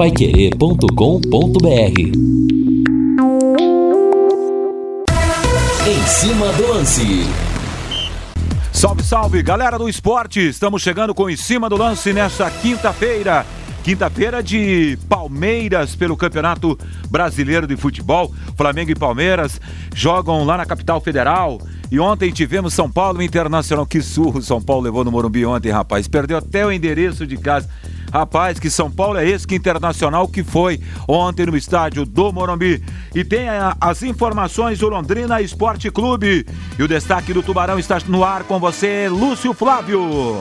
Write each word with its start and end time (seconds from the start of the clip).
paiquerê.com.br 0.00 2.00
Em 5.86 6.06
cima 6.06 6.50
do 6.54 6.68
lance. 6.68 7.26
Salve, 8.72 9.02
salve, 9.02 9.42
galera 9.42 9.76
do 9.76 9.90
esporte! 9.90 10.40
Estamos 10.40 10.80
chegando 10.80 11.14
com 11.14 11.28
Em 11.28 11.36
Cima 11.36 11.68
do 11.68 11.76
Lance 11.76 12.14
nesta 12.14 12.50
quinta-feira. 12.50 13.44
Quinta-feira 13.84 14.42
de 14.42 14.98
Palmeiras 15.06 15.94
pelo 15.94 16.16
Campeonato 16.16 16.78
Brasileiro 17.10 17.66
de 17.66 17.76
Futebol. 17.76 18.32
Flamengo 18.56 18.90
e 18.90 18.94
Palmeiras 18.94 19.60
jogam 19.94 20.44
lá 20.44 20.56
na 20.56 20.64
capital 20.64 20.98
federal. 21.02 21.60
E 21.90 22.00
ontem 22.00 22.32
tivemos 22.32 22.72
São 22.72 22.90
Paulo 22.90 23.20
Internacional. 23.20 23.84
Que 23.84 24.00
surro 24.00 24.40
São 24.40 24.62
Paulo 24.62 24.82
levou 24.82 25.04
no 25.04 25.12
Morumbi 25.12 25.44
ontem, 25.44 25.70
rapaz. 25.70 26.08
Perdeu 26.08 26.38
até 26.38 26.64
o 26.64 26.72
endereço 26.72 27.26
de 27.26 27.36
casa. 27.36 27.68
Rapaz, 28.12 28.58
que 28.58 28.68
São 28.68 28.90
Paulo 28.90 29.18
é 29.18 29.28
esse 29.28 29.46
que 29.46 29.54
Internacional 29.54 30.26
que 30.26 30.42
foi 30.42 30.80
ontem 31.06 31.46
no 31.46 31.56
estádio 31.56 32.04
do 32.04 32.32
Morumbi. 32.32 32.82
E 33.14 33.24
tem 33.24 33.48
a, 33.48 33.76
as 33.80 34.02
informações 34.02 34.78
do 34.78 34.88
Londrina 34.88 35.40
Esporte 35.40 35.90
Clube. 35.90 36.46
E 36.78 36.82
o 36.82 36.88
destaque 36.88 37.32
do 37.32 37.42
Tubarão 37.42 37.78
está 37.78 37.98
no 38.08 38.24
ar 38.24 38.42
com 38.44 38.58
você, 38.58 39.08
Lúcio 39.08 39.52
Flávio. 39.52 40.00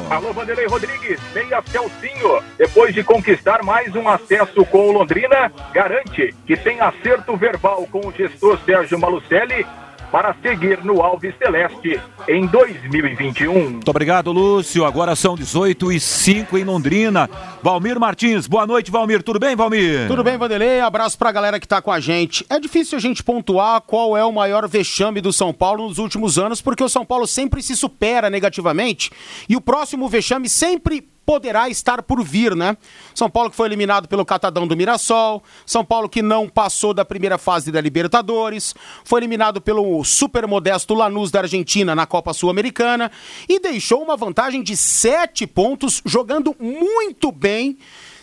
Alô, 0.10 0.34
Vanderlei 0.34 0.68
Rodrigues, 0.68 1.20
meia 1.34 1.62
Celcinho. 1.70 2.42
Depois 2.58 2.94
de 2.94 3.04
conquistar 3.04 3.62
mais 3.64 3.96
um 3.96 4.08
acesso 4.08 4.66
com 4.66 4.90
o 4.90 4.92
Londrina, 4.92 5.52
garante 5.74 6.34
que 6.48 6.58
tem 6.58 6.80
acerto 6.80 7.36
verbal 7.38 7.88
com 7.92 8.08
o 8.08 8.12
gestor 8.12 8.58
Sérgio 8.66 8.98
Malucelli 8.98 9.66
para 10.12 10.36
seguir 10.42 10.84
no 10.84 11.02
Alves 11.02 11.34
Celeste 11.38 12.00
em 12.28 12.46
2021. 12.48 13.54
Muito 13.54 13.90
obrigado, 13.90 14.32
Lúcio. 14.32 14.86
Agora 14.86 15.16
são 15.16 15.36
18 15.36 15.92
e 15.92 16.00
5 16.00 16.58
em 16.58 16.64
Londrina. 16.64 17.30
Valmir 17.62 18.00
Martins, 18.00 18.48
boa 18.48 18.66
noite, 18.66 18.92
Valmir. 18.92 19.24
Tudo 19.24 19.40
bem, 19.40 19.56
Valmir? 19.56 20.08
Tudo 20.08 20.24
bem, 20.24 20.38
Vanderlei. 20.38 20.80
Abraço 20.80 21.18
pra 21.18 21.32
galera 21.32 21.60
que 21.60 21.68
tá 21.68 21.82
com 21.82 21.92
a 21.92 22.00
gente. 22.00 22.46
É 22.50 22.60
difícil 22.60 22.98
a 22.98 23.02
gente 23.02 23.24
pontuar 23.24 23.82
qual 23.82 24.18
é 24.18 24.24
o 24.24 24.32
maior 24.32 24.68
vexame 24.68 25.22
do 25.22 25.32
São 25.32 25.54
Paulo 25.54 25.88
nos 25.88 25.98
últimos 25.98 26.40
anos, 26.40 26.62
porque 26.62 26.84
o 26.84 26.90
São 26.90 27.06
Paulo 27.06 27.28
sempre 27.28 27.62
se 27.62 27.76
supera 27.76 28.30
negativamente 28.30 29.12
e 29.48 29.56
o 29.56 29.62
próximo 29.62 30.08
vexame 30.08 30.50
sempre 30.50 31.08
poderá 31.30 31.70
estar 31.70 32.02
por 32.02 32.24
vir, 32.24 32.56
né? 32.56 32.76
São 33.14 33.30
Paulo 33.30 33.52
que 33.52 33.56
foi 33.56 33.68
eliminado 33.68 34.08
pelo 34.08 34.26
Catadão 34.26 34.66
do 34.66 34.76
Mirassol, 34.76 35.44
São 35.64 35.86
Paulo 35.86 36.10
que 36.10 36.24
não 36.24 36.50
passou 36.50 36.92
da 36.92 37.06
primeira 37.06 37.38
fase 37.38 37.72
da 37.72 37.80
Libertadores, 37.80 38.74
foi 39.04 39.20
eliminado 39.20 39.62
pelo 39.62 40.04
super 40.04 40.48
modesto 40.48 40.96
Lanús 40.96 41.30
da 41.30 41.42
Argentina 41.42 41.94
na 41.94 42.08
Copa 42.08 42.34
Sul-Americana 42.34 43.12
e 43.48 43.60
deixou 43.60 44.02
uma 44.02 44.18
vantagem 44.18 44.64
de 44.64 44.76
sete 44.76 45.46
pontos, 45.46 46.02
jogando 46.04 46.56
muito 46.60 47.32
bem 47.32 47.78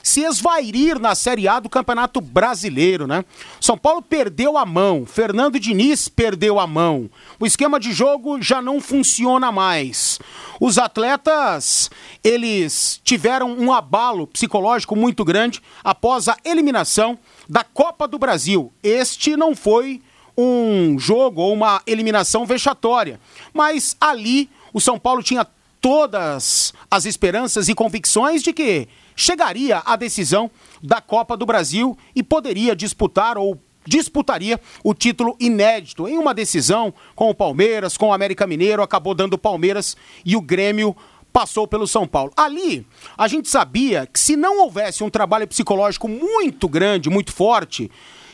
se 0.07 0.23
esvairir 0.23 1.01
na 1.01 1.17
Série 1.17 1.49
A 1.49 1.59
do 1.59 1.69
Campeonato 1.69 2.21
Brasileiro, 2.21 3.09
né? 3.09 3.25
São 3.61 3.77
Paulo 3.77 4.01
perdeu 4.01 4.57
a 4.57 4.65
mão, 4.65 5.05
Fernando 5.05 5.59
Diniz 5.59 6.09
perdeu 6.09 6.61
a 6.61 6.67
mão. 6.67 7.11
O 7.41 7.45
esquema 7.45 7.81
de 7.81 7.93
jogo 7.93 8.41
já 8.41 8.62
não 8.62 8.81
funciona 8.81 9.51
mais. 9.51 10.21
Os 10.61 10.79
atletas, 10.79 11.91
eles 12.23 13.01
tiveram 13.03 13.51
um 13.51 13.73
abalo 13.73 14.29
psicológico 14.29 14.95
muito 14.95 15.25
grande 15.25 15.61
após 15.83 16.29
a 16.29 16.37
eliminação 16.45 17.19
da 17.49 17.65
Copa 17.65 18.07
do 18.07 18.17
Brasil. 18.17 18.73
Este 18.84 19.37
não 19.37 19.57
foi 19.57 20.01
um 20.39 20.97
jogo 21.01 21.43
ou 21.43 21.53
uma 21.53 21.83
eliminação 21.84 22.47
vexatória, 22.47 23.19
mas 23.53 23.97
ali 24.01 24.49
o 24.73 24.81
São 24.81 25.01
Paulo 25.01 25.21
tinha 25.21 25.45
todas 25.81 26.73
as 26.89 27.05
esperanças 27.07 27.69
e 27.69 27.75
convicções 27.75 28.41
de 28.41 28.53
que 28.53 28.89
chegaria 29.17 29.83
à 29.84 29.97
decisão 29.97 30.50
da 30.83 31.00
Copa 31.00 31.36
do 31.36 31.47
Brasil 31.47 31.97
e 32.14 32.22
poderia 32.22 32.77
disputar 32.77 33.39
ou 33.39 33.59
disputaria 33.86 34.61
o 34.84 34.92
título 34.92 35.36
inédito 35.41 36.06
em 36.06 36.19
uma 36.19 36.34
decisão 36.34 36.92
com 37.14 37.31
o 37.31 37.34
Palmeiras, 37.34 37.97
com 37.97 38.09
o 38.09 38.12
América 38.12 38.47
Mineiro, 38.47 38.82
acabou 38.82 39.15
dando 39.15 39.34
o 39.34 39.38
Palmeiras 39.38 39.97
e 40.25 40.37
o 40.37 40.41
Grêmio 40.41 40.94
passou 41.32 41.66
pelo 41.66 41.87
São 41.87 42.06
Paulo. 42.06 42.32
Ali, 42.37 42.87
a 43.16 43.28
gente 43.28 43.49
sabia 43.49 44.06
que 44.06 44.19
se 44.19 44.37
não 44.37 44.60
houvesse 44.60 45.05
um 45.05 45.10
trabalho 45.10 45.47
psicológico 45.47 46.09
muito 46.09 46.69
grande, 46.69 47.10
muito 47.10 47.32
forte, 47.32 47.91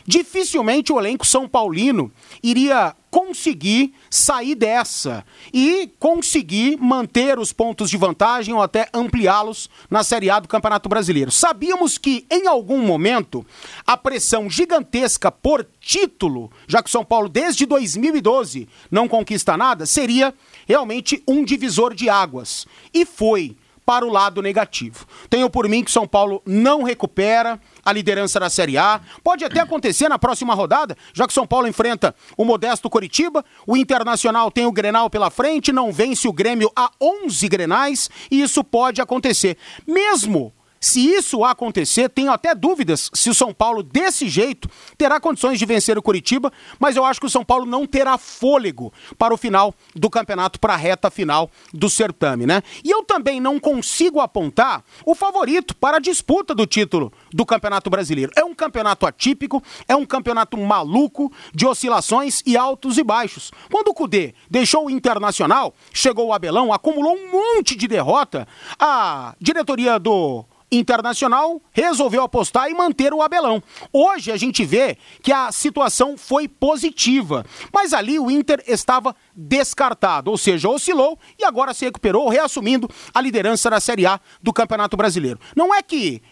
dificilmente 0.07 0.93
o 0.93 0.99
elenco 0.99 1.27
São 1.27 1.49
Paulino 1.49 2.11
iria 2.43 2.95
conseguir 3.13 3.93
sair 4.09 4.55
dessa 4.55 5.23
e 5.53 5.91
conseguir 5.99 6.79
manter 6.79 7.39
os 7.39 7.53
pontos 7.53 7.91
de 7.91 7.99
vantagem 7.99 8.55
ou 8.55 8.63
até 8.63 8.89
ampliá-los 8.95 9.69
na 9.91 10.03
Série 10.03 10.31
A 10.31 10.41
do 10.41 10.49
Campeonato 10.49 10.89
Brasileiro. 10.89 11.31
Sabíamos 11.31 11.99
que 11.99 12.25
em 12.31 12.47
algum 12.47 12.79
momento 12.79 13.45
a 13.87 13.99
pressão 13.99 14.49
gigantesca 14.49 15.31
por 15.31 15.67
título, 15.79 16.51
já 16.67 16.83
que 16.83 16.91
São 16.91 17.05
Paulo 17.05 17.29
desde 17.29 17.67
2012 17.67 18.67
não 18.91 19.07
conquista 19.07 19.59
nada, 19.59 19.85
seria 19.85 20.33
realmente 20.67 21.23
um 21.29 21.45
divisor 21.45 21.95
de 21.95 22.09
águas. 22.09 22.67
E 22.95 23.05
foi 23.05 23.55
para 23.85 24.07
o 24.07 24.11
lado 24.11 24.41
negativo. 24.41 25.07
Tenho 25.29 25.51
por 25.51 25.69
mim 25.69 25.83
que 25.83 25.91
São 25.91 26.07
Paulo 26.07 26.43
não 26.47 26.83
recupera 26.83 27.61
a 27.85 27.93
liderança 27.93 28.39
da 28.39 28.49
Série 28.49 28.79
A. 28.79 29.01
Pode 29.23 29.45
até 29.45 29.61
acontecer 29.61 30.09
na 30.09 30.19
próxima 30.19 30.55
rodada, 30.55 30.97
já 31.13 31.27
que 31.27 31.33
São 31.33 31.47
Paulo 31.47 31.67
enfrenta 31.67 32.15
o 32.37 32.45
modesto 32.45 32.89
Coritiba, 32.89 33.45
o 33.67 33.77
Internacional 33.77 34.51
tem 34.51 34.67
o 34.67 34.73
Grenal 34.73 35.11
pela 35.11 35.31
frente, 35.31 35.73
não 35.73 35.93
vence 35.93 36.29
o 36.29 36.33
Grêmio 36.33 36.71
a 36.77 36.91
11 37.01 37.49
Grenais, 37.49 38.11
e 38.31 38.41
isso 38.41 38.63
pode 38.63 39.01
acontecer. 39.01 39.57
Mesmo 39.87 40.53
se 40.83 41.01
isso 41.01 41.45
acontecer, 41.45 42.09
tenho 42.09 42.33
até 42.33 42.57
dúvidas 42.57 43.09
se 43.15 43.31
o 43.31 43.35
São 43.35 43.55
Paulo, 43.55 43.85
desse 43.85 44.29
jeito, 44.29 44.69
terá 44.99 45.21
condições 45.21 45.57
de 45.57 45.65
vencer 45.65 45.97
o 45.97 46.03
Curitiba, 46.03 46.53
mas 46.81 46.97
eu 46.97 47.05
acho 47.05 47.21
que 47.21 47.27
o 47.27 47.31
São 47.31 47.45
Paulo 47.45 47.65
não 47.65 47.87
terá 47.87 48.19
fôlego 48.19 48.93
para 49.17 49.33
o 49.33 49.37
final 49.37 49.73
do 49.95 50.11
campeonato, 50.11 50.59
para 50.59 50.75
a 50.75 50.77
reta 50.77 51.09
final 51.09 51.49
do 51.73 51.89
certame, 51.89 52.47
né? 52.47 52.65
E 52.83 52.91
eu 52.91 53.05
também 53.05 53.41
não 53.41 53.61
consigo 53.61 54.19
apontar 54.21 54.83
o 55.07 55.15
favorito 55.15 55.77
para 55.77 55.99
a 55.99 56.01
disputa 56.01 56.53
do 56.53 56.67
título 56.67 57.13
do 57.33 57.47
Campeonato 57.47 57.89
Brasileiro. 57.89 58.33
É 58.35 58.43
um 58.43 58.53
campeonato 58.53 59.07
atípico, 59.07 59.63
é 59.87 59.95
um 59.95 60.05
campeonato 60.05 60.59
maluco, 60.59 61.33
de 61.55 61.65
oscilações 61.65 62.43
e 62.45 62.57
altos 62.57 62.99
e 62.99 63.05
baixos. 63.05 63.53
Quando 63.71 63.89
o 63.89 63.95
Cudê 63.95 64.35
deixou 64.51 64.87
o 64.87 64.91
Internacional, 64.91 65.73
chegou 65.93 66.27
o 66.27 66.33
Abelão, 66.33 66.73
acumulou 66.73 67.17
um 67.17 67.31
monte 67.31 67.77
de 67.77 67.87
derrota, 67.87 68.49
a 68.81 69.37
diretoria 69.41 70.01
do 70.01 70.45
Internacional 70.73 71.61
resolveu 71.71 72.23
apostar 72.23 72.71
e 72.71 72.75
manter 72.75 73.13
o 73.13 73.21
Abelão. 73.21 73.63
Hoje 73.93 74.33
a 74.33 74.37
gente 74.39 74.65
vê 74.65 74.97
que 75.23 75.31
a 75.31 75.53
situação 75.53 76.17
foi 76.17 76.49
positiva, 76.49 77.45
mas 77.73 77.93
ali 77.93 78.19
o 78.19 78.31
Inter 78.31 78.65
estava 78.67 79.15
descartado, 79.37 80.31
ou 80.31 80.39
seja, 80.39 80.71
oscilou 80.71 81.19
e 81.39 81.45
agora 81.45 81.75
se 81.75 81.85
recuperou, 81.85 82.29
reassumindo 82.29 82.89
a 83.13 83.21
liderança 83.21 83.69
da 83.69 83.81
Série 83.81 84.07
A 84.07 84.19
do 84.43 84.53
Campeonato 84.53 84.97
Brasileiro. 84.97 85.39
Não 85.55 85.75
é 85.75 85.83
que 85.83 86.23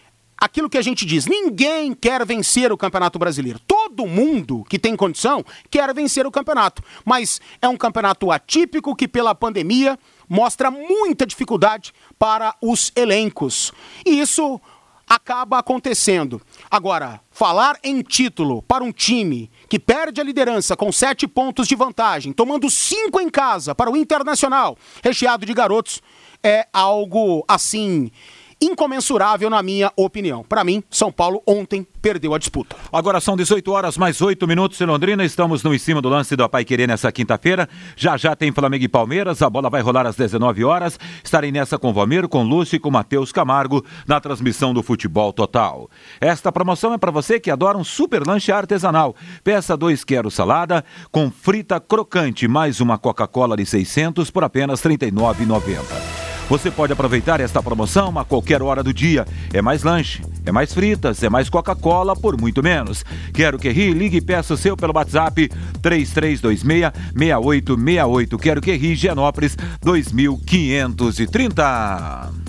aquilo 0.41 0.67
que 0.67 0.77
a 0.77 0.81
gente 0.81 1.05
diz, 1.05 1.27
ninguém 1.27 1.93
quer 1.93 2.25
vencer 2.25 2.71
o 2.71 2.77
Campeonato 2.77 3.19
Brasileiro. 3.19 3.59
Todo 3.67 4.07
mundo 4.07 4.65
que 4.67 4.79
tem 4.79 4.95
condição 4.95 5.45
quer 5.69 5.93
vencer 5.93 6.25
o 6.25 6.31
campeonato, 6.31 6.81
mas 7.05 7.39
é 7.61 7.67
um 7.67 7.77
campeonato 7.77 8.31
atípico 8.31 8.95
que 8.95 9.07
pela 9.07 9.35
pandemia 9.35 9.99
mostra 10.31 10.71
muita 10.71 11.25
dificuldade 11.25 11.91
para 12.17 12.55
os 12.61 12.89
elencos. 12.95 13.73
E 14.05 14.21
isso 14.21 14.61
acaba 15.05 15.59
acontecendo. 15.59 16.41
Agora, 16.69 17.19
falar 17.29 17.77
em 17.83 18.01
título 18.01 18.61
para 18.61 18.81
um 18.81 18.93
time 18.93 19.51
que 19.67 19.77
perde 19.77 20.21
a 20.21 20.23
liderança 20.23 20.77
com 20.77 20.89
sete 20.89 21.27
pontos 21.27 21.67
de 21.67 21.75
vantagem, 21.75 22.31
tomando 22.31 22.69
cinco 22.69 23.19
em 23.19 23.29
casa 23.29 23.75
para 23.75 23.91
o 23.91 23.97
Internacional, 23.97 24.77
recheado 25.03 25.45
de 25.45 25.53
garotos, 25.53 26.01
é 26.41 26.65
algo 26.71 27.43
assim 27.45 28.09
incomensurável 28.61 29.49
na 29.49 29.63
minha 29.63 29.91
opinião. 29.95 30.43
Para 30.43 30.63
mim, 30.63 30.83
São 30.89 31.11
Paulo 31.11 31.41
ontem 31.47 31.85
perdeu 32.01 32.33
a 32.33 32.37
disputa. 32.37 32.75
Agora 32.91 33.19
são 33.19 33.35
18 33.35 33.71
horas 33.71 33.97
mais 33.97 34.21
8 34.21 34.47
minutos 34.47 34.79
em 34.79 34.85
Londrina. 34.85 35.25
Estamos 35.25 35.63
no 35.63 35.73
em 35.73 35.77
cima 35.77 36.01
do 36.01 36.09
lance 36.09 36.35
do 36.35 36.43
Apai 36.43 36.63
Querer 36.63 36.87
nessa 36.87 37.11
quinta-feira. 37.11 37.67
Já 37.95 38.17
já 38.17 38.35
tem 38.35 38.51
Flamengo 38.51 38.83
e 38.83 38.87
Palmeiras. 38.87 39.41
A 39.41 39.49
bola 39.49 39.69
vai 39.69 39.81
rolar 39.81 40.05
às 40.05 40.15
19 40.15 40.63
horas. 40.63 40.99
Estarei 41.23 41.51
nessa 41.51 41.77
com 41.77 41.91
Valmir, 41.91 42.27
com 42.27 42.43
Lúcio 42.43 42.75
e 42.75 42.79
com 42.79 42.91
Matheus 42.91 43.31
Camargo 43.31 43.83
na 44.07 44.19
transmissão 44.19 44.73
do 44.73 44.83
Futebol 44.83 45.33
Total. 45.33 45.89
Esta 46.19 46.51
promoção 46.51 46.93
é 46.93 46.97
para 46.97 47.11
você 47.11 47.39
que 47.39 47.49
adora 47.49 47.77
um 47.77 47.83
super 47.83 48.25
lanche 48.25 48.51
artesanal. 48.51 49.15
Peça 49.43 49.75
dois 49.75 50.03
quero 50.03 50.29
salada 50.29 50.83
com 51.11 51.31
frita 51.31 51.79
crocante 51.79 52.47
mais 52.47 52.79
uma 52.79 52.97
Coca-Cola 52.97 53.57
de 53.57 53.65
600 53.65 54.29
por 54.29 54.43
apenas 54.43 54.83
R$ 54.83 54.97
39,90. 54.97 56.20
Você 56.51 56.69
pode 56.69 56.91
aproveitar 56.91 57.39
esta 57.39 57.63
promoção 57.63 58.19
a 58.19 58.25
qualquer 58.25 58.61
hora 58.61 58.83
do 58.83 58.93
dia. 58.93 59.25
É 59.53 59.61
mais 59.61 59.83
lanche, 59.83 60.21
é 60.45 60.51
mais 60.51 60.73
fritas, 60.73 61.23
é 61.23 61.29
mais 61.29 61.49
Coca-Cola 61.49 62.13
por 62.13 62.37
muito 62.37 62.61
menos. 62.61 63.05
Quero 63.33 63.57
que 63.57 63.69
ri, 63.69 63.93
ligue 63.93 64.17
e 64.17 64.21
peça 64.21 64.53
o 64.53 64.57
seu 64.57 64.75
pelo 64.75 64.91
WhatsApp 64.93 65.49
3326-6868. 65.81 68.37
Quero 68.37 68.59
que 68.59 68.75
ri, 68.75 68.95
Genópolis 68.95 69.57
2530. 69.81 72.40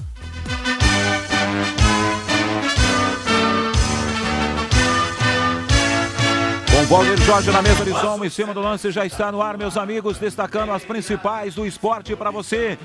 Com 6.83 6.97
Valdir 6.97 7.17
Jorge 7.23 7.51
na 7.53 7.63
mesa 7.63 7.85
de 7.85 7.93
som, 7.93 8.25
em 8.25 8.29
cima 8.29 8.53
do 8.53 8.61
lance 8.61 8.91
já 8.91 9.07
está 9.07 9.31
no 9.31 9.41
ar, 9.41 9.57
meus 9.57 9.77
amigos, 9.77 10.19
destacando 10.19 10.73
as 10.73 10.85
principais 10.85 11.55
do 11.55 11.65
esporte 11.65 12.17
para 12.17 12.31
você. 12.31 12.77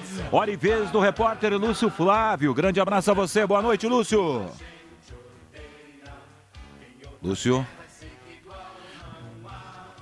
E 0.48 0.56
vez 0.56 0.92
do 0.92 1.00
repórter 1.00 1.52
Lúcio 1.54 1.90
Flávio. 1.90 2.54
Grande 2.54 2.80
abraço 2.80 3.10
a 3.10 3.14
você, 3.16 3.46
boa 3.46 3.62
noite, 3.62 3.88
Lúcio. 3.88 4.46
Lúcio. 7.24 7.66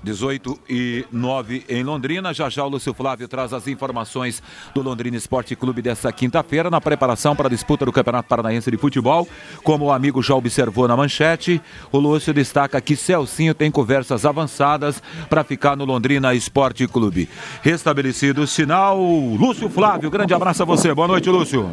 18 0.05 0.57
e 0.69 1.05
9 1.11 1.65
em 1.67 1.83
Londrina. 1.83 2.33
Já 2.33 2.47
já 2.47 2.63
o 2.63 2.69
Lúcio 2.69 2.93
Flávio 2.93 3.27
traz 3.27 3.51
as 3.51 3.67
informações 3.67 4.41
do 4.73 4.81
Londrina 4.81 5.17
Esporte 5.17 5.55
Clube 5.55 5.81
dessa 5.81 6.11
quinta-feira 6.13 6.69
na 6.69 6.79
preparação 6.79 7.35
para 7.35 7.47
a 7.47 7.49
disputa 7.49 7.85
do 7.85 7.91
Campeonato 7.91 8.29
Paranaense 8.29 8.69
de 8.71 8.77
Futebol. 8.77 9.27
Como 9.63 9.85
o 9.85 9.91
amigo 9.91 10.21
já 10.21 10.35
observou 10.35 10.87
na 10.87 10.95
manchete, 10.95 11.61
o 11.91 11.97
Lúcio 11.97 12.33
destaca 12.33 12.79
que 12.79 12.95
Celcinho 12.95 13.53
tem 13.53 13.71
conversas 13.71 14.25
avançadas 14.25 15.01
para 15.29 15.43
ficar 15.43 15.75
no 15.75 15.83
Londrina 15.83 16.33
Esporte 16.33 16.87
Clube. 16.87 17.27
Restabelecido 17.61 18.43
o 18.43 18.47
sinal, 18.47 18.97
Lúcio 18.99 19.67
Flávio, 19.69 20.11
grande 20.11 20.33
abraço 20.33 20.61
a 20.61 20.65
você. 20.65 20.93
Boa 20.93 21.07
noite, 21.07 21.29
Lúcio. 21.29 21.67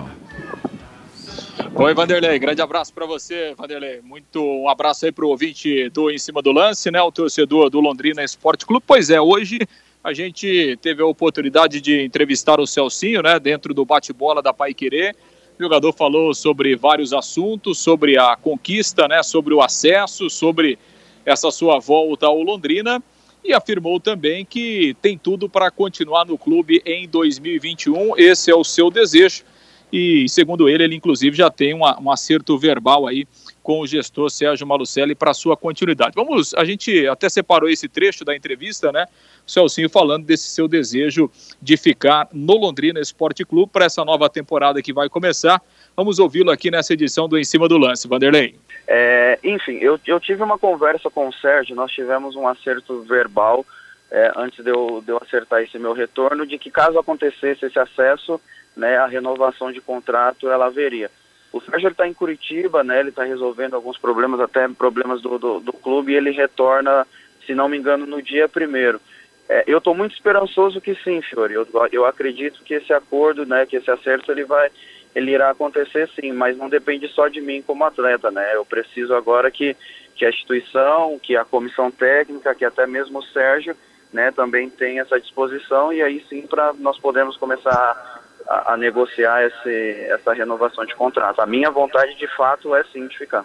Oi, 1.71 1.95
Vanderlei. 1.95 2.39
Grande 2.39 2.61
abraço 2.61 2.93
para 2.93 3.07
você, 3.07 3.55
Vanderlei. 3.57 4.01
Muito 4.03 4.43
um 4.43 4.69
abraço 4.69 5.07
aí 5.07 5.13
para 5.13 5.25
o 5.25 5.29
ouvinte 5.29 5.89
do 5.91 6.11
Em 6.11 6.19
Cima 6.19 6.43
do 6.43 6.51
Lance, 6.51 6.91
né? 6.91 7.01
O 7.01 7.13
torcedor 7.13 7.71
do 7.71 7.81
Londrina 7.81 8.23
Esporte 8.25 8.67
Clube. 8.67 8.85
Pois 8.87 9.11
é, 9.11 9.21
hoje 9.21 9.61
a 10.03 10.13
gente 10.13 10.77
teve 10.83 11.03
a 11.03 11.07
oportunidade 11.07 11.81
de 11.81 12.05
entrevistar 12.05 12.59
o 12.59 12.67
Celcinho, 12.67 13.23
né? 13.23 13.39
Dentro 13.39 13.73
do 13.73 13.85
bate-bola 13.85 14.43
da 14.43 14.53
Pai 14.53 14.75
Querer. 14.75 15.15
O 15.59 15.63
jogador 15.63 15.93
falou 15.93 16.35
sobre 16.35 16.75
vários 16.75 17.13
assuntos, 17.13 17.79
sobre 17.79 18.19
a 18.19 18.35
conquista, 18.35 19.07
né? 19.07 19.23
Sobre 19.23 19.55
o 19.55 19.63
acesso, 19.63 20.29
sobre 20.29 20.79
essa 21.25 21.51
sua 21.51 21.79
volta 21.79 22.27
ao 22.27 22.43
Londrina 22.43 23.03
e 23.45 23.53
afirmou 23.53 24.01
também 24.01 24.45
que 24.45 24.97
tem 25.01 25.17
tudo 25.17 25.49
para 25.49 25.71
continuar 25.71 26.25
no 26.25 26.37
clube 26.37 26.83
em 26.85 27.09
2021. 27.09 28.19
Esse 28.19 28.51
é 28.51 28.55
o 28.55 28.65
seu 28.65 28.91
desejo 28.91 29.45
e, 29.93 30.27
segundo 30.29 30.69
ele, 30.69 30.85
ele 30.85 30.97
inclusive 30.97 31.37
já 31.37 31.51
tem 31.51 31.75
uma, 31.75 32.01
um 32.01 32.11
acerto 32.11 32.57
verbal 32.57 33.07
aí 33.07 33.27
com 33.63 33.81
o 33.81 33.87
gestor 33.87 34.31
Sérgio 34.31 34.67
Malucelli 34.67 35.15
para 35.15 35.35
sua 35.35 35.57
continuidade. 35.57 36.15
Vamos, 36.17 36.55
a 36.55 36.65
gente 36.65 37.07
até 37.07 37.29
separou 37.29 37.69
esse 37.69 37.89
trecho 37.89 38.25
da 38.25 38.35
entrevista, 38.35 38.91
né? 38.91 39.07
O 39.47 39.51
Celcinho 39.51 39.91
falando 39.91 40.25
desse 40.25 40.49
seu 40.49 40.67
desejo 40.67 41.31
de 41.61 41.77
ficar 41.77 42.29
no 42.33 42.57
Londrina 42.57 43.01
Esporte 43.01 43.45
Clube 43.45 43.71
para 43.71 43.85
essa 43.85 44.05
nova 44.05 44.29
temporada 44.29 44.83
que 44.83 44.93
vai 44.93 45.09
começar. 45.09 45.61
Vamos 45.97 46.19
ouvi-lo 46.19 46.51
aqui 46.51 46.71
nessa 46.71 46.95
edição 46.95 47.29
do 47.29 47.39
Em 47.39 47.45
Cima 47.45 47.69
do 47.69 47.77
Lance. 47.77 48.09
Vanderlei. 48.09 48.57
É, 48.89 49.39
enfim, 49.45 49.79
eu, 49.81 50.01
eu 50.07 50.19
tive 50.19 50.43
uma 50.43 50.59
conversa 50.59 51.11
com 51.11 51.29
o 51.29 51.33
Sérgio, 51.33 51.77
nós 51.77 51.93
tivemos 51.93 52.35
um 52.35 52.49
acerto 52.49 53.03
verbal 53.03 53.65
é, 54.13 54.31
antes 54.37 54.63
de 54.63 54.71
eu, 54.71 55.03
de 55.05 55.11
eu 55.11 55.17
acertar 55.17 55.63
esse 55.63 55.79
meu 55.79 55.95
retorno, 55.95 56.47
de 56.47 56.59
que 56.59 56.71
caso 56.71 56.99
acontecesse 56.99 57.65
esse 57.65 57.79
acesso, 57.79 58.39
né, 58.77 58.99
a 58.99 59.07
renovação 59.07 59.73
de 59.73 59.81
contrato 59.81 60.51
ela 60.51 60.67
haveria. 60.67 61.11
O 61.51 61.63
Sérgio 61.63 61.89
está 61.89 62.07
em 62.07 62.13
Curitiba, 62.13 62.85
né, 62.85 63.01
ele 63.01 63.09
está 63.09 63.25
resolvendo 63.25 63.75
alguns 63.75 63.97
problemas, 63.97 64.39
até 64.39 64.69
problemas 64.69 65.23
do, 65.23 65.39
do, 65.39 65.61
do, 65.61 65.73
clube, 65.73 66.13
e 66.13 66.17
ele 66.17 66.31
retorna, 66.31 67.07
se 67.47 67.55
não 67.55 67.71
me 67.71 67.79
engano, 67.79 68.05
no 68.05 68.21
dia 68.21 68.47
primeiro. 68.47 69.01
É, 69.49 69.65
eu 69.67 69.79
estou 69.79 69.95
muito 69.95 70.15
esperançoso 70.15 70.81
que 70.81 70.95
sim, 70.97 71.23
Fiore. 71.23 71.55
Eu, 71.55 71.67
eu 71.91 72.05
acredito 72.05 72.63
que 72.63 72.75
esse 72.75 72.93
acordo, 72.93 73.47
né, 73.47 73.65
que 73.65 73.77
esse 73.77 73.91
acerto, 73.91 74.31
ele 74.31 74.45
vai, 74.45 74.71
ele 75.15 75.31
irá 75.31 75.51
acontecer 75.51 76.07
sim, 76.15 76.33
mas 76.33 76.57
não 76.57 76.69
depende 76.69 77.09
só 77.09 77.29
de 77.29 77.41
mim 77.41 77.63
como 77.63 77.85
atleta, 77.85 78.31
né? 78.31 78.55
Eu 78.55 78.65
preciso 78.65 79.15
agora 79.15 79.51
que, 79.51 79.77
que 80.15 80.25
a 80.25 80.31
instituição, 80.31 81.19
que 81.19 81.37
a 81.37 81.45
comissão 81.45 81.91
técnica, 81.91 82.55
que 82.55 82.65
até 82.65 82.87
mesmo 82.87 83.19
o 83.19 83.25
Sérgio, 83.25 83.77
né, 84.13 84.31
também 84.31 84.69
tenha 84.69 85.03
essa 85.03 85.21
disposição 85.21 85.93
e 85.93 86.03
aí 86.03 86.25
sim 86.29 86.43
para 86.43 86.73
nós 86.75 86.99
podemos 86.99 87.37
começar 87.37 88.23
a, 88.49 88.75
a 88.75 88.77
negociar 88.77 89.45
esse, 89.47 90.07
essa 90.11 90.33
renovação 90.33 90.85
de 90.85 90.95
contrato. 90.95 91.41
A 91.41 91.47
minha 91.47 91.71
vontade, 91.71 92.17
de 92.17 92.27
fato, 92.37 92.75
é 92.75 92.85
sim 92.93 93.07
de 93.07 93.17
ficar. 93.17 93.45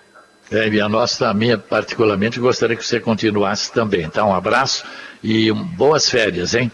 É, 0.51 0.67
e 0.67 0.79
a 0.79 0.87
nossa, 0.87 1.29
a 1.29 1.33
minha 1.33 1.57
particularmente, 1.57 2.39
gostaria 2.39 2.75
que 2.75 2.85
você 2.85 2.99
continuasse 2.99 3.71
também. 3.71 4.03
Então, 4.03 4.29
um 4.29 4.35
abraço 4.35 4.85
e 5.23 5.51
um, 5.51 5.63
boas 5.63 6.09
férias, 6.09 6.53
hein? 6.53 6.71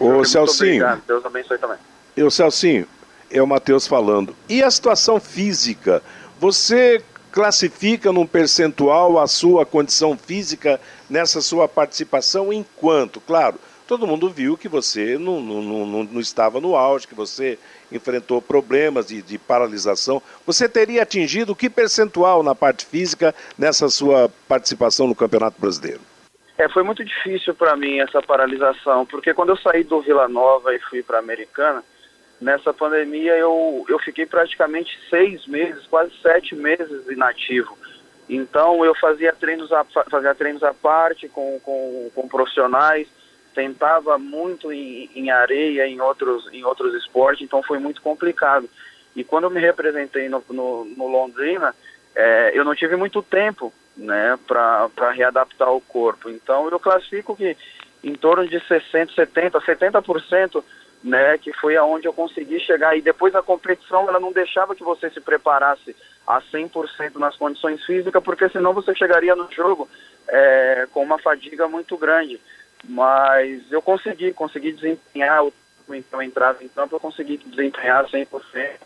Ô, 0.00 0.24
Celcinho. 0.24 0.84
Obrigado. 0.84 1.02
Deus 1.06 1.24
abençoe 1.24 1.58
também. 1.58 1.78
Eu, 2.16 2.30
Celcinho, 2.30 2.86
é 3.30 3.42
o 3.42 3.46
Matheus 3.46 3.86
falando. 3.86 4.34
E 4.48 4.62
a 4.62 4.70
situação 4.70 5.20
física? 5.20 6.02
Você 6.40 7.02
classifica 7.34 8.12
num 8.12 8.28
percentual 8.28 9.18
a 9.18 9.26
sua 9.26 9.66
condição 9.66 10.16
física 10.16 10.80
nessa 11.10 11.40
sua 11.40 11.66
participação 11.66 12.52
enquanto, 12.52 13.20
claro, 13.20 13.58
todo 13.88 14.06
mundo 14.06 14.30
viu 14.30 14.56
que 14.56 14.68
você 14.68 15.18
não, 15.18 15.40
não, 15.40 15.60
não, 15.60 16.04
não 16.04 16.20
estava 16.20 16.60
no 16.60 16.76
auge, 16.76 17.08
que 17.08 17.14
você 17.14 17.58
enfrentou 17.90 18.40
problemas 18.40 19.08
de, 19.08 19.20
de, 19.20 19.36
paralisação. 19.36 20.22
Você 20.46 20.68
teria 20.68 21.02
atingido 21.02 21.56
que 21.56 21.68
percentual 21.68 22.44
na 22.44 22.54
parte 22.54 22.86
física 22.86 23.34
nessa 23.58 23.88
sua 23.88 24.30
participação 24.46 25.08
no 25.08 25.14
Campeonato 25.14 25.60
Brasileiro? 25.60 26.02
É, 26.56 26.68
foi 26.68 26.84
muito 26.84 27.04
difícil 27.04 27.52
para 27.52 27.74
mim 27.74 27.98
essa 27.98 28.22
paralisação, 28.22 29.04
porque 29.06 29.34
quando 29.34 29.48
eu 29.48 29.56
saí 29.56 29.82
do 29.82 30.00
Vila 30.00 30.28
Nova 30.28 30.72
e 30.72 30.78
fui 30.78 31.02
para 31.02 31.18
Americana, 31.18 31.82
nessa 32.44 32.74
pandemia 32.74 33.34
eu, 33.36 33.86
eu 33.88 33.98
fiquei 33.98 34.26
praticamente 34.26 34.98
seis 35.08 35.46
meses, 35.46 35.86
quase 35.86 36.12
sete 36.20 36.54
meses 36.54 37.08
inativo. 37.08 37.76
Então 38.28 38.84
eu 38.84 38.94
fazia 38.94 39.32
treinos 39.32 39.72
a, 39.72 39.82
fazia 39.84 40.34
treinos 40.34 40.62
à 40.62 40.74
parte 40.74 41.26
com, 41.26 41.58
com, 41.60 42.10
com 42.14 42.28
profissionais, 42.28 43.08
tentava 43.54 44.18
muito 44.18 44.70
em, 44.70 45.10
em, 45.14 45.30
areia, 45.30 45.86
em 45.86 46.00
outros, 46.00 46.46
em 46.52 46.62
outros 46.64 46.94
esportes, 46.94 47.42
então 47.42 47.62
foi 47.62 47.78
muito 47.78 48.02
complicado. 48.02 48.68
E 49.16 49.24
quando 49.24 49.44
eu 49.44 49.50
me 49.50 49.60
representei 49.60 50.28
no, 50.28 50.44
no, 50.50 50.84
no 50.84 51.06
Londrina, 51.06 51.74
é, 52.14 52.52
eu 52.54 52.64
não 52.64 52.74
tive 52.74 52.94
muito 52.94 53.22
tempo 53.22 53.72
né, 53.96 54.38
para 54.46 55.10
readaptar 55.12 55.72
o 55.72 55.80
corpo. 55.80 56.28
Então 56.28 56.68
eu 56.68 56.78
classifico 56.78 57.34
que 57.34 57.56
em 58.02 58.14
torno 58.14 58.46
de 58.46 58.60
60, 58.60 59.14
70, 59.14 59.60
70%, 59.60 60.62
né, 61.04 61.38
que 61.38 61.52
foi 61.52 61.76
aonde 61.76 62.08
eu 62.08 62.12
consegui 62.12 62.58
chegar. 62.58 62.96
E 62.96 63.02
depois 63.02 63.32
a 63.36 63.42
competição, 63.42 64.08
ela 64.08 64.18
não 64.18 64.32
deixava 64.32 64.74
que 64.74 64.82
você 64.82 65.08
se 65.10 65.20
preparasse 65.20 65.94
a 66.26 66.40
100% 66.40 67.14
nas 67.16 67.36
condições 67.36 67.84
físicas, 67.84 68.24
porque 68.24 68.48
senão 68.48 68.72
você 68.72 68.92
chegaria 68.96 69.36
no 69.36 69.48
jogo 69.52 69.88
é, 70.26 70.88
com 70.90 71.02
uma 71.02 71.18
fadiga 71.18 71.68
muito 71.68 71.96
grande 71.96 72.40
mas 72.88 73.70
eu 73.70 73.80
consegui, 73.80 74.32
consegui 74.32 74.72
desempenhar, 74.72 75.44
então 75.88 76.22
entrava 76.22 76.62
em 76.62 76.68
campo, 76.68 76.94
eu 76.94 77.00
consegui 77.00 77.38
desempenhar 77.38 78.06
100%. 78.08 78.78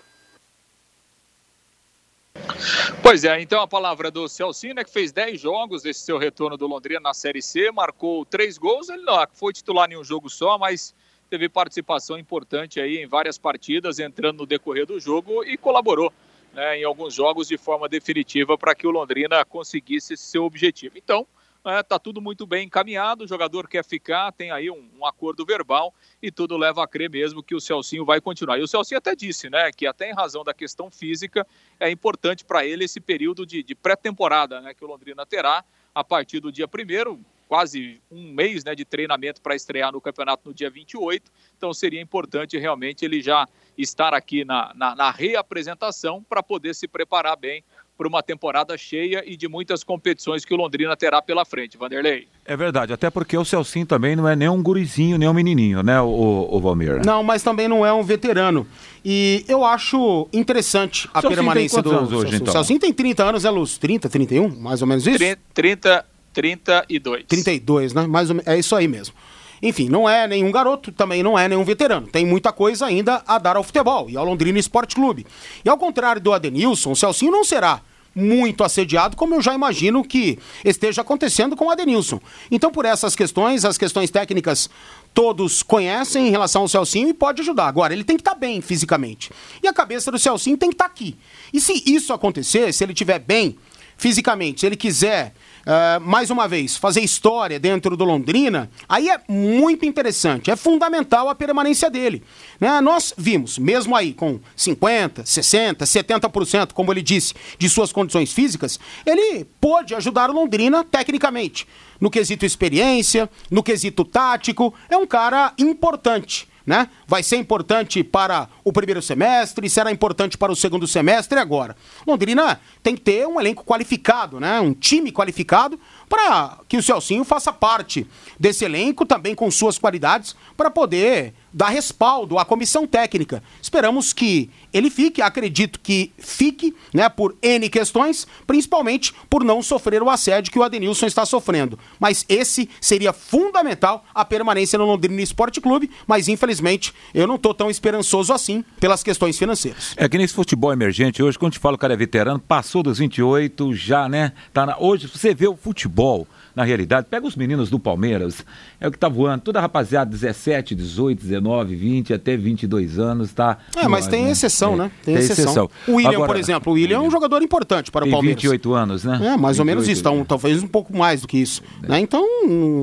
Pois 3.03 3.25
é, 3.25 3.41
então 3.41 3.61
a 3.61 3.69
palavra 3.69 4.11
do 4.11 4.29
Celcinho, 4.29 4.75
né, 4.75 4.85
que 4.85 4.93
fez 4.93 5.13
10 5.13 5.41
jogos 5.41 5.83
desse 5.83 6.01
seu 6.01 6.19
retorno 6.19 6.57
do 6.57 6.67
Londrina 6.67 7.01
na 7.01 7.15
Série 7.15 7.43
C, 7.43 7.71
marcou 7.73 8.25
3 8.25 8.59
gols, 8.59 8.89
ele 8.89 9.03
não 9.03 9.27
foi 9.33 9.53
titular 9.53 9.91
em 9.91 9.97
um 9.97 10.05
jogo 10.05 10.29
só, 10.29 10.59
mas 10.59 10.95
teve 11.29 11.49
participação 11.49 12.19
importante 12.19 12.81
aí 12.81 12.99
em 12.99 13.07
várias 13.07 13.39
partidas, 13.39 13.99
entrando 13.99 14.39
no 14.39 14.47
decorrer 14.47 14.87
do 14.87 14.99
jogo 14.99 15.45
e 15.45 15.57
colaborou 15.57 16.13
né, 16.53 16.79
em 16.79 16.85
alguns 16.85 17.15
jogos 17.15 17.49
de 17.49 17.57
forma 17.57 17.89
definitiva 17.89 18.57
para 18.57 18.75
que 18.75 18.87
o 18.87 18.91
Londrina 18.91 19.45
conseguisse 19.45 20.17
seu 20.17 20.45
objetivo. 20.45 20.97
Então, 20.97 21.27
Está 21.59 21.79
é, 21.79 21.83
tá 21.83 21.99
tudo 21.99 22.21
muito 22.21 22.47
bem 22.47 22.67
encaminhado, 22.67 23.25
o 23.25 23.29
jogador 23.29 23.69
quer 23.69 23.85
ficar, 23.85 24.33
tem 24.33 24.51
aí 24.51 24.71
um, 24.71 24.89
um, 24.99 25.05
acordo 25.05 25.45
verbal 25.45 25.93
e 26.23 26.31
tudo 26.31 26.57
leva 26.57 26.83
a 26.83 26.87
crer 26.87 27.11
mesmo 27.11 27.43
que 27.43 27.55
o 27.55 27.61
Celcinho 27.61 28.05
vai 28.05 28.21
continuar. 28.21 28.59
E 28.59 28.63
o 28.63 28.69
Celcinho 28.69 28.99
até 28.99 29.15
disse, 29.15 29.51
né, 29.51 29.71
que 29.73 29.87
até 29.87 30.09
em 30.09 30.15
razão 30.15 30.45
da 30.45 30.55
questão 30.55 30.91
física 30.91 31.47
é 31.79 31.91
importante 31.91 32.45
para 32.45 32.65
ele 32.65 32.85
esse 32.85 33.01
período 33.01 33.45
de, 33.45 33.63
de 33.63 33.75
pré-temporada, 33.75 34.61
né, 34.61 34.73
que 34.73 34.85
o 34.85 34.89
Londrina 34.89 35.27
terá 35.27 35.65
a 35.95 36.05
partir 36.05 36.41
do 36.41 36.53
dia 36.53 36.69
primeiro, 36.69 37.21
quase 37.49 38.01
um 38.11 38.33
mês 38.33 38.63
né, 38.63 38.75
de 38.75 38.85
treinamento 38.85 39.41
para 39.41 39.57
estrear 39.57 39.91
no 39.91 40.01
campeonato 40.01 40.47
no 40.47 40.55
dia 40.55 40.69
28. 40.69 41.31
Então 41.57 41.73
seria 41.73 42.01
importante 42.01 42.59
realmente 42.59 43.05
ele 43.05 43.23
já 43.23 43.49
estar 43.77 44.13
aqui 44.13 44.45
na, 44.45 44.73
na, 44.75 44.95
na 44.95 45.11
reapresentação 45.11 46.23
para 46.23 46.43
poder 46.43 46.75
se 46.75 46.87
preparar 46.87 47.37
bem 47.37 47.65
para 47.97 48.07
uma 48.07 48.23
temporada 48.23 48.79
cheia 48.79 49.25
e 49.27 49.37
de 49.37 49.49
muitas 49.49 49.83
competições 49.83 50.45
que 50.45 50.55
o 50.55 50.57
Londrina 50.57 50.97
terá 50.97 51.21
pela 51.21 51.45
frente, 51.45 51.77
Vanderlei. 51.77 52.29
É 52.45 52.57
verdade, 52.57 52.93
até 52.93 53.11
porque 53.11 53.37
o 53.37 53.45
Celcinho 53.45 53.85
também 53.85 54.15
não 54.15 54.29
é 54.29 54.37
nem 54.37 54.49
um 54.49 54.63
gurizinho, 54.63 55.19
nem 55.19 55.29
um 55.29 55.35
menininho, 55.35 55.83
né, 55.83 56.01
o, 56.01 56.49
o 56.49 56.61
Valmir? 56.61 57.05
Não, 57.05 57.25
mas 57.25 57.43
também 57.43 57.67
não 57.67 57.85
é 57.85 57.93
um 57.93 58.05
veterano. 58.05 58.65
E 59.05 59.45
eu 59.49 59.65
acho 59.65 60.29
interessante 60.33 61.09
a 61.13 61.21
Celcinho 61.21 61.43
permanência 61.43 61.83
do 61.83 61.91
anos 61.91 62.13
hoje, 62.13 62.37
então? 62.37 62.47
O 62.47 62.53
Celcinho 62.53 62.79
tem 62.79 62.93
30 62.93 63.25
anos, 63.25 63.45
é 63.45 63.51
Luz? 63.51 63.77
30, 63.79 64.09
31, 64.09 64.49
mais 64.61 64.81
ou 64.81 64.87
menos 64.87 65.05
isso? 65.05 65.19
30, 65.53 66.07
32. 66.39 67.25
32, 67.27 67.93
né? 67.93 68.07
Mais 68.07 68.29
menos, 68.31 68.47
é 68.47 68.57
isso 68.57 68.77
aí 68.77 68.87
mesmo. 68.87 69.13
Enfim, 69.61 69.89
não 69.89 70.09
é 70.09 70.29
nenhum 70.29 70.53
garoto, 70.53 70.93
também 70.93 71.21
não 71.21 71.37
é 71.37 71.49
nenhum 71.49 71.65
veterano. 71.65 72.07
Tem 72.07 72.25
muita 72.25 72.53
coisa 72.53 72.87
ainda 72.87 73.25
a 73.27 73.39
dar 73.39 73.57
ao 73.57 73.65
futebol 73.65 74.09
e 74.09 74.17
ao 74.17 74.25
Londrina 74.25 74.57
Esporte 74.57 74.95
Clube. 74.95 75.27
E 75.65 75.69
ao 75.69 75.77
contrário 75.77 76.23
do 76.23 76.33
Adenilson, 76.33 76.93
o 76.93 76.97
Celcinho 76.97 77.33
não 77.33 77.43
será 77.43 77.81
muito 78.15 78.63
assediado, 78.63 79.17
como 79.17 79.35
eu 79.35 79.43
já 79.43 79.53
imagino 79.53 80.05
que 80.05 80.39
esteja 80.65 81.03
acontecendo 81.03 81.57
com 81.57 81.67
o 81.67 81.71
Adenilson. 81.71 82.21
Então, 82.53 82.71
por 82.71 82.85
essas 82.85 83.17
questões, 83.17 83.65
as 83.65 83.77
questões 83.77 84.09
técnicas 84.09 84.71
todos 85.13 85.61
conhecem 85.65 86.29
em 86.29 86.31
relação 86.31 86.63
ao 86.63 86.69
Celcinho 86.69 87.09
e 87.09 87.15
pode 87.15 87.43
ajudar. 87.43 87.67
Agora, 87.67 87.93
ele 87.93 88.05
tem 88.05 88.17
que 88.17 88.21
estar 88.21 88.35
tá 88.35 88.39
bem 88.39 88.61
fisicamente. 88.61 89.33
E 89.61 89.67
a 89.67 89.73
cabeça 89.73 90.13
do 90.13 90.19
Celcinho 90.21 90.57
tem 90.57 90.69
que 90.69 90.75
estar 90.75 90.87
tá 90.87 90.91
aqui. 90.91 91.17
E 91.53 91.61
se 91.61 91.83
isso 91.85 92.13
acontecer, 92.13 92.73
se 92.73 92.85
ele 92.85 92.93
estiver 92.93 93.19
bem 93.19 93.59
fisicamente, 93.97 94.61
se 94.61 94.67
ele 94.67 94.77
quiser 94.77 95.35
uh, 95.69 96.01
mais 96.01 96.31
uma 96.31 96.49
vez, 96.49 96.77
fazer 96.77 97.03
história 97.03 97.61
dentro 97.61 97.97
do 97.97 98.05
Londrina, 98.05 98.71
aí 98.89 99.11
é 99.11 99.21
muito 99.29 99.85
interessante, 99.85 100.51
é 100.51 100.57
fundamental 100.57 101.29
a 101.29 101.35
permanência 101.35 101.91
dele. 101.91 102.23
Né? 102.59 102.81
Nós 102.81 103.13
vimos, 103.17 103.59
mesmo 103.59 103.95
aí 103.95 104.15
com 104.15 104.41
50%, 104.57 105.25
60%, 105.25 105.77
70%, 105.77 106.73
como 106.73 106.93
ele 106.93 107.03
disse, 107.03 107.35
de 107.59 107.69
suas 107.69 107.93
condições 107.93 108.33
físicas, 108.33 108.81
ele 109.05 109.45
pôde 109.61 109.95
ajudar 109.95 110.31
o 110.31 110.33
Londrina 110.33 110.83
tecnicamente. 110.83 111.67
No 112.01 112.11
quesito 112.11 112.47
experiência, 112.47 113.29
no 113.51 113.63
quesito 113.63 114.05
tático, 114.05 114.73
é 114.89 114.97
um 114.97 115.07
cara 115.07 115.53
importante 115.59 116.49
né? 116.69 116.87
Vai 117.07 117.23
ser 117.23 117.37
importante 117.37 118.05
para 118.05 118.47
o 118.63 118.71
primeiro 118.71 119.01
semestre, 119.01 119.71
será 119.71 119.91
importante 119.91 120.37
para 120.37 120.53
o 120.53 120.57
segundo 120.57 120.87
semestre 120.87 121.39
agora. 121.39 121.75
Londrina 122.07 122.61
tem 122.83 122.95
que 122.95 123.01
ter 123.01 123.27
um 123.27 123.41
elenco 123.41 123.65
qualificado, 123.65 124.39
né? 124.39 124.61
Um 124.61 124.75
time 124.75 125.11
qualificado 125.11 125.81
para 126.11 126.59
que 126.69 126.77
o 126.77 126.83
Celcinho 126.83 127.25
faça 127.25 127.51
parte 127.51 128.07
desse 128.39 128.67
elenco 128.67 129.07
também 129.07 129.35
com 129.35 129.51
suas 129.51 129.79
qualidades 129.79 130.37
para 130.59 130.71
poder 130.71 131.33
dar 131.53 131.69
respaldo 131.69 132.39
à 132.39 132.45
comissão 132.45 132.87
técnica. 132.87 133.43
Esperamos 133.61 134.13
que 134.13 134.51
ele 134.73 134.91
fique, 134.91 135.23
acredito 135.23 135.81
que 135.81 136.13
fique, 136.19 136.75
né, 136.93 137.09
por 137.09 137.37
N 137.43 137.69
questões, 137.69 138.27
principalmente 138.47 139.15
por 139.29 139.43
não 139.45 139.63
sofrer 139.63 140.03
o 140.03 140.11
assédio 140.11 140.53
que 140.53 140.59
o 140.59 140.63
Adenilson 140.63 141.07
está 141.07 141.25
sofrendo. 141.25 141.79
Mas 141.99 142.25
esse 142.29 142.69
seria 142.81 143.13
fundamental 143.13 144.05
a 144.15 144.25
permanência 144.25 144.79
no 144.79 144.85
Londrina 144.85 145.21
Esporte 145.23 145.61
Clube, 145.61 145.91
mas 146.07 146.29
infelizmente 146.29 146.93
eu 147.15 147.27
não 147.27 147.37
estou 147.37 147.55
tão 147.55 147.71
esperançoso 147.71 148.33
assim 148.33 148.65
pelas 148.79 149.03
questões 149.03 149.39
financeiras. 149.39 149.95
É 149.97 150.09
que 150.09 150.19
nesse 150.19 150.35
futebol 150.35 150.73
emergente 150.73 151.23
hoje, 151.23 151.39
quando 151.39 151.53
te 151.53 151.59
fala 151.59 151.77
o 151.77 151.79
cara 151.79 151.95
é 151.95 151.97
veterano, 151.97 152.39
passou 152.39 152.83
dos 152.83 152.99
28, 152.99 153.75
já, 153.75 154.09
né, 154.09 154.33
tá 154.53 154.67
na... 154.67 154.79
hoje 154.79 155.07
você 155.07 155.35
vê 155.35 155.49
o 155.49 155.57
futebol 155.57 156.27
na 156.59 156.65
realidade. 156.65 157.07
Pega 157.09 157.25
os 157.25 157.37
meninos 157.37 157.71
do 157.71 157.79
Palmeiras, 157.79 158.45
é 158.81 158.89
o 158.89 158.91
que 158.91 158.99
tá 158.99 159.09
voando, 159.09 159.43
toda 159.43 159.61
a 159.61 159.63
rapaziada 159.63 160.11
17, 160.11 160.75
18, 160.75 161.23
19, 161.23 161.77
20, 161.77 162.13
até 162.13 162.37
22 162.37 162.99
anos, 162.99 163.33
tá? 163.33 163.59
É, 163.77 163.87
mas 163.87 164.09
tem 164.09 164.25
né? 164.25 164.33
exceção, 164.33 164.75
é, 164.75 164.77
né? 164.77 164.91
Tem, 165.05 165.15
tem 165.15 165.23
exceção. 165.23 165.45
exceção. 165.45 165.71
O 165.87 165.95
William, 165.95 166.11
Agora, 166.11 166.27
por 166.27 166.37
exemplo, 166.37 166.73
o 166.73 166.75
William 166.75 166.97
é 166.97 167.01
um 167.01 167.11
jogador 167.13 167.43
importante 167.43 167.93
para 167.93 168.05
o 168.05 168.11
Palmeiras. 168.11 168.43
28 168.43 168.75
anos, 168.75 169.05
né? 169.05 169.15
É, 169.15 169.37
mais 169.37 169.57
28, 169.57 169.61
ou 169.61 169.65
menos 169.65 169.89
isso, 169.89 170.01
então, 170.01 170.25
talvez 170.25 170.61
um 170.61 170.67
pouco 170.67 170.97
mais 170.97 171.21
do 171.21 171.29
que 171.29 171.39
isso. 171.39 171.63
É. 171.85 171.91
Né? 171.91 172.01
Então, 172.01 172.27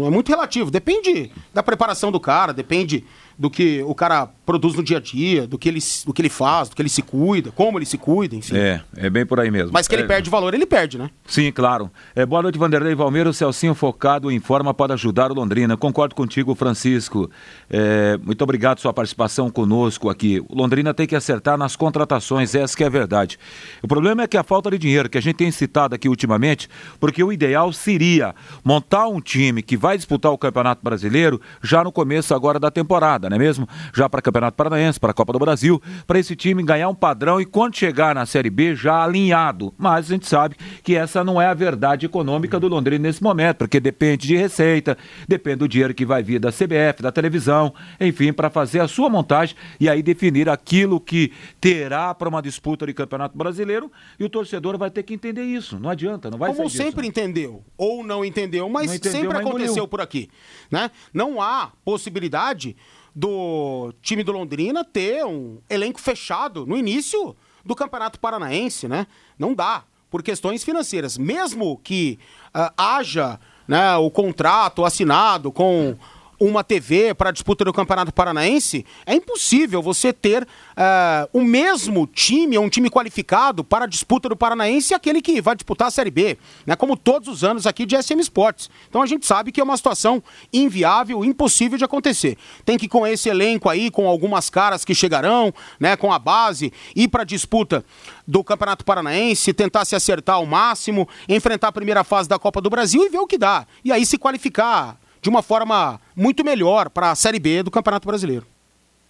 é 0.05 0.09
muito 0.09 0.29
relativo, 0.29 0.71
depende 0.71 1.29
da 1.53 1.61
preparação 1.61 2.13
do 2.13 2.19
cara, 2.19 2.53
depende 2.53 3.03
do 3.37 3.49
que 3.49 3.83
o 3.83 3.93
cara 3.93 4.29
produz 4.45 4.75
no 4.75 4.83
dia 4.83 4.97
a 4.97 4.99
dia, 5.01 5.47
do 5.47 5.57
que 5.57 5.67
ele, 5.67 5.79
do 6.05 6.13
que 6.13 6.21
ele 6.21 6.29
faz, 6.29 6.69
do 6.69 6.75
que 6.75 6.81
ele 6.81 6.89
se 6.89 7.01
cuida, 7.01 7.51
como 7.51 7.77
ele 7.77 7.85
se 7.85 7.97
cuida, 7.97 8.35
enfim. 8.35 8.55
É, 8.55 8.81
é 8.95 9.09
bem 9.09 9.25
por 9.25 9.39
aí 9.39 9.49
mesmo. 9.49 9.71
Mas 9.73 9.87
que 9.87 9.95
ele 9.95 10.03
é... 10.03 10.07
perde 10.07 10.29
valor, 10.29 10.53
ele 10.53 10.65
perde, 10.65 10.97
né? 10.97 11.09
Sim, 11.25 11.51
claro. 11.51 11.89
É, 12.15 12.25
boa 12.25 12.41
noite, 12.41 12.57
Vanderlei 12.57 12.93
Valmeiro. 12.93 13.31
O 13.31 13.33
Celcinho 13.33 13.73
focado 13.73 14.31
em 14.31 14.39
forma 14.39 14.73
pode 14.73 14.93
ajudar 14.93 15.31
o 15.31 15.33
Londrina. 15.33 15.75
Concordo 15.75 16.13
contigo, 16.13 16.53
Francisco. 16.53 17.29
É, 17.69 18.17
muito 18.23 18.41
obrigado 18.43 18.79
sua 18.79 18.93
participação 18.93 19.49
conosco 19.49 20.09
aqui. 20.09 20.39
O 20.47 20.55
Londrina 20.55 20.93
tem 20.93 21.07
que 21.07 21.15
acertar 21.15 21.57
nas 21.57 21.75
contratações, 21.75 22.53
essa 22.53 22.75
que 22.77 22.83
é 22.83 22.87
a 22.87 22.89
verdade. 22.89 23.39
O 23.81 23.87
problema 23.87 24.23
é 24.23 24.27
que 24.27 24.37
a 24.37 24.43
falta 24.43 24.69
de 24.69 24.77
dinheiro, 24.77 25.09
que 25.09 25.17
a 25.17 25.21
gente 25.21 25.35
tem 25.35 25.51
citado 25.51 25.95
aqui 25.95 26.07
ultimamente, 26.07 26.69
porque 26.99 27.23
o 27.23 27.31
ideal 27.31 27.73
seria 27.73 28.35
montar 28.63 29.07
um 29.07 29.19
time 29.19 29.61
que 29.61 29.75
vai 29.75 29.97
disputar 29.97 30.31
o 30.31 30.37
Campeonato 30.37 30.81
Brasileiro 30.83 31.41
já 31.61 31.83
no 31.83 31.91
começo 31.91 32.33
agora 32.33 32.59
da 32.59 32.69
temporada, 32.69 33.24
não 33.29 33.35
é 33.35 33.39
mesmo? 33.39 33.67
Já 33.93 34.09
para 34.09 34.21
Campeonato 34.21 34.55
Paranaense, 34.57 34.99
para 34.99 35.11
a 35.11 35.13
Copa 35.13 35.33
do 35.33 35.39
Brasil, 35.39 35.81
para 36.07 36.19
esse 36.19 36.35
time 36.35 36.63
ganhar 36.63 36.89
um 36.89 36.95
padrão 36.95 37.39
e 37.39 37.45
quando 37.45 37.75
chegar 37.75 38.15
na 38.15 38.25
Série 38.25 38.49
B 38.49 38.75
já 38.75 39.03
alinhado. 39.03 39.73
Mas 39.77 40.05
a 40.05 40.13
gente 40.13 40.27
sabe 40.27 40.55
que 40.83 40.95
essa 40.95 41.23
não 41.23 41.41
é 41.41 41.47
a 41.47 41.53
verdade 41.53 42.05
econômica 42.05 42.59
do 42.59 42.67
Londrina 42.67 43.03
nesse 43.03 43.21
momento, 43.23 43.57
porque 43.57 43.79
depende 43.79 44.27
de 44.27 44.35
receita, 44.35 44.97
depende 45.27 45.57
do 45.57 45.67
dinheiro 45.67 45.93
que 45.93 46.05
vai 46.05 46.23
vir 46.23 46.39
da 46.39 46.51
CBF, 46.51 47.01
da 47.01 47.11
televisão, 47.11 47.73
enfim, 47.99 48.31
para 48.33 48.49
fazer 48.49 48.79
a 48.79 48.87
sua 48.87 49.09
montagem 49.09 49.55
e 49.79 49.89
aí 49.89 50.01
definir 50.01 50.49
aquilo 50.49 50.99
que 50.99 51.31
terá 51.59 52.13
para 52.13 52.29
uma 52.29 52.41
disputa 52.41 52.85
de 52.85 52.93
Campeonato 52.93 53.37
Brasileiro 53.37 53.91
e 54.19 54.23
o 54.23 54.29
torcedor 54.29 54.77
vai 54.77 54.89
ter 54.89 55.03
que 55.03 55.13
entender 55.13 55.43
isso. 55.43 55.79
Não 55.79 55.89
adianta, 55.89 56.29
não 56.29 56.37
vai 56.37 56.53
Como 56.53 56.69
ser 56.69 56.77
sempre 56.77 57.07
disso. 57.07 57.19
entendeu, 57.19 57.63
ou 57.77 58.03
não 58.03 58.23
entendeu, 58.23 58.67
mas 58.69 58.87
não 58.87 58.95
entendeu, 58.95 59.11
sempre 59.21 59.33
mas 59.37 59.45
aconteceu 59.45 59.71
engoliu. 59.71 59.87
por 59.87 60.01
aqui, 60.01 60.29
né? 60.71 60.89
Não 61.13 61.41
há 61.41 61.71
possibilidade 61.83 62.75
do 63.15 63.93
time 64.01 64.23
do 64.23 64.33
Londrina 64.33 64.83
ter 64.83 65.25
um 65.25 65.59
elenco 65.69 66.01
fechado 66.01 66.65
no 66.65 66.75
início 66.75 67.35
do 67.63 67.73
Campeonato 67.73 68.19
Paranaense, 68.19 68.87
né? 68.87 69.07
Não 69.39 69.53
dá, 69.53 69.85
por 70.11 70.21
questões 70.21 70.63
financeiras. 70.63 71.17
Mesmo 71.17 71.77
que 71.77 72.19
uh, 72.47 72.71
haja 72.77 73.39
né, 73.67 73.95
o 73.95 74.11
contrato 74.11 74.83
assinado 74.83 75.51
com 75.51 75.97
uma 76.39 76.63
TV 76.63 77.13
para 77.13 77.29
a 77.29 77.31
disputa 77.31 77.65
do 77.65 77.73
Campeonato 77.73 78.13
Paranaense, 78.13 78.85
é 79.05 79.15
impossível 79.15 79.81
você 79.81 80.11
ter 80.11 80.43
uh, 80.43 81.29
o 81.33 81.41
mesmo 81.41 82.07
time, 82.07 82.57
um 82.57 82.69
time 82.69 82.89
qualificado 82.89 83.63
para 83.63 83.85
a 83.85 83.87
disputa 83.87 84.29
do 84.29 84.35
Paranaense 84.35 84.93
e 84.93 84.95
aquele 84.95 85.21
que 85.21 85.41
vai 85.41 85.55
disputar 85.55 85.87
a 85.87 85.91
Série 85.91 86.11
B, 86.11 86.37
né, 86.65 86.75
como 86.75 86.97
todos 86.97 87.27
os 87.27 87.43
anos 87.43 87.65
aqui 87.65 87.85
de 87.85 88.01
SM 88.01 88.19
Sports. 88.19 88.69
Então 88.89 89.01
a 89.01 89.05
gente 89.05 89.25
sabe 89.25 89.51
que 89.51 89.61
é 89.61 89.63
uma 89.63 89.77
situação 89.77 90.21
inviável, 90.51 91.23
impossível 91.23 91.77
de 91.77 91.83
acontecer. 91.83 92.37
Tem 92.63 92.77
que 92.77 92.87
com 92.87 93.05
esse 93.05 93.29
elenco 93.29 93.69
aí, 93.69 93.89
com 93.89 94.07
algumas 94.07 94.49
caras 94.49 94.83
que 94.83 94.95
chegarão, 94.95 95.53
né, 95.79 95.95
com 95.95 96.11
a 96.11 96.19
base, 96.19 96.71
ir 96.95 97.07
para 97.07 97.21
a 97.21 97.25
disputa 97.25 97.83
do 98.27 98.43
Campeonato 98.43 98.83
Paranaense, 98.83 99.53
tentar 99.53 99.85
se 99.85 99.95
acertar 99.95 100.35
ao 100.35 100.45
máximo, 100.45 101.07
enfrentar 101.27 101.69
a 101.69 101.71
primeira 101.71 102.03
fase 102.03 102.27
da 102.27 102.39
Copa 102.39 102.61
do 102.61 102.69
Brasil 102.69 103.05
e 103.05 103.09
ver 103.09 103.19
o 103.19 103.27
que 103.27 103.37
dá. 103.37 103.65
E 103.83 103.91
aí 103.91 104.05
se 104.05 104.17
qualificar 104.17 104.97
de 105.25 105.29
uma 105.29 105.41
forma 105.41 105.99
muito 106.15 106.45
melhor 106.45 106.87
para 106.87 107.09
a 107.09 107.15
Série 107.15 107.39
B 107.39 107.63
do 107.63 107.71
Campeonato 107.71 108.07
Brasileiro. 108.07 108.45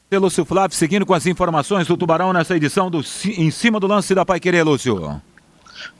Lúcio 0.09 0.45
Flávio, 0.45 0.77
seguindo 0.77 1.05
com 1.05 1.13
as 1.13 1.25
informações 1.25 1.87
do 1.87 1.97
Tubarão 1.97 2.31
nessa 2.31 2.55
edição 2.55 2.89
do 2.89 3.03
Em 3.25 3.51
Cima 3.51 3.81
do 3.81 3.85
Lance 3.85 4.15
da 4.15 4.23
Pai 4.23 4.39
Querer, 4.39 4.63
Lúcio. 4.63 5.21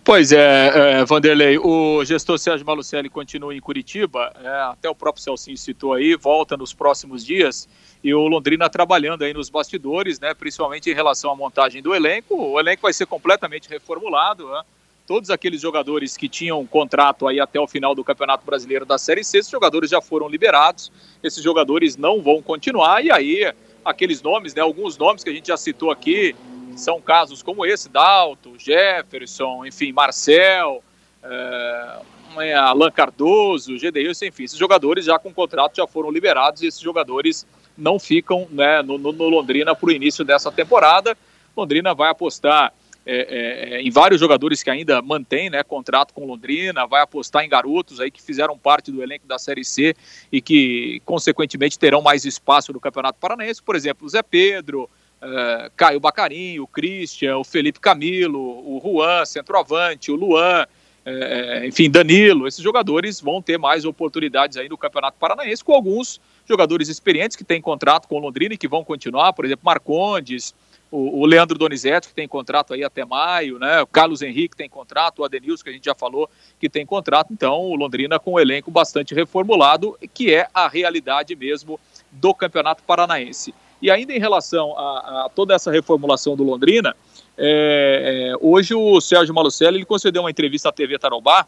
Pois 0.06 0.32
é, 0.32 1.02
é, 1.02 1.04
Vanderlei, 1.04 1.58
o 1.58 2.02
gestor 2.06 2.40
Sérgio 2.40 2.66
Malucelli 2.66 3.10
continua 3.10 3.54
em 3.54 3.60
Curitiba, 3.60 4.32
é, 4.42 4.48
até 4.72 4.90
o 4.90 4.96
próprio 4.96 5.22
Celcinho 5.22 5.58
citou 5.58 5.92
aí, 5.92 6.16
volta 6.16 6.56
nos 6.56 6.74
próximos 6.74 7.26
dias, 7.26 7.68
e 8.02 8.14
o 8.14 8.26
Londrina 8.26 8.70
trabalhando 8.70 9.24
aí 9.24 9.34
nos 9.34 9.50
bastidores, 9.50 10.18
né, 10.18 10.34
principalmente 10.34 10.90
em 10.90 10.94
relação 10.94 11.30
à 11.30 11.36
montagem 11.36 11.82
do 11.82 11.94
elenco, 11.94 12.36
o 12.42 12.58
elenco 12.58 12.84
vai 12.84 12.94
ser 12.94 13.06
completamente 13.06 13.68
reformulado, 13.68 14.48
né, 14.50 14.62
todos 15.08 15.30
aqueles 15.30 15.62
jogadores 15.62 16.18
que 16.18 16.28
tinham 16.28 16.66
contrato 16.66 17.28
aí 17.28 17.40
até 17.40 17.60
o 17.60 17.68
final 17.68 17.94
do 17.94 18.04
Campeonato 18.04 18.46
Brasileiro 18.46 18.86
da 18.86 18.98
Série 18.98 19.24
C, 19.24 19.38
esses 19.38 19.52
jogadores 19.52 19.90
já 19.90 20.02
foram 20.02 20.28
liberados, 20.28 20.92
esses 21.24 21.44
jogadores 21.44 21.96
não 21.96 22.22
vão 22.22 22.42
continuar, 22.42 23.04
e 23.04 23.12
aí 23.12 23.54
aqueles 23.84 24.22
nomes, 24.22 24.56
né, 24.56 24.62
alguns 24.62 24.98
nomes 24.98 25.24
que 25.24 25.30
a 25.30 25.34
gente 25.34 25.48
já 25.48 25.58
citou 25.58 25.92
aqui, 25.92 26.36
são 26.76 27.00
casos 27.00 27.44
como 27.44 27.66
esse, 27.66 27.88
Dalto, 27.88 28.54
Jefferson, 28.58 29.66
enfim, 29.66 29.92
Marcel, 29.92 30.84
é, 31.24 32.54
Alan 32.56 32.92
Cardoso, 32.92 33.78
Gedeilson, 33.78 34.26
enfim, 34.26 34.44
esses 34.44 34.58
jogadores 34.58 35.06
já 35.06 35.18
com 35.18 35.34
contrato 35.34 35.78
já 35.78 35.88
foram 35.88 36.12
liberados 36.12 36.62
e 36.62 36.68
esses 36.68 36.82
jogadores 36.82 37.46
não 37.78 38.00
ficam 38.00 38.48
né, 38.50 38.82
no, 38.82 38.98
no 38.98 39.30
Londrina 39.30 39.76
para 39.76 39.88
o 39.88 39.92
início 39.92 40.26
dessa 40.26 40.52
temporada. 40.52 41.16
Londrina 41.56 41.94
vai 41.94 42.10
apostar 42.10 42.74
é, 43.06 43.18
é, 43.18 43.76
é, 43.76 43.82
em 43.82 43.92
vários 43.92 44.20
jogadores 44.20 44.64
que 44.64 44.70
ainda 44.70 45.00
mantêm 45.00 45.48
né, 45.48 45.62
contrato 45.62 46.12
com 46.12 46.26
Londrina, 46.26 46.88
vai 46.88 47.04
apostar 47.04 47.46
em 47.46 47.50
garotos 47.50 48.00
aí 48.00 48.10
que 48.10 48.22
fizeram 48.22 48.58
parte 48.58 48.92
do 48.92 49.04
elenco 49.04 49.28
da 49.28 49.38
Série 49.38 49.64
C 49.64 49.96
e 50.32 50.42
que, 50.42 51.00
consequentemente, 51.06 51.78
terão 51.78 52.02
mais 52.02 52.26
espaço 52.26 52.74
no 52.74 52.80
Campeonato 52.80 53.20
Paranaense. 53.20 53.62
Por 53.62 53.76
exemplo, 53.76 54.08
o 54.08 54.10
Zé 54.10 54.24
Pedro, 54.24 54.90
uh, 55.22 55.72
Caio 55.76 56.00
Bacarim, 56.00 56.58
o 56.58 56.66
Christian, 56.66 57.38
o 57.38 57.44
Felipe 57.44 57.80
Camilo, 57.80 58.40
o 58.40 58.82
Juan, 58.84 59.24
centroavante, 59.24 60.12
o 60.12 60.16
Luan, 60.16 60.66
uh, 61.06 61.66
enfim, 61.66 61.92
Danilo. 61.92 62.48
Esses 62.48 62.64
jogadores 62.64 63.22
vão 63.22 63.40
ter 63.40 63.60
mais 63.60 63.86
oportunidades 63.86 64.58
aí 64.58 64.68
no 64.68 64.80
Campeonato 64.80 65.20
Paranaense, 65.20 65.64
com 65.64 65.74
alguns 65.74 66.20
jogadores 66.50 66.90
experientes 66.90 67.38
que 67.38 67.44
têm 67.44 67.62
contrato 67.62 68.08
com 68.08 68.18
Londrina 68.18 68.56
e 68.56 68.58
que 68.58 68.68
vão 68.68 68.84
continuar, 68.84 69.34
por 69.34 69.46
exemplo, 69.46 69.64
Marcondes, 69.64 70.56
o, 70.92 71.22
o, 71.22 71.26
Leandro 71.26 71.58
Donizete, 71.58 72.08
que 72.08 72.14
tem 72.14 72.28
contrato 72.28 72.74
aí 72.74 72.84
até 72.84 73.04
maio, 73.04 73.60
né? 73.60 73.82
O 73.82 73.88
Carlos 73.88 74.22
Henrique 74.22 74.56
tem 74.56 74.70
contrato, 74.70 75.20
o 75.20 75.26
Adenilson, 75.26 75.64
que 75.64 75.70
a 75.70 75.74
gente 75.74 75.86
já 75.86 75.96
falou, 75.96 76.30
que 76.60 76.70
tem 76.70 76.86
contrato. 76.86 77.34
Então, 77.34 77.60
o 77.60 77.76
Londrina 77.76 78.20
com 78.20 78.34
um 78.34 78.40
elenco 78.40 78.72
bastante 78.72 79.14
reformulado, 79.14 79.98
que 80.14 80.34
é 80.34 80.48
a 80.54 80.68
realidade 80.68 81.36
mesmo 81.36 81.80
do 82.12 82.34
Campeonato 82.34 82.84
Paranaense. 82.84 83.54
E 83.82 83.92
ainda 83.92 84.14
em 84.14 84.20
relação 84.20 84.78
a, 84.78 85.26
a 85.26 85.30
toda 85.30 85.54
essa 85.54 85.72
reformulação 85.72 86.36
do 86.36 86.44
Londrina, 86.44 86.96
É, 87.38 88.32
é, 88.32 88.38
hoje 88.40 88.74
o 88.74 89.02
Sérgio 89.02 89.36
Malucelli 89.36 89.80
ele 89.80 89.86
concedeu 89.86 90.22
uma 90.24 90.32
entrevista 90.32 90.70
à 90.70 90.72
TV 90.72 90.98
Tarobá. 90.98 91.46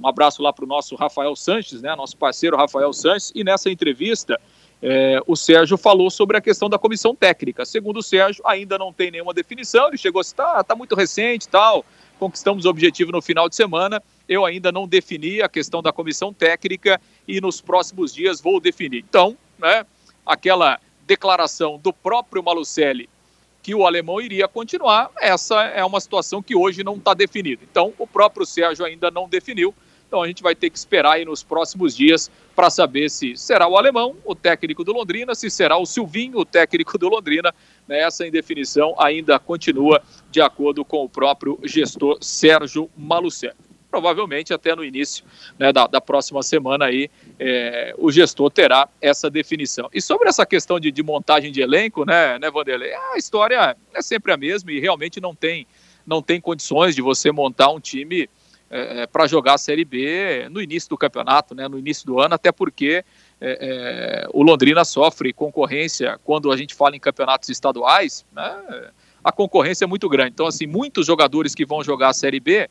Um 0.00 0.06
abraço 0.06 0.42
lá 0.42 0.52
para 0.52 0.64
o 0.64 0.68
nosso 0.68 0.94
Rafael 0.96 1.34
Sanches, 1.34 1.80
né, 1.80 1.96
nosso 1.96 2.16
parceiro 2.16 2.56
Rafael 2.56 2.92
Sanches. 2.92 3.32
E 3.34 3.42
nessa 3.42 3.70
entrevista, 3.70 4.38
é, 4.82 5.20
o 5.26 5.34
Sérgio 5.34 5.76
falou 5.76 6.10
sobre 6.10 6.36
a 6.36 6.40
questão 6.40 6.68
da 6.68 6.78
comissão 6.78 7.14
técnica. 7.14 7.64
Segundo 7.64 7.98
o 7.98 8.02
Sérgio, 8.02 8.42
ainda 8.46 8.78
não 8.78 8.92
tem 8.92 9.10
nenhuma 9.10 9.34
definição. 9.34 9.88
Ele 9.88 9.98
chegou 9.98 10.20
assim, 10.20 10.34
tá, 10.34 10.62
tá 10.62 10.74
muito 10.74 10.94
recente 10.94 11.48
tal. 11.48 11.84
Conquistamos 12.18 12.64
o 12.64 12.68
objetivo 12.70 13.12
no 13.12 13.20
final 13.20 13.48
de 13.48 13.56
semana. 13.56 14.02
Eu 14.28 14.44
ainda 14.44 14.70
não 14.70 14.86
defini 14.86 15.42
a 15.42 15.48
questão 15.48 15.82
da 15.82 15.92
comissão 15.92 16.32
técnica 16.32 17.00
e 17.26 17.40
nos 17.40 17.60
próximos 17.60 18.14
dias 18.14 18.40
vou 18.40 18.60
definir. 18.60 19.04
Então, 19.08 19.36
né, 19.58 19.84
aquela 20.24 20.78
declaração 21.06 21.78
do 21.78 21.92
próprio 21.92 22.42
Malucelli 22.42 23.08
que 23.62 23.74
o 23.74 23.86
alemão 23.86 24.20
iria 24.20 24.48
continuar, 24.48 25.10
essa 25.20 25.64
é 25.64 25.84
uma 25.84 26.00
situação 26.00 26.42
que 26.42 26.56
hoje 26.56 26.82
não 26.82 26.94
está 26.94 27.12
definida. 27.12 27.62
Então, 27.70 27.92
o 27.98 28.06
próprio 28.06 28.46
Sérgio 28.46 28.84
ainda 28.84 29.10
não 29.10 29.28
definiu. 29.28 29.74
Então, 30.08 30.22
a 30.22 30.26
gente 30.26 30.42
vai 30.42 30.54
ter 30.54 30.70
que 30.70 30.78
esperar 30.78 31.12
aí 31.16 31.24
nos 31.26 31.42
próximos 31.42 31.94
dias 31.94 32.30
para 32.56 32.70
saber 32.70 33.10
se 33.10 33.36
será 33.36 33.68
o 33.68 33.76
alemão, 33.76 34.16
o 34.24 34.34
técnico 34.34 34.82
do 34.82 34.90
Londrina, 34.90 35.34
se 35.34 35.50
será 35.50 35.76
o 35.76 35.84
Silvinho, 35.84 36.38
o 36.38 36.46
técnico 36.46 36.96
do 36.96 37.10
Londrina. 37.10 37.54
Né? 37.86 38.00
Essa 38.00 38.26
indefinição 38.26 38.94
ainda 38.98 39.38
continua 39.38 40.02
de 40.30 40.40
acordo 40.40 40.82
com 40.82 41.04
o 41.04 41.08
próprio 41.10 41.58
gestor 41.62 42.16
Sérgio 42.22 42.90
Malucelli 42.96 43.54
provavelmente 43.90 44.52
até 44.52 44.76
no 44.76 44.84
início 44.84 45.24
né, 45.58 45.72
da, 45.72 45.86
da, 45.86 45.98
próxima 45.98 46.42
semana 46.42 46.84
aí 46.84 47.10
é, 47.38 47.94
o 47.96 48.12
gestor 48.12 48.50
terá 48.50 48.86
essa 49.00 49.30
definição. 49.30 49.88
E 49.94 50.00
sobre 50.02 50.28
essa 50.28 50.44
questão 50.44 50.78
de, 50.78 50.90
de, 50.92 51.02
montagem 51.02 51.50
de 51.50 51.62
elenco, 51.62 52.04
né, 52.04 52.38
né, 52.38 52.50
Vanderlei, 52.50 52.92
a 52.92 53.16
história 53.16 53.74
é 53.94 54.02
sempre 54.02 54.30
a 54.30 54.36
mesma 54.36 54.70
e 54.72 54.78
realmente 54.78 55.22
não 55.22 55.34
tem, 55.34 55.66
não 56.06 56.20
tem 56.20 56.38
condições 56.38 56.94
de 56.94 57.00
você 57.00 57.32
montar 57.32 57.70
um 57.70 57.80
time 57.80 58.28
é, 58.70 59.02
é 59.02 59.06
para 59.06 59.26
jogar 59.26 59.54
a 59.54 59.58
Série 59.58 59.84
B 59.84 60.48
no 60.50 60.60
início 60.60 60.90
do 60.90 60.96
campeonato, 60.96 61.54
né, 61.54 61.68
no 61.68 61.78
início 61.78 62.06
do 62.06 62.20
ano, 62.20 62.34
até 62.34 62.52
porque 62.52 63.04
é, 63.40 64.24
é, 64.24 64.28
o 64.32 64.42
Londrina 64.42 64.84
sofre 64.84 65.32
concorrência 65.32 66.18
quando 66.24 66.50
a 66.50 66.56
gente 66.56 66.74
fala 66.74 66.96
em 66.96 67.00
campeonatos 67.00 67.48
estaduais, 67.48 68.24
né, 68.32 68.90
a 69.22 69.32
concorrência 69.32 69.84
é 69.84 69.88
muito 69.88 70.08
grande. 70.08 70.30
Então, 70.30 70.46
assim, 70.46 70.66
muitos 70.66 71.06
jogadores 71.06 71.54
que 71.54 71.66
vão 71.66 71.82
jogar 71.82 72.08
a 72.08 72.12
Série 72.12 72.40
B 72.40 72.68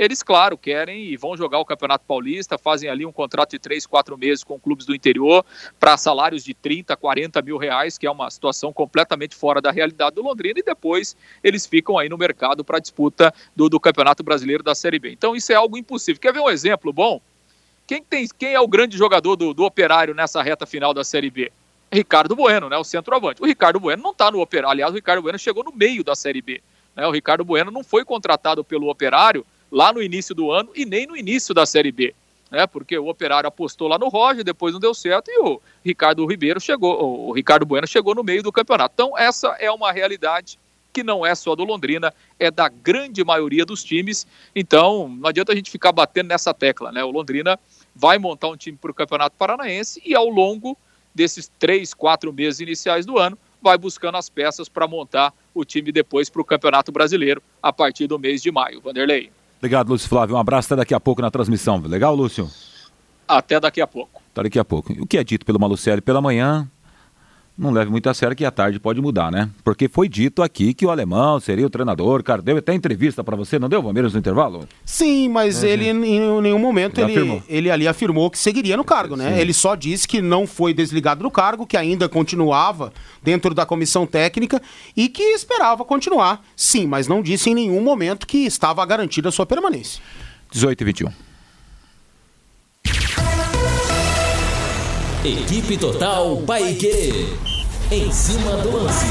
eles, 0.00 0.22
claro, 0.22 0.56
querem 0.56 1.04
e 1.04 1.16
vão 1.18 1.36
jogar 1.36 1.58
o 1.58 1.64
Campeonato 1.64 2.06
Paulista, 2.08 2.56
fazem 2.56 2.88
ali 2.88 3.04
um 3.04 3.12
contrato 3.12 3.50
de 3.50 3.58
três, 3.58 3.84
quatro 3.84 4.16
meses 4.16 4.42
com 4.42 4.58
clubes 4.58 4.86
do 4.86 4.94
interior 4.94 5.44
para 5.78 5.94
salários 5.98 6.42
de 6.42 6.54
30, 6.54 6.96
40 6.96 7.42
mil 7.42 7.58
reais, 7.58 7.98
que 7.98 8.06
é 8.06 8.10
uma 8.10 8.30
situação 8.30 8.72
completamente 8.72 9.36
fora 9.36 9.60
da 9.60 9.70
realidade 9.70 10.16
do 10.16 10.22
Londrina, 10.22 10.58
e 10.58 10.62
depois 10.62 11.14
eles 11.44 11.66
ficam 11.66 11.98
aí 11.98 12.08
no 12.08 12.16
mercado 12.16 12.64
para 12.64 12.78
a 12.78 12.80
disputa 12.80 13.30
do, 13.54 13.68
do 13.68 13.78
Campeonato 13.78 14.22
Brasileiro 14.22 14.62
da 14.62 14.74
Série 14.74 14.98
B. 14.98 15.12
Então 15.12 15.36
isso 15.36 15.52
é 15.52 15.54
algo 15.54 15.76
impossível. 15.76 16.18
Quer 16.18 16.32
ver 16.32 16.40
um 16.40 16.48
exemplo 16.48 16.94
bom? 16.94 17.20
Quem, 17.86 18.02
tem, 18.02 18.26
quem 18.38 18.54
é 18.54 18.60
o 18.60 18.66
grande 18.66 18.96
jogador 18.96 19.36
do, 19.36 19.52
do 19.52 19.64
operário 19.64 20.14
nessa 20.14 20.42
reta 20.42 20.64
final 20.64 20.94
da 20.94 21.04
Série 21.04 21.28
B? 21.28 21.52
Ricardo 21.92 22.34
Bueno, 22.34 22.70
né, 22.70 22.78
o 22.78 22.84
centroavante. 22.84 23.42
O 23.42 23.46
Ricardo 23.46 23.78
Bueno 23.78 24.02
não 24.02 24.12
está 24.12 24.30
no 24.30 24.40
operário. 24.40 24.70
Aliás, 24.70 24.92
o 24.92 24.94
Ricardo 24.94 25.20
Bueno 25.20 25.38
chegou 25.38 25.62
no 25.62 25.72
meio 25.72 26.02
da 26.02 26.14
Série 26.14 26.40
B. 26.40 26.62
Né? 26.96 27.06
O 27.06 27.10
Ricardo 27.10 27.44
Bueno 27.44 27.70
não 27.70 27.84
foi 27.84 28.02
contratado 28.02 28.64
pelo 28.64 28.88
operário 28.88 29.44
lá 29.70 29.92
no 29.92 30.02
início 30.02 30.34
do 30.34 30.50
ano 30.50 30.70
e 30.74 30.84
nem 30.84 31.06
no 31.06 31.16
início 31.16 31.54
da 31.54 31.64
Série 31.64 31.92
B. 31.92 32.14
Né, 32.50 32.66
porque 32.66 32.98
o 32.98 33.06
Operário 33.06 33.46
apostou 33.46 33.86
lá 33.86 33.96
no 33.96 34.08
Roger, 34.08 34.42
depois 34.42 34.72
não 34.72 34.80
deu 34.80 34.92
certo 34.92 35.30
e 35.30 35.38
o 35.38 35.62
Ricardo 35.84 36.26
Ribeiro 36.26 36.60
chegou, 36.60 37.28
o 37.28 37.32
Ricardo 37.32 37.64
Bueno 37.64 37.86
chegou 37.86 38.12
no 38.12 38.24
meio 38.24 38.42
do 38.42 38.50
campeonato. 38.50 38.92
Então, 38.92 39.16
essa 39.16 39.56
é 39.60 39.70
uma 39.70 39.92
realidade 39.92 40.58
que 40.92 41.04
não 41.04 41.24
é 41.24 41.32
só 41.34 41.54
do 41.54 41.62
Londrina, 41.62 42.12
é 42.40 42.50
da 42.50 42.68
grande 42.68 43.24
maioria 43.24 43.64
dos 43.64 43.84
times. 43.84 44.26
Então, 44.54 45.08
não 45.08 45.28
adianta 45.28 45.52
a 45.52 45.54
gente 45.54 45.70
ficar 45.70 45.92
batendo 45.92 46.26
nessa 46.26 46.52
tecla, 46.52 46.90
né? 46.90 47.04
O 47.04 47.10
Londrina 47.12 47.56
vai 47.94 48.18
montar 48.18 48.48
um 48.48 48.56
time 48.56 48.76
para 48.76 48.90
o 48.90 48.94
Campeonato 48.94 49.36
Paranaense 49.38 50.02
e 50.04 50.14
ao 50.14 50.28
longo 50.28 50.76
desses 51.14 51.50
três, 51.58 51.92
quatro 51.92 52.32
meses 52.32 52.60
iniciais 52.60 53.04
do 53.04 53.18
ano, 53.18 53.38
vai 53.60 53.76
buscando 53.76 54.16
as 54.16 54.28
peças 54.28 54.68
para 54.68 54.86
montar 54.86 55.34
o 55.54 55.64
time 55.64 55.92
depois 55.92 56.30
para 56.30 56.40
o 56.40 56.44
Campeonato 56.44 56.90
Brasileiro 56.90 57.42
a 57.62 57.72
partir 57.72 58.06
do 58.06 58.18
mês 58.18 58.42
de 58.42 58.50
maio. 58.50 58.80
Vanderlei. 58.80 59.30
Obrigado, 59.60 59.90
Lúcio 59.90 60.08
Flávio. 60.08 60.36
Um 60.36 60.38
abraço 60.38 60.68
até 60.68 60.76
daqui 60.76 60.94
a 60.94 60.98
pouco 60.98 61.20
na 61.20 61.30
transmissão. 61.30 61.78
Legal, 61.82 62.14
Lúcio? 62.14 62.48
Até 63.28 63.60
daqui 63.60 63.82
a 63.82 63.86
pouco. 63.86 64.22
Até 64.32 64.44
daqui 64.44 64.58
a 64.58 64.64
pouco. 64.64 64.90
O 64.94 65.06
que 65.06 65.18
é 65.18 65.22
dito 65.22 65.44
pelo 65.44 65.60
Malucelli 65.60 66.00
pela 66.00 66.22
manhã, 66.22 66.66
não 67.56 67.70
leve 67.70 67.90
muito 67.90 68.08
a 68.08 68.14
sério 68.14 68.34
que 68.34 68.44
à 68.44 68.50
tarde 68.50 68.80
pode 68.80 69.00
mudar, 69.00 69.30
né? 69.30 69.50
Porque 69.62 69.88
foi 69.88 70.08
dito 70.08 70.42
aqui 70.42 70.72
que 70.72 70.86
o 70.86 70.90
alemão 70.90 71.38
seria 71.38 71.66
o 71.66 71.70
treinador. 71.70 72.22
Cara, 72.22 72.40
deu 72.40 72.56
até 72.56 72.72
entrevista 72.72 73.22
para 73.22 73.36
você, 73.36 73.58
não 73.58 73.68
deu, 73.68 73.82
Palmeiras, 73.82 74.14
no 74.14 74.18
intervalo? 74.18 74.66
Sim, 74.84 75.28
mas 75.28 75.62
é, 75.62 75.68
ele 75.68 75.88
em 75.88 76.40
nenhum 76.40 76.58
momento 76.58 77.00
ele, 77.00 77.42
ele 77.48 77.70
ali 77.70 77.86
afirmou 77.86 78.30
que 78.30 78.38
seguiria 78.38 78.76
no 78.76 78.84
cargo, 78.84 79.14
né? 79.14 79.34
Sim. 79.34 79.40
Ele 79.40 79.52
só 79.52 79.74
disse 79.74 80.08
que 80.08 80.22
não 80.22 80.46
foi 80.46 80.72
desligado 80.72 81.22
do 81.22 81.30
cargo, 81.30 81.66
que 81.66 81.76
ainda 81.76 82.08
continuava 82.08 82.92
dentro 83.22 83.54
da 83.54 83.66
comissão 83.66 84.06
técnica 84.06 84.60
e 84.96 85.08
que 85.08 85.22
esperava 85.22 85.84
continuar. 85.84 86.42
Sim, 86.56 86.86
mas 86.86 87.06
não 87.06 87.22
disse 87.22 87.50
em 87.50 87.54
nenhum 87.54 87.82
momento 87.82 88.26
que 88.26 88.38
estava 88.38 88.84
garantida 88.86 89.28
a 89.28 89.32
sua 89.32 89.44
permanência. 89.44 90.02
18 90.50 90.80
e 90.80 90.84
21. 90.84 91.29
Equipe 95.22 95.76
Total 95.76 96.34
Paique. 96.46 97.26
Em 97.92 98.10
cima 98.10 98.52
do 98.62 98.72
lance. 98.72 99.04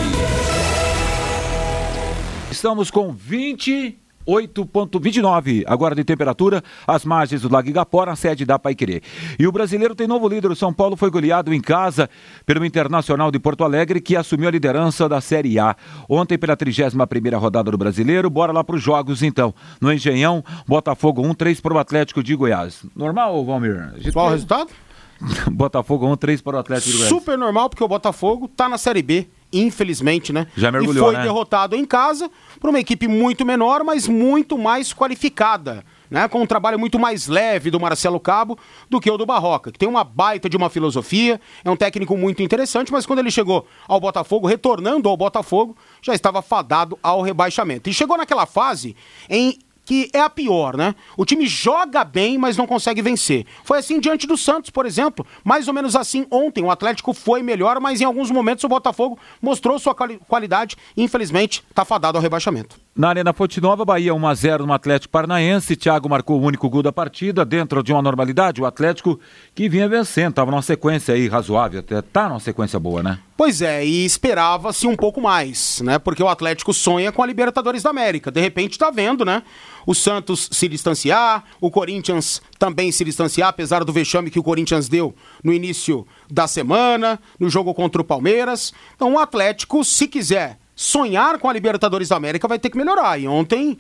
Estamos 2.50 2.90
com 2.90 3.14
28,29 3.14 5.66
agora 5.68 5.94
de 5.94 6.04
temperatura, 6.04 6.64
as 6.88 7.06
margens 7.06 7.44
do 7.44 7.54
Lago 7.54 7.70
Igapó, 7.70 8.08
na 8.08 8.16
sede 8.16 8.44
da 8.44 8.58
Paiquerê. 8.58 9.04
E 9.38 9.46
o 9.46 9.52
brasileiro 9.52 9.94
tem 9.94 10.08
novo 10.08 10.28
líder. 10.28 10.50
O 10.50 10.56
São 10.56 10.74
Paulo 10.74 10.96
foi 10.96 11.12
goleado 11.12 11.54
em 11.54 11.62
casa 11.62 12.10
pelo 12.44 12.66
Internacional 12.66 13.30
de 13.30 13.38
Porto 13.38 13.64
Alegre, 13.64 14.02
que 14.02 14.16
assumiu 14.16 14.48
a 14.48 14.52
liderança 14.52 15.08
da 15.08 15.22
Série 15.22 15.60
A. 15.60 15.76
Ontem, 16.10 16.40
pela 16.40 16.58
31 16.58 17.38
rodada 17.38 17.70
do 17.70 17.78
brasileiro, 17.78 18.32
bora 18.32 18.52
lá 18.52 18.64
para 18.64 18.78
os 18.78 18.82
jogos 18.82 19.22
então. 19.22 19.54
No 19.80 19.94
Engenhão, 19.94 20.44
Botafogo 20.68 21.22
1, 21.22 21.36
3 21.36 21.62
para 21.62 21.76
o 21.76 21.78
Atlético 21.78 22.24
de 22.24 22.34
Goiás. 22.34 22.84
Normal, 22.96 23.46
Valmir? 23.46 23.94
Qual 24.12 24.26
o 24.26 24.32
resultado? 24.32 24.72
Botafogo 25.52 26.08
1, 26.08 26.16
3 26.18 26.42
para 26.42 26.58
o 26.58 26.60
Atlético 26.60 26.94
Goiás. 26.94 27.10
Super 27.10 27.38
normal, 27.38 27.70
porque 27.70 27.84
o 27.84 27.88
Botafogo 27.88 28.48
tá 28.48 28.70
na 28.70 28.78
Série 28.78 29.02
B, 29.02 29.28
infelizmente, 29.52 30.32
né? 30.32 30.48
Já 30.56 30.72
mergulhou, 30.72 31.08
E 31.08 31.12
foi 31.12 31.18
né? 31.18 31.24
derrotado 31.24 31.76
em 31.76 31.86
casa 31.86 32.30
por 32.60 32.70
uma 32.70 32.80
equipe 32.80 33.08
muito 33.08 33.46
menor, 33.46 33.84
mas 33.84 34.08
muito 34.08 34.58
mais 34.58 34.94
qualificada. 34.94 35.84
Né, 36.10 36.28
com 36.28 36.42
um 36.42 36.46
trabalho 36.48 36.80
muito 36.80 36.98
mais 36.98 37.28
leve 37.28 37.70
do 37.70 37.80
Marcelo 37.80 38.20
Cabo 38.20 38.58
do 38.90 39.00
que 39.00 39.12
o 39.12 39.16
do 39.16 39.28
Barroca, 39.28 39.72
que 39.72 39.78
tem 39.78 39.88
uma 39.88 40.04
baita 40.04 40.50
de 40.50 40.58
uma 40.58 40.68
filosofia, 40.68 41.40
é 41.64 41.70
um 41.70 41.76
técnico 41.76 42.18
muito 42.18 42.42
interessante, 42.42 42.92
mas 42.92 43.06
quando 43.06 43.20
ele 43.20 43.30
chegou 43.30 43.68
ao 43.88 44.00
Botafogo, 44.00 44.48
retornando 44.48 45.08
ao 45.08 45.16
Botafogo, 45.16 45.78
já 46.02 46.16
estava 46.16 46.42
fadado 46.42 46.98
ao 47.04 47.22
rebaixamento. 47.22 47.92
E 47.92 47.94
chegou 47.94 48.18
naquela 48.18 48.48
fase 48.48 48.96
em 49.30 49.60
que 49.90 50.08
é 50.14 50.20
a 50.20 50.30
pior, 50.30 50.78
né? 50.78 50.94
O 51.18 51.26
time 51.26 51.48
joga 51.48 52.04
bem, 52.04 52.38
mas 52.38 52.56
não 52.56 52.68
consegue 52.68 53.02
vencer. 53.02 53.48
Foi 53.64 53.80
assim 53.80 54.00
diante 54.00 54.28
do 54.28 54.38
Santos, 54.38 54.70
por 54.70 54.86
exemplo. 54.86 55.26
Mais 55.44 55.68
ou 55.68 55.74
menos 55.74 55.96
assim 55.96 56.28
ontem. 56.30 56.64
O 56.64 56.70
Atlético 56.70 57.12
foi 57.12 57.42
melhor, 57.42 57.80
mas 57.80 58.00
em 58.00 58.04
alguns 58.04 58.30
momentos 58.30 58.64
o 58.64 58.70
Botafogo 58.70 59.18
mostrou 59.42 59.80
sua 59.80 59.96
qualidade 59.96 60.78
e, 60.96 61.02
infelizmente, 61.02 61.64
está 61.68 61.84
fadado 61.84 62.20
ao 62.20 62.22
rebaixamento. 62.22 62.80
Na 62.96 63.10
Arena 63.10 63.32
Fonte 63.32 63.62
Nova, 63.62 63.86
Bahia 63.86 64.14
1x0 64.14 64.66
no 64.66 64.74
Atlético 64.74 65.12
Paranaense. 65.12 65.76
Thiago 65.76 66.10
marcou 66.10 66.40
o 66.40 66.44
único 66.44 66.68
gol 66.70 66.82
da 66.82 66.92
partida, 66.92 67.46
dentro 67.46 67.82
de 67.84 67.94
uma 67.94 68.02
normalidade. 68.02 68.62
O 68.62 68.66
Atlético 68.66 69.20
que 69.56 69.70
vinha 69.70 69.88
vencendo, 69.88 70.32
estava 70.32 70.52
numa 70.52 70.62
sequência 70.62 71.14
aí 71.14 71.28
razoável, 71.28 71.84
tá 72.12 72.28
numa 72.28 72.40
sequência 72.40 72.80
boa, 72.80 73.02
né? 73.02 73.20
Pois 73.38 73.62
é, 73.62 73.86
e 73.86 74.04
esperava-se 74.04 74.86
um 74.86 74.98
pouco 74.98 75.22
mais, 75.22 75.80
né? 75.82 75.98
Porque 75.98 76.22
o 76.22 76.28
Atlético 76.28 76.74
sonha 76.74 77.12
com 77.12 77.24
a 77.24 77.28
Libertadores 77.28 77.84
da 77.84 77.92
América. 77.92 78.32
De 78.32 78.42
repente 78.42 78.78
tá 78.78 78.92
vendo, 78.92 79.24
né? 79.24 79.44
O 79.86 79.96
Santos 79.96 80.50
se 80.52 80.68
distanciar, 80.68 81.46
o 81.62 81.72
Corinthians 81.72 82.42
também 82.58 82.92
se 82.92 83.06
distanciar, 83.06 83.50
apesar 83.50 83.86
do 83.86 83.94
vexame 83.94 84.30
que 84.30 84.40
o 84.40 84.44
Corinthians 84.44 84.90
deu 84.90 85.16
no 85.42 85.54
início 85.54 86.06
da 86.30 86.48
semana, 86.48 87.18
no 87.40 87.50
jogo 87.50 87.74
contra 87.74 88.02
o 88.02 88.06
Palmeiras. 88.06 88.74
Então 88.96 89.14
o 89.14 89.20
Atlético, 89.20 89.86
se 89.86 90.06
quiser 90.06 90.58
sonhar 90.80 91.38
com 91.40 91.50
a 91.50 91.52
Libertadores 91.52 92.08
da 92.08 92.16
América 92.16 92.48
vai 92.48 92.58
ter 92.58 92.70
que 92.70 92.78
melhorar. 92.78 93.20
E 93.20 93.28
ontem 93.28 93.78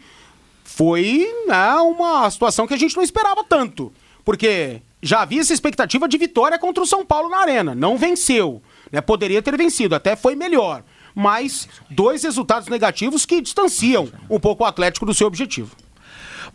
foi 0.66 1.26
né, 1.48 1.76
uma 1.76 2.30
situação 2.30 2.68
que 2.68 2.74
a 2.74 2.78
gente 2.78 2.94
não 2.98 3.02
esperava 3.02 3.42
tanto. 3.42 3.94
Porque 4.26 4.82
já 5.02 5.22
havia 5.22 5.40
essa 5.40 5.54
expectativa 5.54 6.10
de 6.10 6.18
vitória 6.18 6.60
contra 6.60 6.84
o 6.84 6.86
São 6.86 7.06
Paulo 7.06 7.30
na 7.30 7.38
Arena. 7.38 7.74
Não 7.74 7.98
venceu. 7.98 8.62
Né, 8.92 9.00
poderia 9.00 9.42
ter 9.42 9.56
vencido, 9.56 9.96
até 9.96 10.18
foi 10.18 10.36
melhor. 10.36 10.84
Mas 11.16 11.70
dois 11.90 12.24
resultados 12.24 12.68
negativos 12.68 13.26
que 13.26 13.40
distanciam 13.40 14.10
um 14.30 14.40
pouco 14.40 14.66
o 14.66 14.68
Atlético 14.68 15.06
do 15.06 15.14
seu 15.14 15.28
objetivo. 15.28 15.74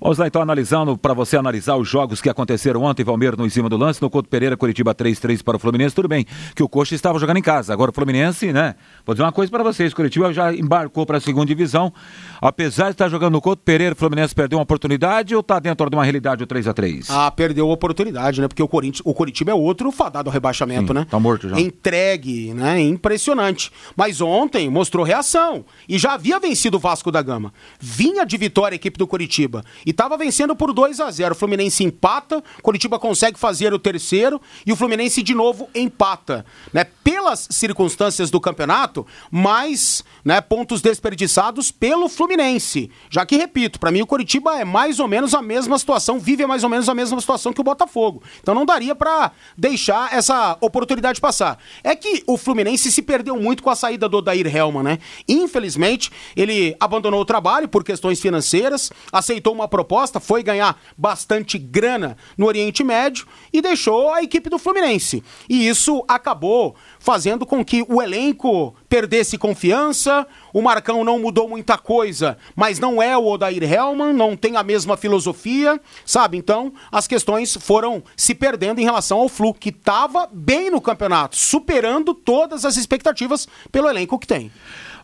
Vamos 0.01 0.19
lá 0.19 0.27
então 0.27 0.43
analisando, 0.43 0.99
para 0.99 1.15
você 1.15 1.37
analisar 1.37 1.77
os 1.77 1.89
jogos 1.89 2.21
que 2.21 2.29
aconteceram 2.29 2.83
ontem, 2.83 3.05
Valmeiro 3.05 3.37
no 3.37 3.47
em 3.47 3.49
cima 3.49 3.69
do 3.69 3.77
lance, 3.77 4.03
no 4.03 4.11
Couto 4.11 4.29
Pereira, 4.29 4.57
Curitiba 4.57 4.95
3-3 4.95 5.43
para 5.43 5.57
o 5.57 5.59
Fluminense, 5.59 5.95
tudo 5.95 6.09
bem, 6.09 6.27
que 6.55 6.63
o 6.63 6.69
Coxa 6.69 6.95
estava 6.95 7.19
jogando 7.19 7.37
em 7.39 7.43
casa, 7.43 7.73
agora 7.73 7.91
o 7.91 7.95
Fluminense, 7.95 8.53
né, 8.53 8.75
vou 9.05 9.15
dizer 9.15 9.25
uma 9.25 9.33
coisa 9.33 9.51
para 9.51 9.63
vocês, 9.63 9.95
Curitiba 9.95 10.33
já 10.33 10.53
embarcou 10.53 11.07
para 11.07 11.19
a 11.19 11.21
segunda 11.21 11.47
divisão, 11.47 11.93
apesar 12.41 12.87
de 12.87 12.93
estar 12.93 13.09
jogando 13.09 13.33
no 13.33 13.41
Couto 13.41 13.63
Pereira, 13.63 13.95
o 13.95 13.97
Fluminense 13.97 14.35
perdeu 14.35 14.59
uma 14.59 14.65
oportunidade 14.65 15.35
ou 15.35 15.41
está 15.41 15.59
dentro 15.59 15.89
de 15.89 15.97
uma 15.97 16.05
realidade 16.05 16.43
o 16.43 16.47
3x3? 16.47 17.07
Ah, 17.09 17.31
perdeu 17.31 17.71
a 17.71 17.73
oportunidade, 17.73 18.41
né, 18.41 18.49
porque 18.49 18.63
o, 18.63 18.69
Corinthians, 18.69 19.03
o 19.05 19.15
Curitiba 19.15 19.53
é 19.53 19.55
outro 19.55 19.91
fadado 19.93 20.29
ao 20.29 20.33
rebaixamento, 20.33 20.89
Sim, 20.89 20.99
né? 20.99 21.07
Tá 21.09 21.21
morto 21.21 21.49
já. 21.49 21.61
Entregue, 21.61 22.53
né, 22.53 22.81
impressionante, 22.81 23.71
mas 23.97 24.21
ontem 24.21 24.69
mostrou 24.69 25.05
reação 25.05 25.65
e 25.89 25.99
já 25.99 26.15
havia 26.15 26.39
vencido 26.39 26.77
o 26.77 26.81
Vasco 26.81 27.11
da 27.11 27.23
Gama, 27.23 27.53
vinha 27.81 28.25
de 28.25 28.37
vitória 28.37 28.75
a 28.75 28.77
equipe 28.77 28.99
do 28.99 29.07
Curitiba 29.07 29.65
e 29.85 29.91
estava 29.91 30.17
vencendo 30.17 30.55
por 30.55 30.73
2 30.73 31.01
a 31.01 31.11
0 31.11 31.33
O 31.33 31.37
Fluminense 31.37 31.85
empata, 31.85 32.43
Curitiba 32.63 32.99
consegue 32.99 33.39
fazer 33.39 33.73
o 33.73 33.79
terceiro 33.79 34.41
e 34.67 34.73
o 34.73 34.77
Fluminense 34.77 35.23
de 35.23 35.35
novo 35.35 35.69
empata. 35.75 36.45
Né? 36.73 36.85
Pelas 36.85 37.49
circunstâncias 37.51 38.31
do 38.31 38.41
campeonato, 38.41 39.07
mais 39.31 40.05
né, 40.25 40.41
pontos 40.41 40.81
desperdiçados 40.81 41.71
pelo 41.71 42.09
Fluminense. 42.09 42.91
Já 43.11 43.27
que, 43.27 43.37
repito, 43.37 43.79
para 43.79 43.91
mim 43.91 44.03
o 44.03 44.07
Curitiba 44.07 44.59
é 44.59 44.65
mais 44.65 44.99
ou 44.99 45.09
menos 45.09 45.35
a 45.35 45.43
mesma 45.43 45.79
situação, 45.79 46.19
vive 46.19 46.47
mais 46.47 46.65
ou 46.65 46.71
menos 46.71 46.89
a 46.89 46.95
mesma 46.95 47.21
situação 47.21 47.53
que 47.53 47.61
o 47.61 47.65
Botafogo. 47.65 48.23
Então 48.41 48.55
não 48.55 48.65
daria 48.65 48.95
para 48.95 49.33
deixar 49.57 50.13
essa 50.13 50.57
oportunidade 50.61 51.21
passar. 51.21 51.59
É 51.83 51.95
que 51.95 52.23
o 52.27 52.37
Fluminense 52.37 52.91
se 52.91 53.03
perdeu 53.03 53.37
muito 53.37 53.63
com 53.63 53.71
a 53.71 53.77
saída 53.77 54.09
do 54.09 54.19
Odair 54.19 54.47
Helman, 54.55 54.83
né? 54.83 54.99
Infelizmente, 55.29 56.11
ele 56.37 56.77
abandonou 56.81 57.21
o 57.21 57.25
trabalho 57.25 57.69
por 57.69 57.85
questões 57.85 58.21
financeiras, 58.21 58.91
aceitou 59.13 59.53
uma 59.53 59.69
proposta, 59.75 60.21
foi 60.21 60.41
ganhar 60.41 60.81
bastante 60.97 61.59
grana 61.59 62.17
no 62.39 62.47
Oriente 62.47 62.85
Médio 62.85 63.27
e 63.53 63.61
deixou 63.61 64.15
a 64.15 64.23
equipe 64.23 64.49
do 64.49 64.57
Fluminense. 64.57 65.21
E 65.51 65.67
isso 65.67 66.05
acabou 66.07 66.77
fazendo 67.01 67.45
com 67.45 67.65
que 67.65 67.85
o 67.89 68.01
elenco 68.01 68.73
perdesse 68.89 69.37
confiança. 69.37 70.25
O 70.53 70.63
Marcão 70.63 71.03
não 71.03 71.19
mudou 71.19 71.49
muita 71.49 71.77
coisa, 71.77 72.39
mas 72.55 72.79
não 72.79 73.03
é 73.03 73.19
o 73.19 73.27
Odair 73.27 73.65
Hellman, 73.65 74.13
não 74.13 74.37
tem 74.37 74.57
a 74.57 74.63
mesma 74.63 74.97
filosofia, 74.97 75.81
sabe? 76.07 76.39
Então, 76.39 76.73
as 76.93 77.09
questões 77.09 77.57
foram 77.57 78.01
se 78.17 78.33
perdendo 78.33 78.81
em 78.81 78.85
relação 78.85 79.19
ao 79.19 79.29
Flu, 79.29 79.53
que 79.53 79.71
estava 79.71 80.29
bem 80.33 80.71
no 80.71 80.81
campeonato, 80.81 81.35
superando 81.35 82.15
todas 82.15 82.65
as 82.65 82.77
expectativas 82.77 83.49
pelo 83.73 83.89
elenco 83.89 84.21
que 84.21 84.27
tem. 84.29 84.53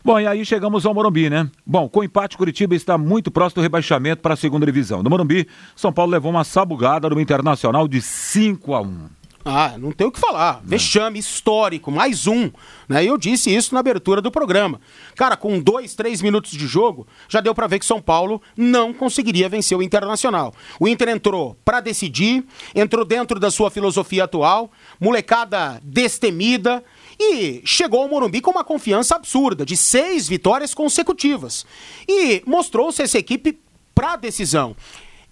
Bom, 0.03 0.19
e 0.19 0.25
aí 0.25 0.43
chegamos 0.43 0.85
ao 0.85 0.93
Morumbi, 0.93 1.29
né? 1.29 1.47
Bom, 1.65 1.87
com 1.87 1.99
o 1.99 2.03
empate, 2.03 2.35
Curitiba 2.35 2.73
está 2.73 2.97
muito 2.97 3.29
próximo 3.29 3.61
do 3.61 3.63
rebaixamento 3.63 4.21
para 4.21 4.33
a 4.33 4.37
segunda 4.37 4.65
divisão. 4.65 5.03
No 5.03 5.09
Morumbi, 5.09 5.47
São 5.75 5.93
Paulo 5.93 6.11
levou 6.11 6.31
uma 6.31 6.43
sabugada 6.43 7.07
no 7.07 7.21
Internacional 7.21 7.87
de 7.87 8.01
5 8.01 8.73
a 8.73 8.81
1 8.81 9.20
ah, 9.43 9.75
não 9.77 9.91
tem 9.91 10.07
o 10.07 10.11
que 10.11 10.19
falar. 10.19 10.61
Não. 10.61 10.69
Vexame 10.69 11.19
histórico, 11.19 11.91
mais 11.91 12.27
um. 12.27 12.51
Né? 12.87 13.03
Eu 13.03 13.17
disse 13.17 13.53
isso 13.53 13.73
na 13.73 13.79
abertura 13.79 14.21
do 14.21 14.31
programa. 14.31 14.79
Cara, 15.15 15.35
com 15.35 15.59
dois, 15.59 15.95
três 15.95 16.21
minutos 16.21 16.51
de 16.51 16.67
jogo, 16.67 17.07
já 17.27 17.41
deu 17.41 17.53
para 17.55 17.67
ver 17.67 17.79
que 17.79 17.85
São 17.85 18.01
Paulo 18.01 18.41
não 18.55 18.93
conseguiria 18.93 19.49
vencer 19.49 19.77
o 19.77 19.81
Internacional. 19.81 20.53
O 20.79 20.87
Inter 20.87 21.09
entrou 21.09 21.57
para 21.65 21.79
decidir, 21.79 22.45
entrou 22.75 23.03
dentro 23.03 23.39
da 23.39 23.49
sua 23.49 23.71
filosofia 23.71 24.25
atual, 24.25 24.71
molecada 24.99 25.81
destemida, 25.83 26.83
e 27.19 27.61
chegou 27.65 28.01
ao 28.01 28.09
Morumbi 28.09 28.41
com 28.41 28.51
uma 28.51 28.63
confiança 28.63 29.15
absurda, 29.15 29.65
de 29.65 29.77
seis 29.77 30.27
vitórias 30.27 30.73
consecutivas. 30.73 31.65
E 32.07 32.41
mostrou-se 32.45 33.01
essa 33.01 33.17
equipe 33.17 33.59
para 33.93 34.13
a 34.13 34.17
decisão 34.17 34.75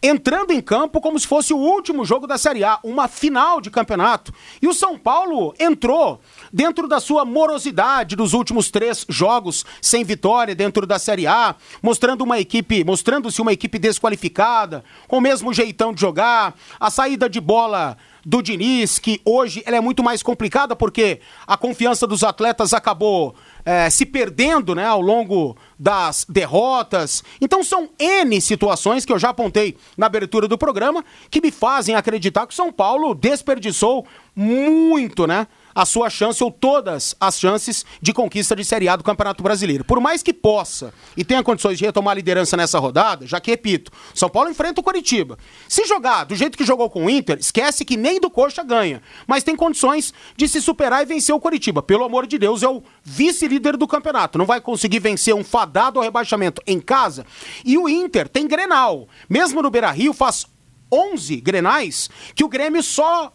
entrando 0.01 0.51
em 0.51 0.61
campo 0.61 1.01
como 1.01 1.19
se 1.19 1.27
fosse 1.27 1.53
o 1.53 1.57
último 1.57 2.05
jogo 2.05 2.25
da 2.25 2.37
Série 2.37 2.63
A, 2.63 2.79
uma 2.83 3.07
final 3.07 3.59
de 3.59 3.69
campeonato. 3.69 4.33
E 4.61 4.67
o 4.67 4.73
São 4.73 4.97
Paulo 4.97 5.53
entrou 5.59 6.19
dentro 6.51 6.87
da 6.87 6.99
sua 6.99 7.25
morosidade 7.25 8.15
dos 8.15 8.33
últimos 8.33 8.71
três 8.71 9.05
jogos 9.09 9.65
sem 9.81 10.03
vitória 10.03 10.55
dentro 10.55 10.85
da 10.85 10.97
Série 10.97 11.27
A, 11.27 11.55
mostrando 11.81 12.21
uma 12.21 12.39
equipe, 12.39 12.83
mostrando-se 12.83 13.41
uma 13.41 13.53
equipe 13.53 13.77
desqualificada, 13.77 14.83
com 15.07 15.17
o 15.17 15.21
mesmo 15.21 15.53
jeitão 15.53 15.93
de 15.93 16.01
jogar, 16.01 16.55
a 16.79 16.89
saída 16.89 17.29
de 17.29 17.41
bola 17.41 17.97
do 18.25 18.41
Diniz, 18.41 18.99
que 18.99 19.21
hoje 19.25 19.63
ela 19.65 19.77
é 19.77 19.81
muito 19.81 20.03
mais 20.03 20.21
complicada 20.21 20.75
porque 20.75 21.19
a 21.47 21.57
confiança 21.57 22.05
dos 22.05 22.23
atletas 22.23 22.73
acabou 22.73 23.35
é, 23.65 23.89
se 23.89 24.05
perdendo 24.05 24.73
né, 24.75 24.85
ao 24.85 25.01
longo 25.01 25.55
das 25.77 26.25
derrotas. 26.27 27.23
Então 27.39 27.63
são 27.63 27.89
N 27.99 28.39
situações 28.41 29.05
que 29.05 29.13
eu 29.13 29.19
já 29.19 29.29
apontei 29.29 29.77
na 29.97 30.05
abertura 30.05 30.47
do 30.47 30.57
programa 30.57 31.03
que 31.29 31.41
me 31.41 31.51
fazem 31.51 31.95
acreditar 31.95 32.45
que 32.47 32.53
o 32.53 32.55
São 32.55 32.71
Paulo 32.71 33.13
desperdiçou 33.13 34.05
muito, 34.35 35.27
né? 35.27 35.47
A 35.73 35.85
sua 35.85 36.09
chance 36.09 36.43
ou 36.43 36.51
todas 36.51 37.15
as 37.19 37.39
chances 37.39 37.85
de 38.01 38.13
conquista 38.13 38.55
de 38.55 38.63
Série 38.63 38.87
A 38.87 38.95
do 38.95 39.03
Campeonato 39.03 39.43
Brasileiro. 39.43 39.83
Por 39.83 39.99
mais 39.99 40.23
que 40.23 40.33
possa 40.33 40.93
e 41.15 41.23
tenha 41.23 41.43
condições 41.43 41.77
de 41.77 41.85
retomar 41.85 42.11
a 42.13 42.15
liderança 42.15 42.57
nessa 42.57 42.79
rodada, 42.79 43.25
já 43.25 43.39
que, 43.39 43.51
repito, 43.51 43.91
São 44.13 44.29
Paulo 44.29 44.49
enfrenta 44.49 44.81
o 44.81 44.83
Coritiba. 44.83 45.37
Se 45.67 45.85
jogar 45.85 46.25
do 46.25 46.35
jeito 46.35 46.57
que 46.57 46.65
jogou 46.65 46.89
com 46.89 47.05
o 47.05 47.09
Inter, 47.09 47.37
esquece 47.39 47.85
que 47.85 47.97
nem 47.97 48.19
do 48.19 48.29
Coxa 48.29 48.63
ganha, 48.63 49.01
mas 49.27 49.43
tem 49.43 49.55
condições 49.55 50.13
de 50.35 50.47
se 50.47 50.61
superar 50.61 51.01
e 51.01 51.05
vencer 51.05 51.33
o 51.33 51.39
Coritiba. 51.39 51.81
Pelo 51.81 52.03
amor 52.03 52.27
de 52.27 52.37
Deus, 52.37 52.63
é 52.63 52.67
o 52.67 52.83
vice-líder 53.03 53.77
do 53.77 53.87
campeonato. 53.87 54.37
Não 54.37 54.45
vai 54.45 54.61
conseguir 54.61 54.99
vencer 54.99 55.33
um 55.33 55.43
fadado 55.43 55.99
ao 55.99 56.03
rebaixamento 56.03 56.61
em 56.65 56.79
casa. 56.79 57.25
E 57.63 57.77
o 57.77 57.87
Inter 57.87 58.27
tem 58.27 58.47
Grenal. 58.47 59.07
Mesmo 59.29 59.61
no 59.61 59.69
Beira-Rio, 59.69 60.13
faz 60.13 60.45
11 60.91 61.37
Grenais 61.41 62.09
que 62.33 62.43
o 62.43 62.49
Grêmio 62.49 62.81
só 62.81 63.31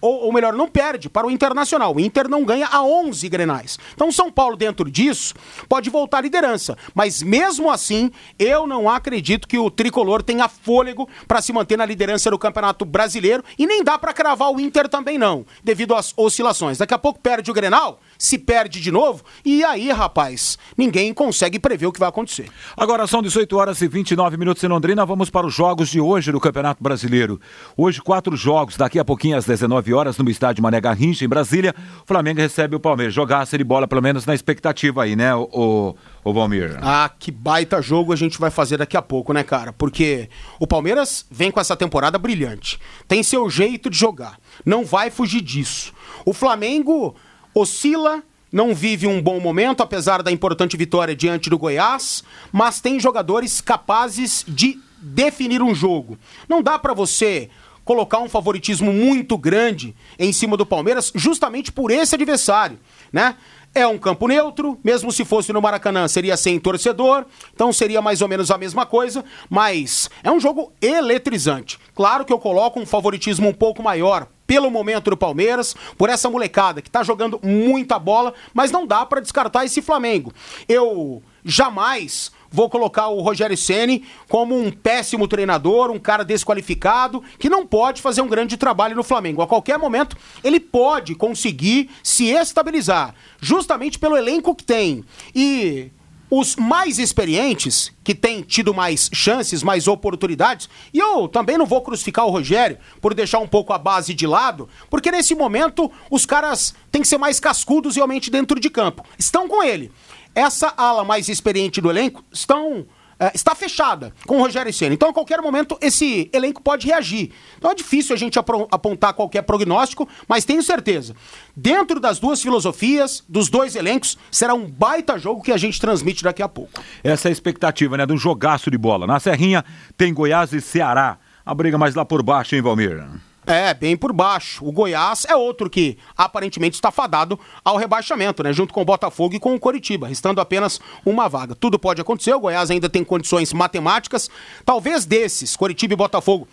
ou, 0.00 0.24
ou, 0.24 0.32
melhor, 0.32 0.52
não 0.52 0.68
perde 0.68 1.08
para 1.08 1.26
o 1.26 1.30
Internacional. 1.30 1.94
O 1.94 2.00
Inter 2.00 2.28
não 2.28 2.44
ganha 2.44 2.66
a 2.66 2.82
11 2.82 3.28
grenais. 3.28 3.78
Então, 3.94 4.12
São 4.12 4.30
Paulo, 4.30 4.56
dentro 4.56 4.90
disso, 4.90 5.34
pode 5.68 5.90
voltar 5.90 6.18
à 6.18 6.20
liderança. 6.20 6.76
Mas 6.94 7.22
mesmo 7.22 7.70
assim, 7.70 8.10
eu 8.38 8.66
não 8.66 8.88
acredito 8.88 9.48
que 9.48 9.58
o 9.58 9.70
tricolor 9.70 10.22
tenha 10.22 10.48
fôlego 10.48 11.08
para 11.26 11.42
se 11.42 11.52
manter 11.52 11.76
na 11.76 11.86
liderança 11.86 12.30
do 12.30 12.38
Campeonato 12.38 12.84
Brasileiro. 12.84 13.44
E 13.58 13.66
nem 13.66 13.82
dá 13.82 13.98
para 13.98 14.12
cravar 14.12 14.50
o 14.50 14.60
Inter 14.60 14.88
também, 14.88 15.18
não, 15.18 15.44
devido 15.62 15.94
às 15.94 16.12
oscilações. 16.16 16.78
Daqui 16.78 16.94
a 16.94 16.98
pouco 16.98 17.20
perde 17.20 17.50
o 17.50 17.54
grenal, 17.54 18.00
se 18.18 18.36
perde 18.36 18.80
de 18.80 18.90
novo, 18.90 19.22
e 19.44 19.64
aí, 19.64 19.90
rapaz, 19.90 20.58
ninguém 20.76 21.14
consegue 21.14 21.58
prever 21.58 21.86
o 21.86 21.92
que 21.92 22.00
vai 22.00 22.08
acontecer. 22.08 22.48
Agora 22.76 23.06
são 23.06 23.22
18 23.22 23.56
horas 23.56 23.80
e 23.80 23.88
29 23.88 24.36
minutos 24.36 24.62
em 24.62 24.68
Londrina. 24.68 25.06
Vamos 25.06 25.30
para 25.30 25.46
os 25.46 25.54
jogos 25.54 25.88
de 25.88 26.00
hoje 26.00 26.32
do 26.32 26.40
Campeonato 26.40 26.82
Brasileiro. 26.82 27.40
Hoje, 27.76 28.02
quatro 28.02 28.36
jogos. 28.36 28.76
Daqui 28.76 28.98
a 28.98 29.04
pouquinho, 29.04 29.36
às 29.36 29.44
19 29.46 29.78
19 29.78 29.94
horas 29.94 30.18
no 30.18 30.30
estádio 30.30 30.62
Mané 30.62 30.80
Garrincha, 30.80 31.24
em 31.24 31.28
Brasília. 31.28 31.74
O 32.02 32.06
Flamengo 32.06 32.40
recebe 32.40 32.74
o 32.74 32.80
Palmeiras. 32.80 33.14
Jogasse 33.14 33.56
de 33.56 33.64
bola, 33.64 33.86
pelo 33.86 34.02
menos 34.02 34.26
na 34.26 34.34
expectativa 34.34 35.04
aí, 35.04 35.14
né, 35.14 35.34
o, 35.34 35.94
o 36.24 36.32
Valmir? 36.32 36.78
Ah, 36.82 37.10
que 37.18 37.30
baita 37.30 37.80
jogo 37.80 38.12
a 38.12 38.16
gente 38.16 38.38
vai 38.38 38.50
fazer 38.50 38.78
daqui 38.78 38.96
a 38.96 39.02
pouco, 39.02 39.32
né, 39.32 39.42
cara? 39.42 39.72
Porque 39.72 40.28
o 40.58 40.66
Palmeiras 40.66 41.26
vem 41.30 41.50
com 41.50 41.60
essa 41.60 41.76
temporada 41.76 42.18
brilhante. 42.18 42.78
Tem 43.06 43.22
seu 43.22 43.48
jeito 43.48 43.88
de 43.88 43.96
jogar. 43.96 44.38
Não 44.64 44.84
vai 44.84 45.10
fugir 45.10 45.40
disso. 45.40 45.92
O 46.24 46.32
Flamengo 46.32 47.14
oscila 47.54 48.22
não 48.50 48.74
vive 48.74 49.06
um 49.06 49.20
bom 49.20 49.38
momento, 49.40 49.82
apesar 49.82 50.22
da 50.22 50.32
importante 50.32 50.76
vitória 50.76 51.14
diante 51.14 51.50
do 51.50 51.58
Goiás, 51.58 52.24
mas 52.50 52.80
tem 52.80 52.98
jogadores 52.98 53.60
capazes 53.60 54.44
de 54.48 54.78
definir 55.00 55.62
um 55.62 55.74
jogo. 55.74 56.18
Não 56.48 56.62
dá 56.62 56.78
para 56.78 56.94
você 56.94 57.50
colocar 57.84 58.18
um 58.18 58.28
favoritismo 58.28 58.92
muito 58.92 59.38
grande 59.38 59.94
em 60.18 60.32
cima 60.32 60.56
do 60.56 60.66
Palmeiras, 60.66 61.12
justamente 61.14 61.72
por 61.72 61.90
esse 61.90 62.14
adversário, 62.14 62.78
né? 63.12 63.36
É 63.74 63.86
um 63.86 63.98
campo 63.98 64.26
neutro, 64.26 64.78
mesmo 64.82 65.12
se 65.12 65.24
fosse 65.24 65.52
no 65.52 65.60
Maracanã, 65.60 66.08
seria 66.08 66.36
sem 66.36 66.58
torcedor, 66.58 67.26
então 67.54 67.72
seria 67.72 68.00
mais 68.00 68.22
ou 68.22 68.28
menos 68.28 68.50
a 68.50 68.58
mesma 68.58 68.86
coisa, 68.86 69.24
mas 69.48 70.08
é 70.22 70.30
um 70.30 70.40
jogo 70.40 70.72
eletrizante. 70.80 71.78
Claro 71.94 72.24
que 72.24 72.32
eu 72.32 72.38
coloco 72.38 72.80
um 72.80 72.86
favoritismo 72.86 73.48
um 73.48 73.54
pouco 73.54 73.82
maior 73.82 74.26
pelo 74.48 74.70
momento 74.70 75.10
do 75.10 75.16
Palmeiras, 75.16 75.76
por 75.98 76.08
essa 76.08 76.30
molecada 76.30 76.80
que 76.80 76.90
tá 76.90 77.02
jogando 77.02 77.38
muita 77.42 77.98
bola, 77.98 78.32
mas 78.54 78.70
não 78.70 78.86
dá 78.86 79.04
para 79.04 79.20
descartar 79.20 79.66
esse 79.66 79.82
Flamengo. 79.82 80.32
Eu 80.66 81.22
jamais 81.44 82.32
vou 82.50 82.70
colocar 82.70 83.08
o 83.08 83.20
Rogério 83.20 83.58
Ceni 83.58 84.04
como 84.26 84.58
um 84.58 84.70
péssimo 84.70 85.28
treinador, 85.28 85.90
um 85.90 85.98
cara 85.98 86.24
desqualificado, 86.24 87.22
que 87.38 87.50
não 87.50 87.66
pode 87.66 88.00
fazer 88.00 88.22
um 88.22 88.26
grande 88.26 88.56
trabalho 88.56 88.96
no 88.96 89.04
Flamengo. 89.04 89.42
A 89.42 89.46
qualquer 89.46 89.78
momento, 89.78 90.16
ele 90.42 90.58
pode 90.58 91.14
conseguir 91.14 91.90
se 92.02 92.28
estabilizar, 92.28 93.14
justamente 93.38 93.98
pelo 93.98 94.16
elenco 94.16 94.54
que 94.54 94.64
tem. 94.64 95.04
E 95.34 95.90
os 96.30 96.56
mais 96.56 96.98
experientes, 96.98 97.92
que 98.04 98.14
têm 98.14 98.42
tido 98.42 98.74
mais 98.74 99.10
chances, 99.12 99.62
mais 99.62 99.88
oportunidades, 99.88 100.68
e 100.92 100.98
eu 100.98 101.28
também 101.28 101.56
não 101.56 101.66
vou 101.66 101.80
crucificar 101.80 102.26
o 102.26 102.30
Rogério 102.30 102.78
por 103.00 103.14
deixar 103.14 103.38
um 103.38 103.48
pouco 103.48 103.72
a 103.72 103.78
base 103.78 104.14
de 104.14 104.26
lado, 104.26 104.68
porque 104.90 105.10
nesse 105.10 105.34
momento 105.34 105.90
os 106.10 106.26
caras 106.26 106.74
têm 106.90 107.02
que 107.02 107.08
ser 107.08 107.18
mais 107.18 107.40
cascudos 107.40 107.96
realmente 107.96 108.30
dentro 108.30 108.58
de 108.60 108.70
campo. 108.70 109.04
Estão 109.18 109.48
com 109.48 109.62
ele 109.62 109.90
essa 110.38 110.72
ala 110.76 111.04
mais 111.04 111.28
experiente 111.28 111.80
do 111.80 111.90
elenco 111.90 112.22
estão 112.32 112.86
é, 113.18 113.32
está 113.34 113.54
fechada 113.54 114.12
com 114.26 114.36
o 114.38 114.42
Rogério 114.42 114.72
Senna. 114.72 114.94
Então, 114.94 115.10
a 115.10 115.12
qualquer 115.12 115.40
momento, 115.40 115.76
esse 115.80 116.30
elenco 116.32 116.62
pode 116.62 116.86
reagir. 116.86 117.32
Então, 117.56 117.70
é 117.70 117.74
difícil 117.74 118.14
a 118.14 118.18
gente 118.18 118.38
apontar 118.38 119.12
qualquer 119.14 119.42
prognóstico, 119.42 120.08
mas 120.28 120.44
tenho 120.44 120.62
certeza. 120.62 121.14
Dentro 121.56 121.98
das 121.98 122.18
duas 122.18 122.40
filosofias, 122.40 123.24
dos 123.28 123.48
dois 123.48 123.74
elencos, 123.74 124.16
será 124.30 124.54
um 124.54 124.66
baita 124.66 125.18
jogo 125.18 125.42
que 125.42 125.52
a 125.52 125.56
gente 125.56 125.80
transmite 125.80 126.22
daqui 126.22 126.42
a 126.42 126.48
pouco. 126.48 126.80
Essa 127.02 127.28
é 127.28 127.30
a 127.30 127.32
expectativa, 127.32 127.96
né? 127.96 128.06
De 128.06 128.12
um 128.12 128.18
jogaço 128.18 128.70
de 128.70 128.78
bola. 128.78 129.06
Na 129.06 129.18
Serrinha 129.18 129.64
tem 129.96 130.14
Goiás 130.14 130.52
e 130.52 130.60
Ceará. 130.60 131.18
A 131.44 131.54
briga 131.54 131.78
mais 131.78 131.94
lá 131.94 132.04
por 132.04 132.22
baixo, 132.22 132.54
hein, 132.54 132.62
Valmir? 132.62 133.04
É, 133.48 133.72
bem 133.72 133.96
por 133.96 134.12
baixo. 134.12 134.62
O 134.62 134.70
Goiás 134.70 135.24
é 135.24 135.34
outro 135.34 135.70
que 135.70 135.96
aparentemente 136.14 136.74
está 136.74 136.90
fadado 136.90 137.40
ao 137.64 137.78
rebaixamento, 137.78 138.42
né? 138.42 138.52
Junto 138.52 138.74
com 138.74 138.82
o 138.82 138.84
Botafogo 138.84 139.34
e 139.34 139.40
com 139.40 139.54
o 139.54 139.58
Coritiba, 139.58 140.06
restando 140.06 140.38
apenas 140.38 140.78
uma 141.02 141.30
vaga. 141.30 141.54
Tudo 141.54 141.78
pode 141.78 141.98
acontecer, 141.98 142.34
o 142.34 142.40
Goiás 142.40 142.70
ainda 142.70 142.90
tem 142.90 143.02
condições 143.02 143.54
matemáticas. 143.54 144.28
Talvez 144.66 145.06
desses, 145.06 145.56
Coritiba 145.56 145.94
e 145.94 145.96
Botafogo, 145.96 146.46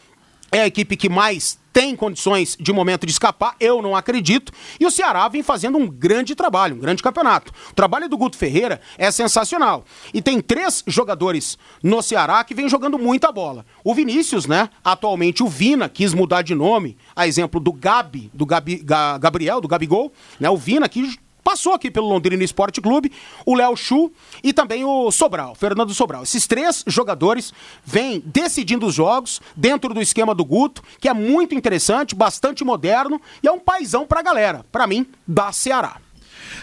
é 0.52 0.62
a 0.62 0.68
equipe 0.68 0.96
que 0.96 1.10
mais 1.10 1.58
tem 1.76 1.94
condições 1.94 2.56
de 2.58 2.72
momento 2.72 3.06
de 3.06 3.12
escapar, 3.12 3.54
eu 3.60 3.82
não 3.82 3.98
acredito. 3.98 4.50
E 4.80 4.86
o 4.86 4.90
Ceará 4.92 5.28
vem 5.28 5.44
fazendo 5.44 5.78
um 5.78 5.86
grande 5.86 6.34
trabalho, 6.34 6.78
um 6.78 6.80
grande 6.80 7.04
campeonato. 7.04 7.52
O 7.70 7.74
trabalho 7.74 8.08
do 8.08 8.18
Guto 8.18 8.38
Ferreira 8.38 8.80
é 8.98 9.12
sensacional. 9.12 9.84
E 10.14 10.22
tem 10.22 10.40
três 10.40 10.86
jogadores 10.88 11.58
no 11.84 12.02
Ceará 12.02 12.42
que 12.46 12.56
vem 12.56 12.70
jogando 12.70 12.98
muita 12.98 13.30
bola. 13.30 13.66
O 13.84 13.94
Vinícius, 13.94 14.46
né? 14.46 14.70
Atualmente 14.82 15.44
o 15.44 15.50
Vina 15.50 15.90
quis 15.90 16.14
mudar 16.14 16.44
de 16.44 16.56
nome, 16.56 16.96
a 17.14 17.28
exemplo 17.28 17.60
do 17.60 17.74
Gabi, 17.74 18.32
do 18.34 18.46
Gabi, 18.46 18.82
Gabriel, 19.20 19.60
do 19.60 19.68
Gabigol, 19.68 20.14
né? 20.40 20.50
O 20.50 20.56
Vina 20.56 20.88
que 20.88 21.20
passou 21.46 21.74
aqui 21.76 21.92
pelo 21.92 22.10
Londrina 22.10 22.44
Esporte 22.44 22.82
Clube, 22.82 23.12
o 23.46 23.54
Léo 23.54 23.78
Chu 23.78 24.12
e 24.44 24.52
também 24.52 24.84
o 24.84 25.12
Sobral, 25.12 25.54
Fernando 25.54 25.94
Sobral. 25.94 26.24
Esses 26.24 26.48
três 26.48 26.84
jogadores 26.88 27.54
vêm 27.86 28.20
decidindo 28.26 28.88
os 28.88 28.96
jogos 28.96 29.40
dentro 29.56 29.94
do 29.94 30.02
esquema 30.02 30.34
do 30.34 30.44
Guto, 30.44 30.82
que 31.00 31.08
é 31.08 31.14
muito 31.14 31.54
interessante, 31.54 32.16
bastante 32.16 32.66
moderno 32.66 33.22
e 33.44 33.48
é 33.48 33.52
um 33.52 33.60
paizão 33.60 34.08
pra 34.08 34.24
galera, 34.24 34.66
pra 34.72 34.88
mim, 34.88 35.06
da 35.28 35.52
Ceará 35.52 35.98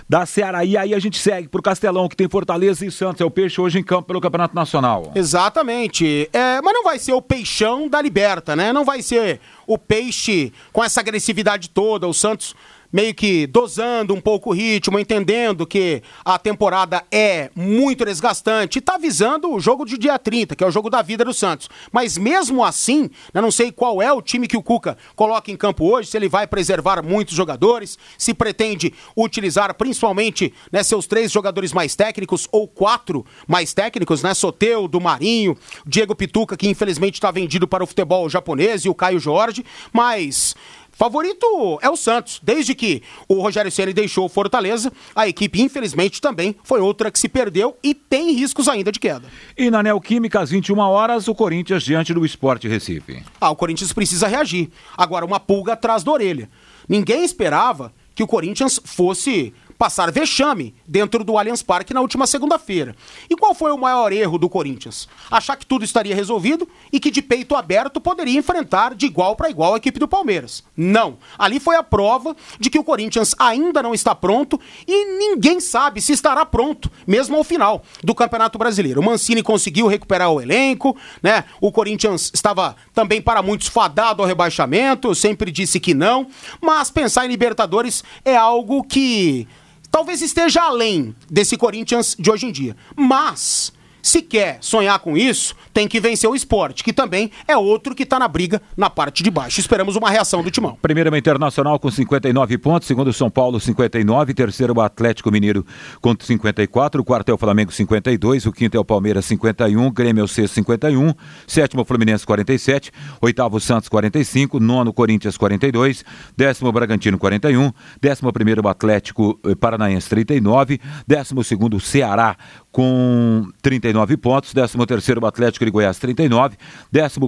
da 0.09 0.27
Ceará. 0.27 0.65
E 0.65 0.77
aí 0.77 0.95
a 0.95 0.99
gente 0.99 1.19
segue 1.19 1.49
pro 1.49 1.63
Castelão, 1.63 2.09
que 2.09 2.17
tem 2.17 2.29
Fortaleza 2.29 2.85
e 2.85 2.91
Santos. 2.91 3.21
É 3.21 3.25
o 3.25 3.31
Peixe 3.31 3.61
hoje 3.61 3.79
em 3.79 3.83
campo 3.83 4.09
pelo 4.09 4.21
Campeonato 4.21 4.55
Nacional. 4.55 5.13
Exatamente. 5.15 6.29
É, 6.33 6.61
mas 6.61 6.73
não 6.73 6.85
vai 6.85 6.99
ser 6.99 7.13
o 7.13 7.23
peixão 7.23 7.89
da 7.89 8.01
Liberta, 8.01 8.55
né? 8.55 8.73
Não 8.73 8.85
vai 8.85 9.03
ser 9.03 9.41
o 9.73 9.79
peixe 9.79 10.53
com 10.73 10.83
essa 10.83 11.01
agressividade 11.01 11.71
toda. 11.71 12.07
O 12.07 12.15
Santos 12.15 12.55
meio 12.93 13.15
que 13.15 13.47
dosando 13.47 14.13
um 14.15 14.21
pouco 14.21 14.51
o 14.51 14.53
ritmo, 14.53 14.99
entendendo 14.99 15.67
que 15.67 16.03
a 16.25 16.39
temporada 16.39 17.03
é 17.11 17.51
muito 17.57 18.05
desgastante 18.05 18.79
e 18.79 18.83
tá 18.83 18.99
visando 18.99 19.51
o 19.51 19.59
jogo 19.59 19.87
de 19.87 19.97
dia 19.97 20.19
30, 20.19 20.55
que 20.55 20.63
é 20.63 20.67
o 20.67 20.71
jogo 20.71 20.91
da 20.91 21.01
vida 21.01 21.25
do 21.25 21.33
Santos. 21.33 21.71
Mas 21.91 22.19
mesmo 22.19 22.63
assim, 22.63 23.09
eu 23.33 23.41
não 23.41 23.51
sei 23.51 23.73
qual 23.73 24.03
é 24.03 24.13
o 24.13 24.21
time 24.21 24.47
que 24.47 24.57
o 24.57 24.63
Cuca 24.63 24.99
coloca 25.17 25.51
em 25.51 25.57
campo 25.57 25.91
hoje, 25.91 26.11
se 26.11 26.17
ele 26.17 26.29
vai 26.29 26.47
preservar 26.47 27.03
muitos 27.03 27.35
jogadores, 27.35 27.99
se 28.19 28.35
pretende 28.35 28.93
utilizar 29.17 29.73
principalmente 29.75 30.53
né, 30.71 30.83
seus 30.83 31.07
três 31.07 31.33
jogadores 31.33 31.73
mais 31.73 31.95
técnicos 31.95 32.47
ou 32.53 32.69
quatro 32.69 33.25
mais 33.49 33.73
técnicos, 33.73 34.23
né? 34.23 34.35
Soteu, 34.35 34.87
do 34.87 35.01
Marinho, 35.01 35.57
Diego 35.87 36.15
Pituca, 36.15 36.57
que 36.57 36.69
infelizmente 36.69 37.15
está 37.15 37.31
vendido 37.31 37.67
para 37.67 37.85
o 37.85 37.87
futebol 37.87 38.29
japonês, 38.29 38.85
e 38.85 38.89
o 38.89 38.95
Caio 38.95 39.19
Jorge, 39.19 39.62
mas 39.93 40.55
Favorito 40.93 41.81
é 41.83 41.91
o 41.91 41.97
Santos. 41.97 42.39
Desde 42.43 42.75
que 42.75 43.03
o 43.27 43.41
Rogério 43.41 43.73
Ceni 43.73 43.93
deixou 43.93 44.27
o 44.27 44.29
Fortaleza, 44.29 44.93
a 45.17 45.27
equipe, 45.27 45.61
infelizmente, 45.61 46.21
também 46.21 46.55
foi 46.63 46.81
outra 46.81 47.11
que 47.11 47.19
se 47.19 47.29
perdeu 47.29 47.77
e 47.83 47.93
tem 47.93 48.33
riscos 48.33 48.69
ainda 48.69 48.93
de 48.93 49.01
queda. 49.01 49.27
E 49.57 49.71
na 49.71 49.83
Neoquímica, 49.83 50.41
às 50.41 50.51
21 50.51 50.79
horas, 50.79 51.27
o 51.27 51.35
Corinthians 51.35 51.83
diante 51.83 52.15
do 52.15 52.25
Esporte 52.25 52.69
Recife. 52.69 53.23
Ah, 53.41 53.51
o 53.51 53.57
Corinthians 53.57 53.93
precisa 53.93 54.29
reagir. 54.29 54.71
Agora, 54.97 55.25
uma 55.25 55.41
pulga 55.41 55.73
atrás 55.73 56.05
da 56.05 56.13
orelha. 56.13 56.49
Ninguém 56.89 57.25
esperava 57.25 57.93
que 58.15 58.23
o 58.23 58.27
Corinthians 58.27 58.79
fosse 58.85 59.53
passar 59.83 60.13
vexame 60.13 60.77
dentro 60.87 61.25
do 61.25 61.37
Allianz 61.37 61.61
Parque 61.61 61.93
na 61.93 62.01
última 62.01 62.25
segunda-feira. 62.25 62.95
E 63.29 63.35
qual 63.35 63.53
foi 63.53 63.73
o 63.73 63.77
maior 63.77 64.13
erro 64.13 64.39
do 64.39 64.49
Corinthians? 64.49 65.09
Achar 65.29 65.57
que 65.57 65.67
tudo 65.67 65.85
estaria 65.85 66.15
resolvido 66.15 66.69
e 66.93 67.01
que 67.01 67.11
de 67.11 67.21
peito 67.21 67.57
aberto 67.57 68.01
poderia 68.01 68.39
enfrentar 68.39 68.95
de 68.95 69.07
igual 69.07 69.35
para 69.35 69.51
igual 69.51 69.75
a 69.75 69.79
equipe 69.79 69.99
do 69.99 70.07
Palmeiras. 70.07 70.63
Não. 70.77 71.19
Ali 71.37 71.59
foi 71.59 71.75
a 71.75 71.83
prova 71.83 72.37
de 72.61 72.71
que 72.71 72.79
o 72.79 72.85
Corinthians 72.85 73.35
ainda 73.37 73.83
não 73.83 73.93
está 73.93 74.15
pronto 74.15 74.61
e 74.87 75.19
ninguém 75.19 75.59
sabe 75.59 76.01
se 76.01 76.13
estará 76.13 76.47
pronto, 76.47 76.89
mesmo 77.05 77.37
ao 77.37 77.43
final 77.43 77.83
do 78.05 78.15
Campeonato 78.15 78.61
Brasileiro. 78.61 79.01
O 79.01 79.05
Mancini 79.05 79.43
conseguiu 79.43 79.89
recuperar 79.89 80.31
o 80.31 80.41
elenco, 80.41 80.97
né? 81.21 81.43
O 81.61 81.73
Corinthians 81.73 82.31
estava 82.33 82.77
também 82.95 83.21
para 83.21 83.43
muitos 83.43 83.67
fadado 83.67 84.23
ao 84.23 84.29
rebaixamento, 84.29 85.09
eu 85.09 85.15
sempre 85.17 85.51
disse 85.51 85.81
que 85.81 85.93
não, 85.93 86.29
mas 86.61 86.89
pensar 86.89 87.27
em 87.27 87.29
Libertadores 87.29 88.05
é 88.25 88.37
algo 88.37 88.85
que 88.85 89.49
talvez 89.93 90.23
esteja 90.23 90.63
além 90.63 91.15
desse 91.31 91.57
Corinthians 91.57 92.17
de 92.19 92.31
hoje 92.31 92.47
em 92.47 92.51
dia. 92.51 92.75
Mas, 92.97 93.73
se 94.03 94.23
quer 94.23 94.57
sonhar 94.61 94.99
com 94.99 95.17
isso, 95.17 95.55
tem 95.73 95.89
que 95.89 95.99
vencer 96.01 96.29
o 96.29 96.35
esporte, 96.35 96.85
que 96.85 96.93
também 96.93 97.31
é 97.49 97.57
outro 97.57 97.95
que 97.95 98.03
está 98.03 98.19
na 98.19 98.29
briga 98.29 98.61
na 98.77 98.91
parte 98.91 99.23
de 99.23 99.31
baixo. 99.31 99.61
Esperamos 99.61 99.97
uma 99.97 100.11
reação 100.11 100.43
do 100.43 100.51
Timão. 100.51 100.77
Primeiro 100.81 101.15
é 101.15 101.19
Internacional 101.19 101.79
com 101.79 101.89
59 101.89 102.59
pontos, 102.59 102.89
segundo 102.89 103.13
São 103.13 103.31
Paulo 103.31 103.61
59, 103.61 104.35
terceiro 104.35 104.75
o 104.77 104.81
Atlético 104.81 105.31
Mineiro 105.31 105.65
com 106.01 106.15
54, 106.19 107.01
o 107.01 107.05
quarto 107.05 107.31
é 107.31 107.33
o 107.33 107.39
Flamengo 107.39 107.71
52, 107.71 108.47
o 108.47 108.53
quinto 108.53 108.77
é 108.77 108.81
o 108.81 108.85
Palmeiras 108.85 109.25
51, 109.27 109.91
Grêmio 109.93 110.23
é 110.23 110.25
o 110.25 110.29
sexto 110.29 110.55
51, 110.55 111.15
sétimo 111.47 111.85
Fluminense 111.85 112.27
47, 112.27 112.91
oitavo 113.21 113.61
Santos 113.61 113.89
45, 113.89 114.59
nono 114.59 114.93
Corinthians 114.93 115.37
42, 115.37 116.05
décimo 116.37 116.73
Bragantino 116.73 117.19
41, 117.19 117.71
décimo 118.01 118.33
primeiro 118.33 118.63
o 118.65 118.69
Atlético 118.69 119.39
eh, 119.47 119.55
Paranaense 119.55 120.09
39, 120.09 120.81
décimo 121.07 121.45
segundo 121.45 121.79
Ceará 121.79 122.37
com 122.73 123.47
39 123.61 124.17
pontos, 124.17 124.53
décimo 124.53 124.85
terceiro 124.87 125.21
o 125.23 125.27
Atlético 125.27 125.62
Goiás 125.71 125.99
39, 125.99 126.59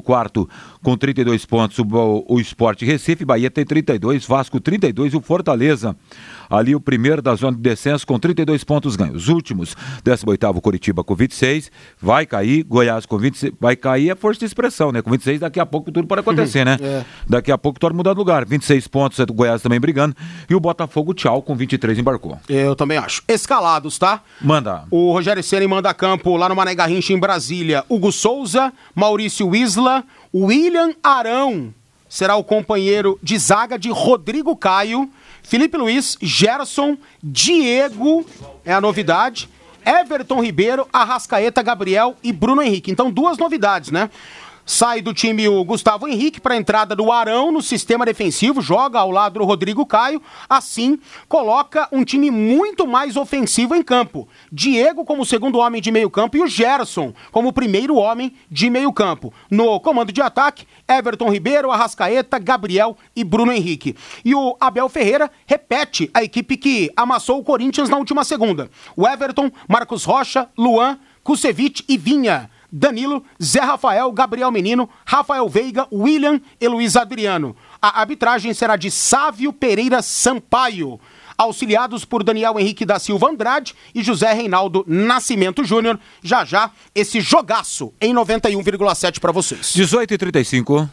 14 0.02 0.46
com 0.84 0.96
32 0.96 1.46
pontos 1.46 1.78
o, 1.78 2.24
o 2.28 2.38
Esporte 2.38 2.84
Recife, 2.84 3.24
Bahia 3.24 3.50
tem 3.50 3.64
32, 3.64 4.26
Vasco 4.26 4.60
32 4.60 5.14
e 5.14 5.16
o 5.16 5.20
Fortaleza 5.22 5.96
ali 6.48 6.74
o 6.74 6.80
primeiro 6.80 7.22
da 7.22 7.34
zona 7.34 7.56
de 7.56 7.62
descenso 7.62 8.06
com 8.06 8.18
32 8.18 8.62
pontos 8.64 8.94
ganhos. 8.96 9.24
Os 9.24 9.28
últimos, 9.28 9.74
18º 10.04 10.60
Curitiba 10.60 11.02
com 11.02 11.14
26, 11.14 11.70
vai 12.00 12.26
cair, 12.26 12.64
Goiás 12.64 13.06
com 13.06 13.18
26, 13.18 13.54
vai 13.58 13.74
cair 13.74 14.10
é 14.10 14.14
força 14.14 14.40
de 14.40 14.46
expressão, 14.46 14.92
né? 14.92 15.00
Com 15.00 15.10
26 15.10 15.40
daqui 15.40 15.58
a 15.58 15.64
pouco 15.64 15.90
tudo 15.90 16.06
pode 16.06 16.20
acontecer, 16.20 16.64
né? 16.66 16.76
É. 16.80 17.04
Daqui 17.26 17.50
a 17.50 17.56
pouco 17.56 17.80
pode 17.80 17.94
mudar 17.94 18.12
de 18.12 18.18
lugar. 18.18 18.44
26 18.44 18.86
pontos, 18.88 19.18
é 19.18 19.26
do 19.26 19.32
Goiás 19.32 19.62
também 19.62 19.80
brigando 19.80 20.14
e 20.48 20.54
o 20.54 20.60
Botafogo 20.60 21.14
tchau 21.14 21.42
com 21.42 21.56
23 21.56 21.98
embarcou. 21.98 22.38
Eu 22.48 22.76
também 22.76 22.98
acho. 22.98 23.22
Escalados, 23.26 23.98
tá? 23.98 24.20
Manda. 24.40 24.84
O 24.90 25.12
Rogério 25.12 25.42
Ceni 25.42 25.66
manda 25.66 25.94
campo 25.94 26.36
lá 26.36 26.48
no 26.48 26.54
Mané 26.54 26.74
Garrincha 26.74 27.12
em 27.12 27.18
Brasília. 27.18 27.84
Hugo 27.88 28.12
Souza, 28.12 28.72
Maurício 28.94 29.54
Isla, 29.54 30.04
William 30.34 30.73
Arão 31.02 31.74
será 32.08 32.36
o 32.36 32.44
companheiro 32.44 33.18
de 33.22 33.36
zaga 33.38 33.78
de 33.78 33.90
Rodrigo 33.90 34.56
Caio. 34.56 35.10
Felipe 35.42 35.76
Luiz, 35.76 36.16
Gerson, 36.20 36.96
Diego 37.22 38.24
é 38.64 38.72
a 38.72 38.80
novidade. 38.80 39.48
Everton 39.84 40.40
Ribeiro, 40.42 40.88
Arrascaeta, 40.92 41.62
Gabriel 41.62 42.16
e 42.22 42.32
Bruno 42.32 42.62
Henrique. 42.62 42.90
Então, 42.90 43.10
duas 43.10 43.36
novidades, 43.36 43.90
né? 43.90 44.10
Sai 44.66 45.02
do 45.02 45.12
time 45.12 45.46
o 45.46 45.62
Gustavo 45.62 46.08
Henrique 46.08 46.40
para 46.40 46.54
a 46.54 46.56
entrada 46.56 46.96
do 46.96 47.12
Arão 47.12 47.52
no 47.52 47.60
sistema 47.60 48.06
defensivo, 48.06 48.62
joga 48.62 48.98
ao 48.98 49.10
lado 49.10 49.38
do 49.38 49.44
Rodrigo 49.44 49.84
Caio, 49.84 50.22
assim 50.48 50.98
coloca 51.28 51.86
um 51.92 52.02
time 52.02 52.30
muito 52.30 52.86
mais 52.86 53.14
ofensivo 53.14 53.74
em 53.74 53.82
campo. 53.82 54.26
Diego 54.50 55.04
como 55.04 55.26
segundo 55.26 55.58
homem 55.58 55.82
de 55.82 55.90
meio 55.90 56.08
campo 56.08 56.38
e 56.38 56.42
o 56.42 56.46
Gerson 56.46 57.12
como 57.30 57.52
primeiro 57.52 57.96
homem 57.96 58.32
de 58.50 58.70
meio 58.70 58.90
campo. 58.90 59.34
No 59.50 59.78
comando 59.80 60.10
de 60.10 60.22
ataque, 60.22 60.66
Everton 60.88 61.30
Ribeiro, 61.30 61.70
Arrascaeta, 61.70 62.38
Gabriel 62.38 62.96
e 63.14 63.22
Bruno 63.22 63.52
Henrique. 63.52 63.94
E 64.24 64.34
o 64.34 64.56
Abel 64.58 64.88
Ferreira 64.88 65.30
repete 65.44 66.10
a 66.14 66.24
equipe 66.24 66.56
que 66.56 66.90
amassou 66.96 67.38
o 67.38 67.44
Corinthians 67.44 67.90
na 67.90 67.98
última 67.98 68.24
segunda. 68.24 68.70
O 68.96 69.06
Everton, 69.06 69.50
Marcos 69.68 70.04
Rocha, 70.04 70.48
Luan, 70.56 70.98
Kusevich 71.22 71.84
e 71.86 71.98
Vinha. 71.98 72.50
Danilo, 72.76 73.24
Zé 73.40 73.60
Rafael, 73.60 74.10
Gabriel 74.10 74.50
Menino, 74.50 74.90
Rafael 75.06 75.48
Veiga, 75.48 75.86
William 75.92 76.40
e 76.60 76.66
Luiz 76.66 76.96
Adriano. 76.96 77.54
A 77.80 78.00
arbitragem 78.00 78.52
será 78.52 78.74
de 78.74 78.90
Sávio 78.90 79.52
Pereira 79.52 80.02
Sampaio, 80.02 80.98
auxiliados 81.38 82.04
por 82.04 82.24
Daniel 82.24 82.58
Henrique 82.58 82.84
da 82.84 82.98
Silva 82.98 83.30
Andrade 83.30 83.76
e 83.94 84.02
José 84.02 84.32
Reinaldo 84.32 84.84
Nascimento 84.88 85.62
Júnior. 85.62 86.00
Já 86.20 86.44
já, 86.44 86.72
esse 86.92 87.20
jogaço 87.20 87.94
em 88.00 88.12
91,7 88.12 89.20
para 89.20 89.30
vocês. 89.30 89.72
18 89.72 90.14
e 90.14 90.18
35. 90.18 90.90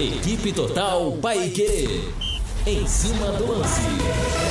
Equipe 0.00 0.50
Total 0.52 1.12
Paique. 1.20 2.08
Em 2.66 2.86
cima 2.86 3.32
do 3.32 3.52
lance. 3.52 4.43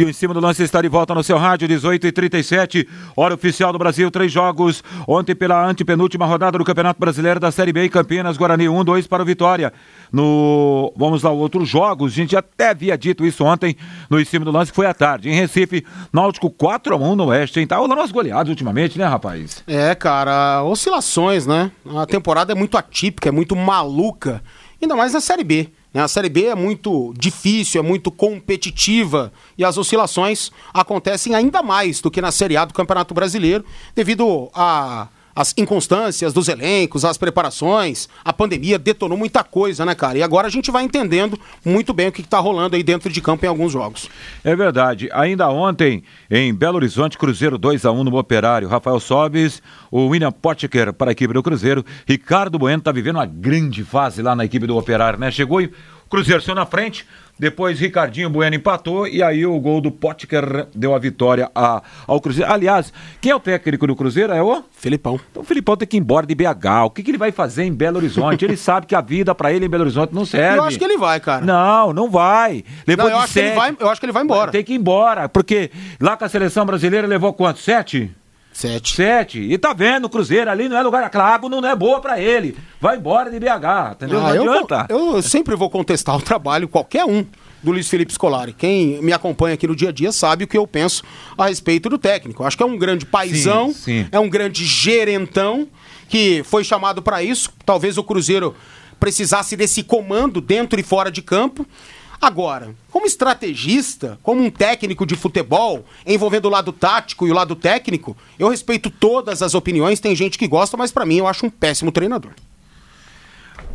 E 0.00 0.04
o 0.04 0.08
Em 0.08 0.12
Cima 0.12 0.32
do 0.32 0.38
Lance 0.38 0.62
está 0.62 0.80
de 0.80 0.86
volta 0.86 1.12
no 1.12 1.24
seu 1.24 1.36
rádio, 1.36 1.66
18 1.66 2.06
e 2.06 2.12
37 2.12 2.88
hora 3.16 3.34
oficial 3.34 3.72
do 3.72 3.80
Brasil, 3.80 4.08
três 4.12 4.30
jogos. 4.30 4.80
Ontem 5.08 5.34
pela 5.34 5.66
antepenúltima 5.66 6.24
rodada 6.24 6.56
do 6.56 6.64
Campeonato 6.64 7.00
Brasileiro 7.00 7.40
da 7.40 7.50
Série 7.50 7.72
B 7.72 7.84
em 7.84 7.88
Campinas, 7.88 8.36
Guarani 8.36 8.68
1, 8.68 8.84
2 8.84 9.08
para 9.08 9.24
o 9.24 9.26
Vitória. 9.26 9.72
No, 10.12 10.94
vamos 10.96 11.24
lá, 11.24 11.32
outros 11.32 11.68
jogos, 11.68 12.12
a 12.12 12.14
gente 12.14 12.36
até 12.36 12.68
havia 12.68 12.96
dito 12.96 13.26
isso 13.26 13.44
ontem 13.44 13.76
no 14.08 14.20
Em 14.20 14.24
Cima 14.24 14.44
do 14.44 14.52
Lance, 14.52 14.70
foi 14.70 14.86
à 14.86 14.94
tarde. 14.94 15.30
Em 15.30 15.34
Recife, 15.34 15.84
Náutico 16.12 16.48
4 16.48 16.94
a 16.94 16.96
1 16.96 17.16
no 17.16 17.24
Oeste, 17.26 17.58
hein? 17.58 17.66
Tá 17.66 17.78
rolando 17.78 18.00
umas 18.00 18.12
goleadas 18.12 18.50
ultimamente, 18.50 18.96
né, 19.00 19.04
rapaz? 19.04 19.64
É, 19.66 19.96
cara, 19.96 20.62
oscilações, 20.62 21.44
né? 21.44 21.72
A 21.96 22.06
temporada 22.06 22.52
é 22.52 22.54
muito 22.54 22.78
atípica, 22.78 23.30
é 23.30 23.32
muito 23.32 23.56
maluca, 23.56 24.44
ainda 24.80 24.94
mais 24.94 25.12
na 25.12 25.20
Série 25.20 25.42
B. 25.42 25.72
Né? 25.98 26.04
A 26.04 26.08
Série 26.08 26.28
B 26.28 26.44
é 26.44 26.54
muito 26.54 27.12
difícil, 27.18 27.80
é 27.80 27.82
muito 27.82 28.12
competitiva 28.12 29.32
e 29.56 29.64
as 29.64 29.76
oscilações 29.76 30.52
acontecem 30.72 31.34
ainda 31.34 31.60
mais 31.60 32.00
do 32.00 32.08
que 32.08 32.20
na 32.20 32.30
Série 32.30 32.56
A 32.56 32.64
do 32.64 32.72
Campeonato 32.72 33.12
Brasileiro, 33.12 33.64
devido 33.96 34.48
a 34.54 35.08
as 35.38 35.54
inconstâncias 35.56 36.32
dos 36.32 36.48
elencos, 36.48 37.04
as 37.04 37.16
preparações, 37.16 38.08
a 38.24 38.32
pandemia 38.32 38.76
detonou 38.76 39.16
muita 39.16 39.44
coisa, 39.44 39.86
né, 39.86 39.94
cara? 39.94 40.18
E 40.18 40.22
agora 40.22 40.48
a 40.48 40.50
gente 40.50 40.68
vai 40.68 40.82
entendendo 40.82 41.38
muito 41.64 41.94
bem 41.94 42.08
o 42.08 42.12
que 42.12 42.22
está 42.22 42.40
rolando 42.40 42.74
aí 42.74 42.82
dentro 42.82 43.08
de 43.08 43.20
campo 43.20 43.44
em 43.44 43.48
alguns 43.48 43.70
jogos. 43.70 44.10
É 44.42 44.56
verdade. 44.56 45.08
Ainda 45.12 45.48
ontem, 45.48 46.02
em 46.28 46.52
Belo 46.52 46.74
Horizonte, 46.74 47.16
Cruzeiro 47.16 47.56
2 47.56 47.86
a 47.86 47.92
1 47.92 48.02
no 48.02 48.18
Operário. 48.18 48.66
Rafael 48.66 48.98
Sobes, 48.98 49.62
o 49.92 50.06
William 50.06 50.32
Potker 50.32 50.92
para 50.92 51.12
a 51.12 51.12
equipe 51.12 51.32
do 51.32 51.40
Cruzeiro. 51.40 51.86
Ricardo 52.04 52.58
Bueno 52.58 52.80
está 52.80 52.90
vivendo 52.90 53.14
uma 53.14 53.26
grande 53.26 53.84
fase 53.84 54.20
lá 54.22 54.34
na 54.34 54.44
equipe 54.44 54.66
do 54.66 54.76
Operário, 54.76 55.20
né? 55.20 55.30
Chegou 55.30 55.60
e 55.60 55.70
Cruzeiro 56.10 56.42
saiu 56.42 56.56
na 56.56 56.66
frente, 56.66 57.06
depois 57.38 57.78
Ricardinho 57.78 58.28
Bueno 58.28 58.56
empatou 58.56 59.06
e 59.06 59.22
aí 59.22 59.46
o 59.46 59.58
gol 59.60 59.80
do 59.80 59.90
Potker 59.90 60.66
deu 60.74 60.94
a 60.94 60.98
vitória 60.98 61.50
a, 61.54 61.82
ao 62.06 62.20
Cruzeiro. 62.20 62.52
Aliás, 62.52 62.92
quem 63.20 63.32
é 63.32 63.34
o 63.34 63.40
técnico 63.40 63.86
do 63.86 63.94
Cruzeiro? 63.94 64.32
É 64.32 64.42
o 64.42 64.64
Filipão. 64.70 65.20
Então 65.30 65.42
o 65.42 65.44
Filipão 65.46 65.76
tem 65.76 65.86
que 65.86 65.96
ir 65.96 66.00
embora 66.00 66.26
de 66.26 66.34
BH. 66.34 66.84
O 66.86 66.90
que, 66.90 67.02
que 67.02 67.10
ele 67.10 67.18
vai 67.18 67.30
fazer 67.32 67.64
em 67.64 67.72
Belo 67.72 67.98
Horizonte? 67.98 68.44
ele 68.44 68.56
sabe 68.58 68.86
que 68.86 68.94
a 68.94 69.00
vida 69.00 69.34
para 69.34 69.52
ele 69.52 69.66
em 69.66 69.68
Belo 69.68 69.84
Horizonte 69.84 70.14
não 70.14 70.24
serve. 70.24 70.58
Eu 70.58 70.64
acho 70.64 70.78
que 70.78 70.84
ele 70.84 70.98
vai, 70.98 71.20
cara. 71.20 71.44
Não, 71.44 71.92
não 71.92 72.10
vai. 72.10 72.64
Levou 72.86 73.06
não, 73.06 73.12
eu, 73.12 73.18
acho 73.18 73.32
que 73.32 73.38
ele 73.38 73.54
vai, 73.54 73.76
eu 73.78 73.88
acho 73.88 74.00
que 74.00 74.06
ele 74.06 74.12
vai 74.12 74.22
embora. 74.24 74.50
Tem 74.50 74.64
que 74.64 74.72
ir 74.72 74.76
embora, 74.76 75.28
porque 75.28 75.70
lá 76.00 76.16
com 76.16 76.24
a 76.24 76.28
seleção 76.28 76.66
brasileira 76.66 77.06
levou 77.06 77.32
quanto? 77.32 77.60
Sete? 77.60 78.10
Sete. 78.58 78.96
Sete. 78.96 79.38
E 79.38 79.56
tá 79.56 79.72
vendo, 79.72 80.06
o 80.06 80.08
Cruzeiro 80.08 80.50
ali 80.50 80.68
não 80.68 80.76
é 80.76 80.82
lugar. 80.82 81.08
Água 81.16 81.48
não 81.48 81.64
é 81.64 81.76
boa 81.76 82.00
para 82.00 82.20
ele. 82.20 82.56
Vai 82.80 82.96
embora 82.96 83.30
de 83.30 83.38
BH, 83.38 83.92
entendeu? 83.92 84.18
Ah, 84.18 84.34
não 84.34 84.52
adianta. 84.52 84.86
Eu, 84.88 85.14
eu 85.14 85.22
sempre 85.22 85.54
vou 85.54 85.70
contestar 85.70 86.16
o 86.16 86.20
trabalho, 86.20 86.66
qualquer 86.66 87.04
um 87.04 87.24
do 87.62 87.70
Luiz 87.70 87.88
Felipe 87.88 88.12
Scolari. 88.12 88.52
Quem 88.52 89.00
me 89.00 89.12
acompanha 89.12 89.54
aqui 89.54 89.68
no 89.68 89.76
dia 89.76 89.90
a 89.90 89.92
dia 89.92 90.10
sabe 90.10 90.42
o 90.42 90.46
que 90.48 90.58
eu 90.58 90.66
penso 90.66 91.04
a 91.36 91.46
respeito 91.46 91.88
do 91.88 91.96
técnico. 91.96 92.42
Acho 92.42 92.56
que 92.56 92.62
é 92.64 92.66
um 92.66 92.76
grande 92.76 93.06
paizão, 93.06 93.68
sim, 93.68 94.02
sim. 94.02 94.08
é 94.10 94.18
um 94.18 94.28
grande 94.28 94.64
gerentão 94.64 95.68
que 96.08 96.42
foi 96.42 96.64
chamado 96.64 97.00
para 97.00 97.22
isso. 97.22 97.52
Talvez 97.64 97.96
o 97.96 98.02
Cruzeiro 98.02 98.56
precisasse 98.98 99.54
desse 99.54 99.84
comando 99.84 100.40
dentro 100.40 100.80
e 100.80 100.82
fora 100.82 101.12
de 101.12 101.22
campo. 101.22 101.64
Agora, 102.20 102.74
como 102.90 103.06
estrategista, 103.06 104.18
como 104.22 104.42
um 104.42 104.50
técnico 104.50 105.06
de 105.06 105.14
futebol, 105.14 105.84
envolvendo 106.04 106.46
o 106.46 106.50
lado 106.50 106.72
tático 106.72 107.26
e 107.26 107.30
o 107.30 107.34
lado 107.34 107.54
técnico, 107.54 108.16
eu 108.38 108.48
respeito 108.48 108.90
todas 108.90 109.40
as 109.40 109.54
opiniões, 109.54 110.00
tem 110.00 110.16
gente 110.16 110.36
que 110.36 110.48
gosta, 110.48 110.76
mas 110.76 110.90
para 110.90 111.06
mim 111.06 111.18
eu 111.18 111.28
acho 111.28 111.46
um 111.46 111.50
péssimo 111.50 111.92
treinador. 111.92 112.32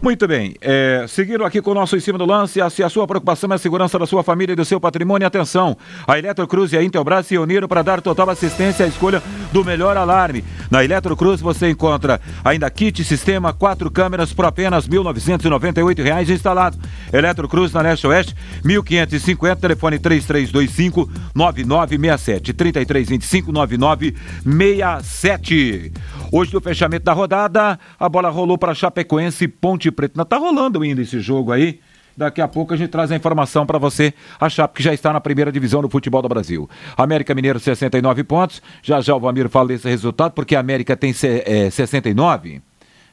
Muito 0.04 0.28
bem. 0.28 0.54
É, 0.60 1.06
seguindo 1.08 1.46
aqui 1.46 1.62
com 1.62 1.72
o 1.72 1.74
nosso 1.74 1.96
em 1.96 2.00
cima 2.02 2.18
do 2.18 2.26
lance, 2.26 2.60
se 2.72 2.84
a 2.84 2.90
sua 2.90 3.08
preocupação 3.08 3.50
é 3.54 3.56
a 3.56 3.58
segurança 3.58 3.98
da 3.98 4.06
sua 4.06 4.22
família 4.22 4.52
e 4.52 4.56
do 4.56 4.66
seu 4.66 4.78
patrimônio, 4.78 5.26
atenção. 5.26 5.78
A 6.06 6.20
Eletrocruz 6.20 6.74
e 6.74 6.78
a 6.78 6.84
Intelbras 6.84 7.26
se 7.26 7.38
uniram 7.38 7.70
para 7.70 7.82
dar 7.82 8.02
total 8.02 8.30
assistência 8.30 8.84
à 8.84 8.88
escolha 8.90 9.24
do 9.54 9.64
melhor 9.64 9.96
alarme. 9.96 10.44
Na 10.70 10.84
Eletrocruz 10.84 11.40
você 11.40 11.70
encontra 11.70 12.20
ainda 12.44 12.70
kit 12.70 13.02
sistema, 13.06 13.54
quatro 13.54 13.90
câmeras 13.90 14.34
por 14.34 14.44
apenas 14.44 14.90
1.998 14.90 16.04
reais 16.04 16.30
instalado. 16.30 16.78
Eletrocruz 17.14 17.72
na 17.72 17.80
Leste 17.80 18.06
Oeste, 18.06 18.36
1550, 18.62 19.56
telefone 19.56 20.00
3325 20.00 21.10
9967 21.34 22.52
3325 22.52 23.54
9967. 23.54 25.94
Hoje 26.36 26.52
no 26.52 26.60
fechamento 26.60 27.06
da 27.06 27.14
rodada, 27.14 27.80
a 28.00 28.10
bola 28.10 28.28
rolou 28.28 28.58
para 28.58 28.74
Chapecoense 28.74 29.48
Ponte 29.48 29.92
Preto. 29.92 30.18
Não 30.18 30.26
tá 30.26 30.36
rolando 30.36 30.82
ainda 30.82 31.00
esse 31.00 31.20
jogo 31.20 31.52
aí. 31.52 31.80
Daqui 32.18 32.42
a 32.42 32.48
pouco 32.48 32.74
a 32.74 32.78
gente 32.78 32.90
traz 32.90 33.12
a 33.12 33.16
informação 33.16 33.68
para 33.68 33.78
você, 33.78 34.16
a 34.40 34.50
Chape 34.50 34.78
que 34.78 34.82
já 34.82 34.92
está 34.92 35.14
na 35.14 35.22
primeira 35.22 35.52
divisão 35.52 35.80
do 35.80 35.88
futebol 35.88 36.24
do 36.24 36.28
Brasil. 36.28 36.68
América 36.98 37.36
Mineiro 37.36 37.60
69 37.60 38.24
pontos. 38.24 38.64
Já 38.82 39.00
já 39.00 39.16
o 39.16 39.20
Vamiro 39.20 39.48
fala 39.48 39.68
desse 39.68 39.88
resultado, 39.88 40.32
porque 40.32 40.56
a 40.56 40.60
América 40.60 40.98
tem 40.98 41.14
é, 41.46 41.70
69 41.70 42.64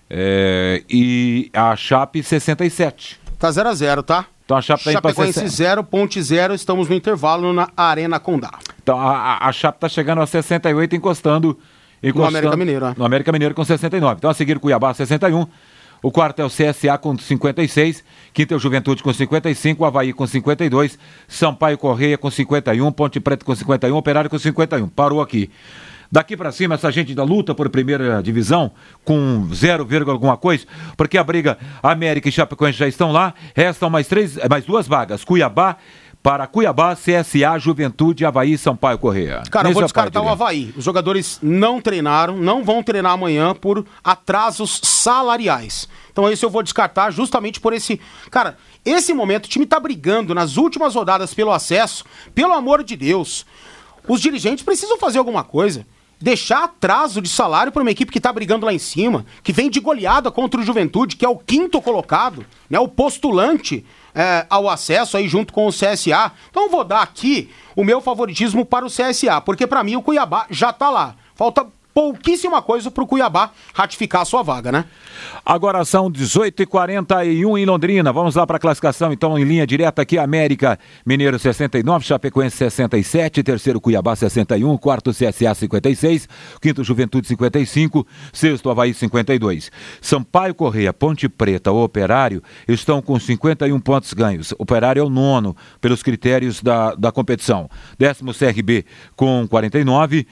é, 0.09 0.83
e 0.89 1.51
a 1.53 1.77
Chape 1.77 2.23
67. 2.23 3.21
Tá 3.39 3.51
0 3.51 3.69
a 3.69 3.75
0 3.75 4.03
tá? 4.03 4.25
Então 4.47 4.57
a 4.57 4.63
Chape 4.63 4.81
está 4.81 4.93
indo 4.93 5.03
para 5.03 5.13
0, 5.47 5.85
ponte 5.85 6.23
0, 6.23 6.55
estamos 6.55 6.89
no 6.89 6.95
intervalo 6.95 7.53
na 7.53 7.69
Arena 7.77 8.19
Condá. 8.19 8.59
Então 8.83 8.99
a, 8.99 9.35
a, 9.35 9.49
a 9.49 9.53
Chape 9.53 9.77
está 9.77 9.91
chegando 9.91 10.23
a 10.23 10.27
68, 10.27 10.97
encostando, 10.97 11.49
encostando 11.49 11.80
no 12.03 12.25
América 12.25 12.57
Mineiro. 12.57 12.87
É. 12.87 12.95
No 12.97 13.05
América 13.05 13.33
Mineiro 13.33 13.55
com 13.55 13.65
69. 13.65 14.17
Então 14.19 14.31
a 14.31 14.35
seguir 14.35 14.59
Cuiabá 14.59 14.95
61. 14.95 15.47
O 16.03 16.11
quarto 16.11 16.41
é 16.41 16.45
o 16.45 16.49
CSA 16.49 16.97
com 16.97 17.17
56, 17.17 18.03
quinto 18.33 18.55
é 18.55 18.57
o 18.57 18.61
Juventude 18.61 19.03
com 19.03 19.13
55, 19.13 19.83
o 19.83 19.87
Havaí 19.87 20.15
com 20.15 20.27
52, 20.27 20.99
Sampaio 21.29 21.77
Correia 21.77 22.17
com 22.17 22.31
51, 22.31 22.91
Ponte 22.93 23.21
Preta 23.21 23.45
com 23.45 23.55
51, 23.55 23.95
Operário 23.95 24.31
com 24.31 24.39
51. 24.39 24.89
Parou 24.89 25.21
aqui. 25.21 25.51
Daqui 26.11 26.37
para 26.37 26.51
cima, 26.51 26.75
essa 26.75 26.91
gente 26.91 27.15
da 27.15 27.23
luta 27.23 27.55
por 27.55 27.69
primeira 27.69 28.21
divisão, 28.21 28.73
com 29.05 29.47
0, 29.53 29.87
alguma 30.11 30.37
coisa, 30.37 30.67
porque 30.97 31.17
a 31.17 31.23
briga 31.23 31.57
América 31.81 32.29
e 32.29 32.33
Chapecoense 32.33 32.79
já 32.79 32.89
estão 32.89 33.13
lá, 33.13 33.33
restam 33.55 33.89
mais, 33.89 34.09
três, 34.09 34.37
mais 34.49 34.65
duas 34.65 34.89
vagas, 34.89 35.23
Cuiabá, 35.23 35.77
para 36.23 36.47
Cuiabá, 36.47 36.95
CSA, 36.95 37.59
Juventude, 37.59 38.27
Havaí 38.27 38.53
e 38.53 38.59
Sampaio 38.59 38.99
Correia. 38.99 39.43
Cara, 39.51 39.69
eu 39.69 39.73
vou 39.73 39.83
descartar 39.83 40.21
o 40.21 40.29
Havaí. 40.29 40.73
Os 40.77 40.85
jogadores 40.85 41.39
não 41.43 41.81
treinaram, 41.81 42.37
não 42.37 42.63
vão 42.63 42.83
treinar 42.83 43.13
amanhã 43.13 43.55
por 43.55 43.87
atrasos 44.05 44.81
salariais. 44.83 45.89
Então 46.13 46.31
esse 46.31 46.45
eu 46.45 46.51
vou 46.51 46.63
descartar 46.63 47.11
justamente 47.11 47.59
por 47.59 47.73
esse... 47.73 48.01
Cara, 48.31 48.59
esse 48.85 49.15
momento 49.15 49.47
o 49.47 49.49
time 49.49 49.65
tá 49.65 49.81
brigando 49.81 50.35
nas 50.35 50.57
últimas 50.57 50.95
rodadas 50.95 51.33
pelo 51.33 51.53
acesso. 51.53 52.05
Pelo 52.35 52.53
amor 52.53 52.85
de 52.85 52.97
Deus. 52.97 53.47
Os 54.07 54.21
dirigentes 54.21 54.65
precisam 54.65 54.99
fazer 54.99 55.19
alguma 55.19 55.43
coisa 55.43 55.87
deixar 56.21 56.65
atraso 56.65 57.23
de 57.23 57.29
salário 57.29 57.73
para 57.73 57.83
uma 57.83 57.91
equipe 57.91 58.13
que 58.13 58.19
está 58.19 58.33
brigando 58.33 58.67
lá 58.67 58.73
em 58.73 58.79
cima, 58.79 59.25
que 59.43 59.53
vem 59.53 59.71
de 59.71 59.81
goleada 59.81 60.31
contra 60.31 60.61
o 60.61 60.63
Juventude, 60.63 61.17
que 61.17 61.25
é 61.25 61.29
o 61.29 61.39
quinto 61.39 61.81
colocado, 61.81 62.45
né, 62.69 62.79
o 62.79 62.89
postulante 62.89 63.85
é, 64.15 64.47
ao 64.51 64.69
acesso 64.69 65.17
aí 65.17 65.27
junto 65.27 65.53
com 65.53 65.67
o 65.67 65.71
CSA. 65.73 66.33
Então 66.51 66.69
vou 66.69 66.85
dar 66.85 67.03
aqui 67.03 67.51
o 67.75 67.83
meu 67.83 68.01
favoritismo 68.01 68.67
para 68.67 68.85
o 68.85 68.91
CSA, 68.91 69.41
porque 69.41 69.67
para 69.67 69.83
mim 69.83 69.97
o 69.97 70.03
Cuiabá 70.03 70.47
já 70.51 70.71
está 70.71 70.91
lá. 70.91 71.17
Falta 71.35 71.67
pouquíssima 71.95 72.63
coisa 72.63 72.91
para 72.91 73.03
o 73.03 73.07
Cuiabá 73.07 73.51
ratificar 73.75 74.23
a 74.23 74.25
sua 74.25 74.43
vaga, 74.43 74.71
né? 74.73 74.85
Agora 75.45 75.85
são 75.85 76.11
18h41 76.11 77.59
em 77.59 77.65
Londrina. 77.65 78.13
Vamos 78.13 78.35
lá 78.35 78.47
para 78.47 78.57
a 78.57 78.61
classificação, 78.61 79.13
então, 79.13 79.39
em 79.39 79.45
linha 79.45 79.67
direta 79.67 80.03
aqui: 80.03 80.19
América 80.19 80.79
Mineiro 81.05 81.39
69, 81.39 82.05
Chapecoense 82.05 82.57
67, 82.57 83.43
terceiro 83.43 83.81
Cuiabá 83.81 84.15
61, 84.17 84.77
quarto 84.77 85.11
CSA 85.11 85.55
56, 85.55 86.29
quinto 86.61 86.85
Juventude 86.85 87.27
55, 87.27 88.07
sexto 88.33 88.71
Havaí 88.71 88.95
52. 88.95 89.71
Sampaio 90.01 90.55
Correia, 90.55 90.93
Ponte 90.93 91.29
Preta, 91.29 91.73
Operário 91.73 92.43
estão 92.69 93.03
com 93.03 93.19
51 93.19 93.79
pontos 93.81 94.13
ganhos. 94.13 94.55
Operário 94.59 95.01
é 95.01 95.05
o 95.05 95.11
nono 95.11 95.57
pelos 95.81 96.03
critérios 96.03 96.63
da, 96.63 96.95
da 96.95 97.13
competição. 97.13 97.69
Décimo 97.99 98.33
CRB 98.33 98.85
com 99.17 99.47
49, 99.49 100.27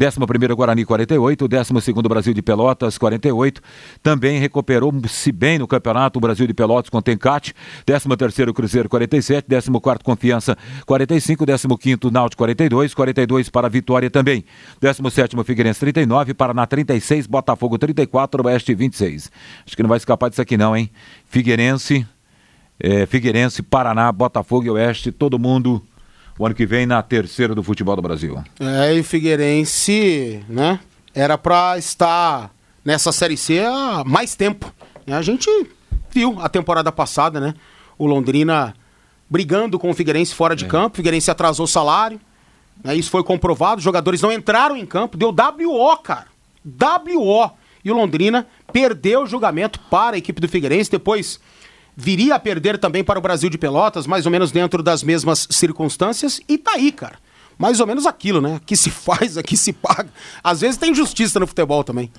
11 0.00 0.54
Guarani 0.54 0.84
48, 0.84 1.48
12 1.48 1.72
Brasil 2.08 2.34
de 2.34 2.42
Pelotas 2.42 2.96
48. 2.96 3.60
Também 4.02 4.38
recuperou-se 4.38 5.32
bem 5.32 5.58
no 5.58 5.66
campeonato 5.66 6.18
o 6.18 6.20
Brasil 6.20 6.46
de 6.46 6.54
Pelotas 6.54 6.88
com 6.88 7.00
Tencate. 7.02 7.54
13 7.84 8.08
Cruzeiro 8.54 8.88
47, 8.88 9.46
14 9.48 9.70
Confiança 10.02 10.56
45, 10.86 11.44
15 11.46 12.10
Náutico 12.10 12.38
42, 12.38 12.94
42 12.94 13.48
para 13.48 13.68
Vitória 13.68 14.10
também. 14.10 14.44
17 14.80 15.36
Figueirense 15.44 15.80
39, 15.80 16.34
Paraná 16.34 16.66
36, 16.66 17.26
Botafogo 17.26 17.78
34, 17.78 18.46
Oeste 18.46 18.74
26. 18.74 19.30
Acho 19.66 19.76
que 19.76 19.82
não 19.82 19.88
vai 19.88 19.98
escapar 19.98 20.30
disso 20.30 20.42
aqui 20.42 20.56
não, 20.56 20.76
hein? 20.76 20.90
Figueirense, 21.26 22.06
é, 22.80 23.06
Figueirense, 23.06 23.62
Paraná, 23.62 24.10
Botafogo 24.10 24.66
e 24.66 24.70
Oeste, 24.70 25.12
todo 25.12 25.38
mundo 25.38 25.82
o 26.38 26.46
ano 26.46 26.54
que 26.54 26.66
vem 26.66 26.86
na 26.86 27.02
terceira 27.02 27.54
do 27.54 27.62
futebol 27.62 27.96
do 27.96 28.02
Brasil. 28.02 28.42
É, 28.58 28.94
e 28.94 29.02
Figueirense, 29.02 30.44
né? 30.48 30.80
Era 31.14 31.36
para 31.36 31.76
estar 31.78 32.50
nessa 32.84 33.12
Série 33.12 33.36
C 33.36 33.60
há 33.60 34.02
mais 34.04 34.34
tempo. 34.34 34.72
A 35.06 35.22
gente 35.22 35.48
viu 36.10 36.38
a 36.40 36.48
temporada 36.48 36.90
passada, 36.90 37.40
né? 37.40 37.54
O 37.98 38.06
Londrina 38.06 38.74
brigando 39.28 39.78
com 39.78 39.90
o 39.90 39.94
Figueirense 39.94 40.34
fora 40.34 40.54
de 40.54 40.64
é. 40.64 40.68
campo. 40.68 40.94
O 40.94 40.96
Figueirense 40.96 41.30
atrasou 41.30 41.64
o 41.64 41.68
salário. 41.68 42.20
Né, 42.82 42.94
isso 42.94 43.10
foi 43.10 43.22
comprovado. 43.22 43.78
Os 43.78 43.84
jogadores 43.84 44.20
não 44.20 44.32
entraram 44.32 44.76
em 44.76 44.86
campo. 44.86 45.16
Deu 45.16 45.30
WO, 45.30 45.96
cara. 45.98 46.26
WO. 46.64 47.50
E 47.84 47.90
o 47.90 47.94
Londrina 47.94 48.46
perdeu 48.72 49.22
o 49.22 49.26
julgamento 49.26 49.80
para 49.90 50.16
a 50.16 50.18
equipe 50.18 50.40
do 50.40 50.48
Figueirense. 50.48 50.90
Depois 50.90 51.40
viria 51.96 52.34
a 52.34 52.38
perder 52.38 52.78
também 52.78 53.04
para 53.04 53.18
o 53.18 53.22
Brasil 53.22 53.50
de 53.50 53.58
Pelotas, 53.58 54.06
mais 54.06 54.26
ou 54.26 54.32
menos 54.32 54.50
dentro 54.50 54.82
das 54.82 55.02
mesmas 55.02 55.46
circunstâncias. 55.50 56.40
E 56.48 56.58
tá 56.58 56.72
aí, 56.72 56.92
cara 56.92 57.18
mais 57.62 57.78
ou 57.78 57.86
menos 57.86 58.06
aquilo, 58.06 58.40
né? 58.40 58.60
Que 58.66 58.76
se 58.76 58.90
faz, 58.90 59.36
aqui 59.38 59.56
se 59.56 59.72
paga. 59.72 60.08
Às 60.42 60.60
vezes 60.60 60.76
tem 60.76 60.92
justiça 60.92 61.38
no 61.38 61.46
futebol 61.46 61.84
também. 61.84 62.10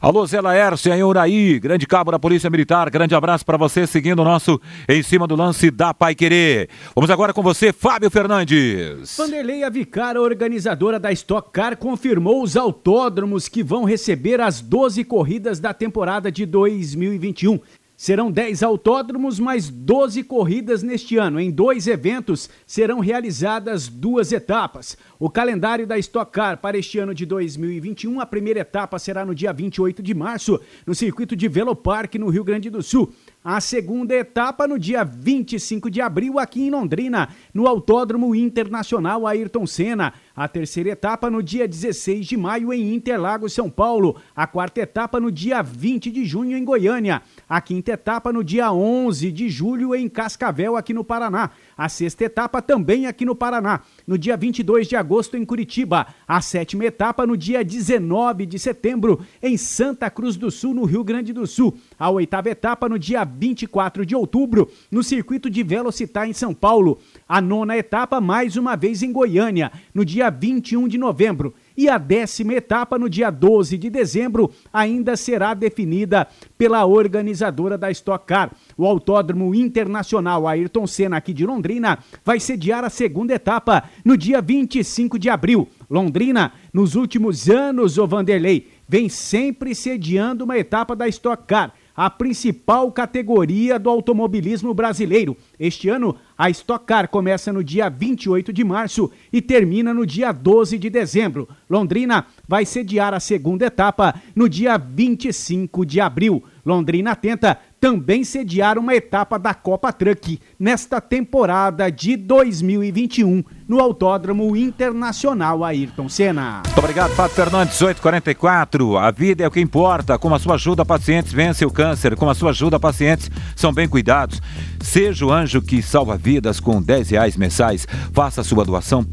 Alô, 0.00 0.26
Zé 0.26 0.40
Laércio, 0.40 0.92
em 0.92 1.02
Uraí, 1.02 1.58
grande 1.60 1.86
cabo 1.86 2.10
da 2.10 2.18
Polícia 2.18 2.50
Militar, 2.50 2.90
grande 2.90 3.14
abraço 3.14 3.44
para 3.44 3.56
você, 3.56 3.86
seguindo 3.86 4.20
o 4.20 4.24
nosso 4.24 4.60
Em 4.88 5.02
Cima 5.02 5.26
do 5.26 5.36
Lance 5.36 5.70
da 5.70 5.94
Pai 5.94 6.16
Querer. 6.16 6.68
Vamos 6.96 7.10
agora 7.10 7.32
com 7.32 7.42
você, 7.42 7.72
Fábio 7.72 8.10
Fernandes. 8.10 9.16
Vanderlei 9.16 9.62
Avicar, 9.62 10.16
organizadora 10.16 10.98
da 10.98 11.12
Stock 11.12 11.50
Car, 11.52 11.76
confirmou 11.76 12.42
os 12.42 12.56
autódromos 12.56 13.48
que 13.48 13.62
vão 13.62 13.84
receber 13.84 14.40
as 14.40 14.60
12 14.60 15.04
corridas 15.04 15.60
da 15.60 15.72
temporada 15.72 16.30
de 16.30 16.44
2021. 16.44 17.60
Serão 18.00 18.30
10 18.30 18.62
autódromos 18.62 19.40
mais 19.40 19.68
12 19.68 20.22
corridas 20.22 20.84
neste 20.84 21.16
ano. 21.16 21.40
Em 21.40 21.50
dois 21.50 21.88
eventos 21.88 22.48
serão 22.64 23.00
realizadas 23.00 23.88
duas 23.88 24.30
etapas. 24.30 24.96
O 25.18 25.28
calendário 25.28 25.84
da 25.84 25.98
Stock 25.98 26.30
Car 26.30 26.58
para 26.58 26.78
este 26.78 27.00
ano 27.00 27.12
de 27.12 27.26
2021, 27.26 28.20
a 28.20 28.24
primeira 28.24 28.60
etapa 28.60 29.00
será 29.00 29.26
no 29.26 29.34
dia 29.34 29.52
28 29.52 30.00
de 30.00 30.14
março, 30.14 30.60
no 30.86 30.94
circuito 30.94 31.34
de 31.34 31.48
Velopark, 31.48 32.14
no 32.20 32.28
Rio 32.28 32.44
Grande 32.44 32.70
do 32.70 32.84
Sul. 32.84 33.12
A 33.42 33.60
segunda 33.60 34.14
etapa 34.14 34.68
no 34.68 34.78
dia 34.78 35.02
25 35.02 35.90
de 35.90 36.00
abril, 36.00 36.38
aqui 36.38 36.62
em 36.62 36.70
Londrina, 36.70 37.30
no 37.52 37.66
Autódromo 37.66 38.32
Internacional 38.32 39.26
Ayrton 39.26 39.66
Senna. 39.66 40.14
A 40.38 40.46
terceira 40.46 40.90
etapa 40.90 41.28
no 41.28 41.42
dia 41.42 41.66
16 41.66 42.24
de 42.24 42.36
maio 42.36 42.72
em 42.72 42.94
Interlagos, 42.94 43.52
São 43.52 43.68
Paulo. 43.68 44.14
A 44.36 44.46
quarta 44.46 44.80
etapa 44.80 45.18
no 45.18 45.32
dia 45.32 45.60
20 45.62 46.12
de 46.12 46.24
junho 46.24 46.56
em 46.56 46.64
Goiânia. 46.64 47.22
A 47.48 47.60
quinta 47.60 47.90
etapa 47.90 48.32
no 48.32 48.44
dia 48.44 48.72
11 48.72 49.32
de 49.32 49.48
julho 49.48 49.96
em 49.96 50.08
Cascavel, 50.08 50.76
aqui 50.76 50.94
no 50.94 51.02
Paraná. 51.02 51.50
A 51.76 51.88
sexta 51.88 52.22
etapa 52.22 52.62
também 52.62 53.08
aqui 53.08 53.24
no 53.24 53.34
Paraná, 53.34 53.80
no 54.06 54.16
dia 54.16 54.36
22 54.36 54.86
de 54.86 54.94
agosto 54.94 55.36
em 55.36 55.44
Curitiba. 55.44 56.06
A 56.26 56.40
sétima 56.40 56.84
etapa 56.84 57.26
no 57.26 57.36
dia 57.36 57.64
19 57.64 58.46
de 58.46 58.60
setembro 58.60 59.18
em 59.42 59.56
Santa 59.56 60.08
Cruz 60.08 60.36
do 60.36 60.52
Sul, 60.52 60.72
no 60.72 60.84
Rio 60.84 61.02
Grande 61.02 61.32
do 61.32 61.48
Sul. 61.48 61.76
A 61.98 62.10
oitava 62.10 62.48
etapa 62.48 62.88
no 62.88 62.96
dia 62.96 63.24
24 63.24 64.06
de 64.06 64.14
outubro 64.14 64.70
no 64.88 65.02
circuito 65.02 65.50
de 65.50 65.64
Velocitar 65.64 66.28
em 66.28 66.32
São 66.32 66.54
Paulo. 66.54 67.00
A 67.28 67.40
nona 67.40 67.76
etapa 67.76 68.20
mais 68.20 68.56
uma 68.56 68.76
vez 68.76 69.02
em 69.02 69.10
Goiânia, 69.10 69.72
no 69.92 70.04
dia 70.04 70.27
21 70.30 70.88
de 70.88 70.98
novembro 70.98 71.54
e 71.76 71.88
a 71.88 71.96
décima 71.96 72.54
etapa, 72.54 72.98
no 72.98 73.08
dia 73.08 73.30
12 73.30 73.78
de 73.78 73.88
dezembro, 73.88 74.50
ainda 74.72 75.16
será 75.16 75.54
definida 75.54 76.26
pela 76.56 76.84
organizadora 76.84 77.78
da 77.78 77.88
Stock 77.90 78.26
Car. 78.26 78.50
O 78.76 78.84
Autódromo 78.84 79.54
Internacional 79.54 80.48
Ayrton 80.48 80.86
Senna, 80.88 81.18
aqui 81.18 81.32
de 81.32 81.46
Londrina, 81.46 82.00
vai 82.24 82.40
sediar 82.40 82.82
a 82.82 82.90
segunda 82.90 83.32
etapa 83.32 83.84
no 84.04 84.16
dia 84.16 84.42
25 84.42 85.18
de 85.18 85.30
abril. 85.30 85.68
Londrina, 85.88 86.52
nos 86.72 86.96
últimos 86.96 87.48
anos, 87.48 87.96
o 87.96 88.06
Vanderlei, 88.06 88.68
vem 88.88 89.08
sempre 89.08 89.74
sediando 89.74 90.44
uma 90.44 90.58
etapa 90.58 90.96
da 90.96 91.06
Stock 91.06 91.44
Car 91.46 91.72
a 91.98 92.08
principal 92.08 92.92
categoria 92.92 93.76
do 93.76 93.90
automobilismo 93.90 94.72
brasileiro. 94.72 95.36
Este 95.58 95.88
ano, 95.88 96.14
a 96.38 96.48
Stock 96.50 96.86
Car 96.86 97.08
começa 97.08 97.52
no 97.52 97.64
dia 97.64 97.88
28 97.88 98.52
de 98.52 98.62
março 98.62 99.10
e 99.32 99.42
termina 99.42 99.92
no 99.92 100.06
dia 100.06 100.30
12 100.30 100.78
de 100.78 100.88
dezembro. 100.88 101.48
Londrina 101.68 102.26
vai 102.46 102.64
sediar 102.64 103.12
a 103.12 103.18
segunda 103.18 103.66
etapa 103.66 104.14
no 104.36 104.48
dia 104.48 104.78
25 104.78 105.84
de 105.84 106.00
abril. 106.00 106.44
Londrina 106.64 107.16
tenta 107.16 107.58
também 107.80 108.22
sediar 108.22 108.78
uma 108.78 108.94
etapa 108.94 109.36
da 109.36 109.52
Copa 109.52 109.92
Truck 109.92 110.38
nesta 110.58 111.00
temporada 111.00 111.90
de 111.90 112.16
2021 112.16 113.44
no 113.68 113.80
Autódromo 113.80 114.56
Internacional 114.56 115.62
Ayrton 115.62 116.08
Senna. 116.08 116.62
Muito 116.64 116.78
obrigado, 116.78 117.10
Fábio 117.10 117.36
Fernandes, 117.36 117.78
844. 117.80 118.96
A 118.96 119.10
vida 119.10 119.44
é 119.44 119.46
o 119.46 119.50
que 119.50 119.60
importa. 119.60 120.18
Com 120.18 120.34
a 120.34 120.38
sua 120.38 120.54
ajuda, 120.54 120.82
pacientes 120.84 121.32
vencem 121.32 121.68
o 121.68 121.70
câncer. 121.70 122.16
Com 122.16 122.30
a 122.30 122.34
sua 122.34 122.50
ajuda, 122.50 122.80
pacientes 122.80 123.30
são 123.54 123.72
bem 123.72 123.86
cuidados. 123.86 124.40
Seja 124.80 125.26
o 125.26 125.32
anjo 125.32 125.60
que 125.60 125.82
salva 125.82 126.16
vidas 126.16 126.58
com 126.58 126.80
10 126.80 127.10
reais 127.10 127.36
mensais. 127.36 127.86
Faça 128.12 128.42
sua 128.42 128.64
doação 128.64 129.06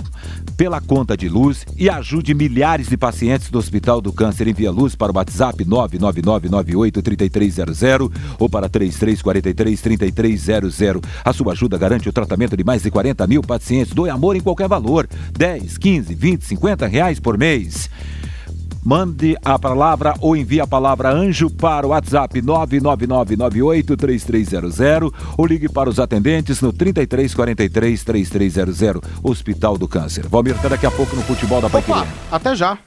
pela 0.56 0.80
conta 0.80 1.18
de 1.18 1.28
luz 1.28 1.66
e 1.78 1.90
ajude 1.90 2.34
milhares 2.34 2.88
de 2.88 2.96
pacientes 2.96 3.50
do 3.50 3.60
Hospital 3.60 4.00
do 4.00 4.14
Câncer. 4.14 4.48
Envia 4.48 4.72
luz 4.72 4.96
para 4.96 5.12
o 5.12 5.16
WhatsApp 5.16 5.66
999983300 5.66 8.10
ou 8.40 8.50
para 8.50 8.70
33433300. 8.70 11.04
A 11.26 11.34
sua 11.36 11.52
ajuda 11.52 11.78
garante 11.78 12.10
o 12.10 12.14
tratamento 12.14 12.58
de 12.58 12.64
mais 12.64 12.82
de 12.82 12.90
40 12.90 13.28
mil 13.28 13.42
pacientes. 13.42 13.94
Doe 13.94 14.10
amor 14.10 14.36
em 14.36 14.42
qualquer 14.42 14.68
valor: 14.68 15.08
10, 15.38 15.78
15, 15.78 16.16
20, 16.16 16.44
50 16.44 16.88
reais 16.88 17.20
por 17.20 17.38
mês. 17.38 17.90
Mande 18.86 19.36
a 19.44 19.58
palavra 19.58 20.14
ou 20.22 20.38
envie 20.38 20.62
a 20.62 20.68
palavra 20.68 21.12
anjo 21.12 21.50
para 21.50 21.88
o 21.88 21.90
WhatsApp 21.90 22.40
999983300 22.40 25.12
ou 25.36 25.46
ligue 25.48 25.68
para 25.68 25.90
os 25.90 26.00
atendentes 26.00 26.62
no 26.62 26.72
33433300. 26.72 29.04
Hospital 29.24 29.76
do 29.76 29.88
Câncer. 29.88 30.28
Valmir, 30.28 30.56
até 30.56 30.70
daqui 30.70 30.86
a 30.86 30.92
pouco 30.92 31.16
no 31.16 31.24
futebol 31.24 31.60
da 31.60 31.68
Paiquerê. 31.70 32.06
Até 32.32 32.56
já. 32.56 32.78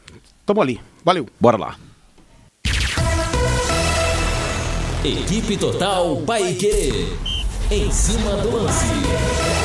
Tamo 0.47 0.63
ali. 0.63 0.79
Valeu. 1.05 1.27
Bora 1.41 1.57
lá. 1.57 1.75
Equipe 5.05 5.57
Total 5.57 6.17
Paiquerê. 6.19 7.38
Em 7.71 7.93
cima 7.93 8.35
do 8.37 8.51
lance. 8.51 9.58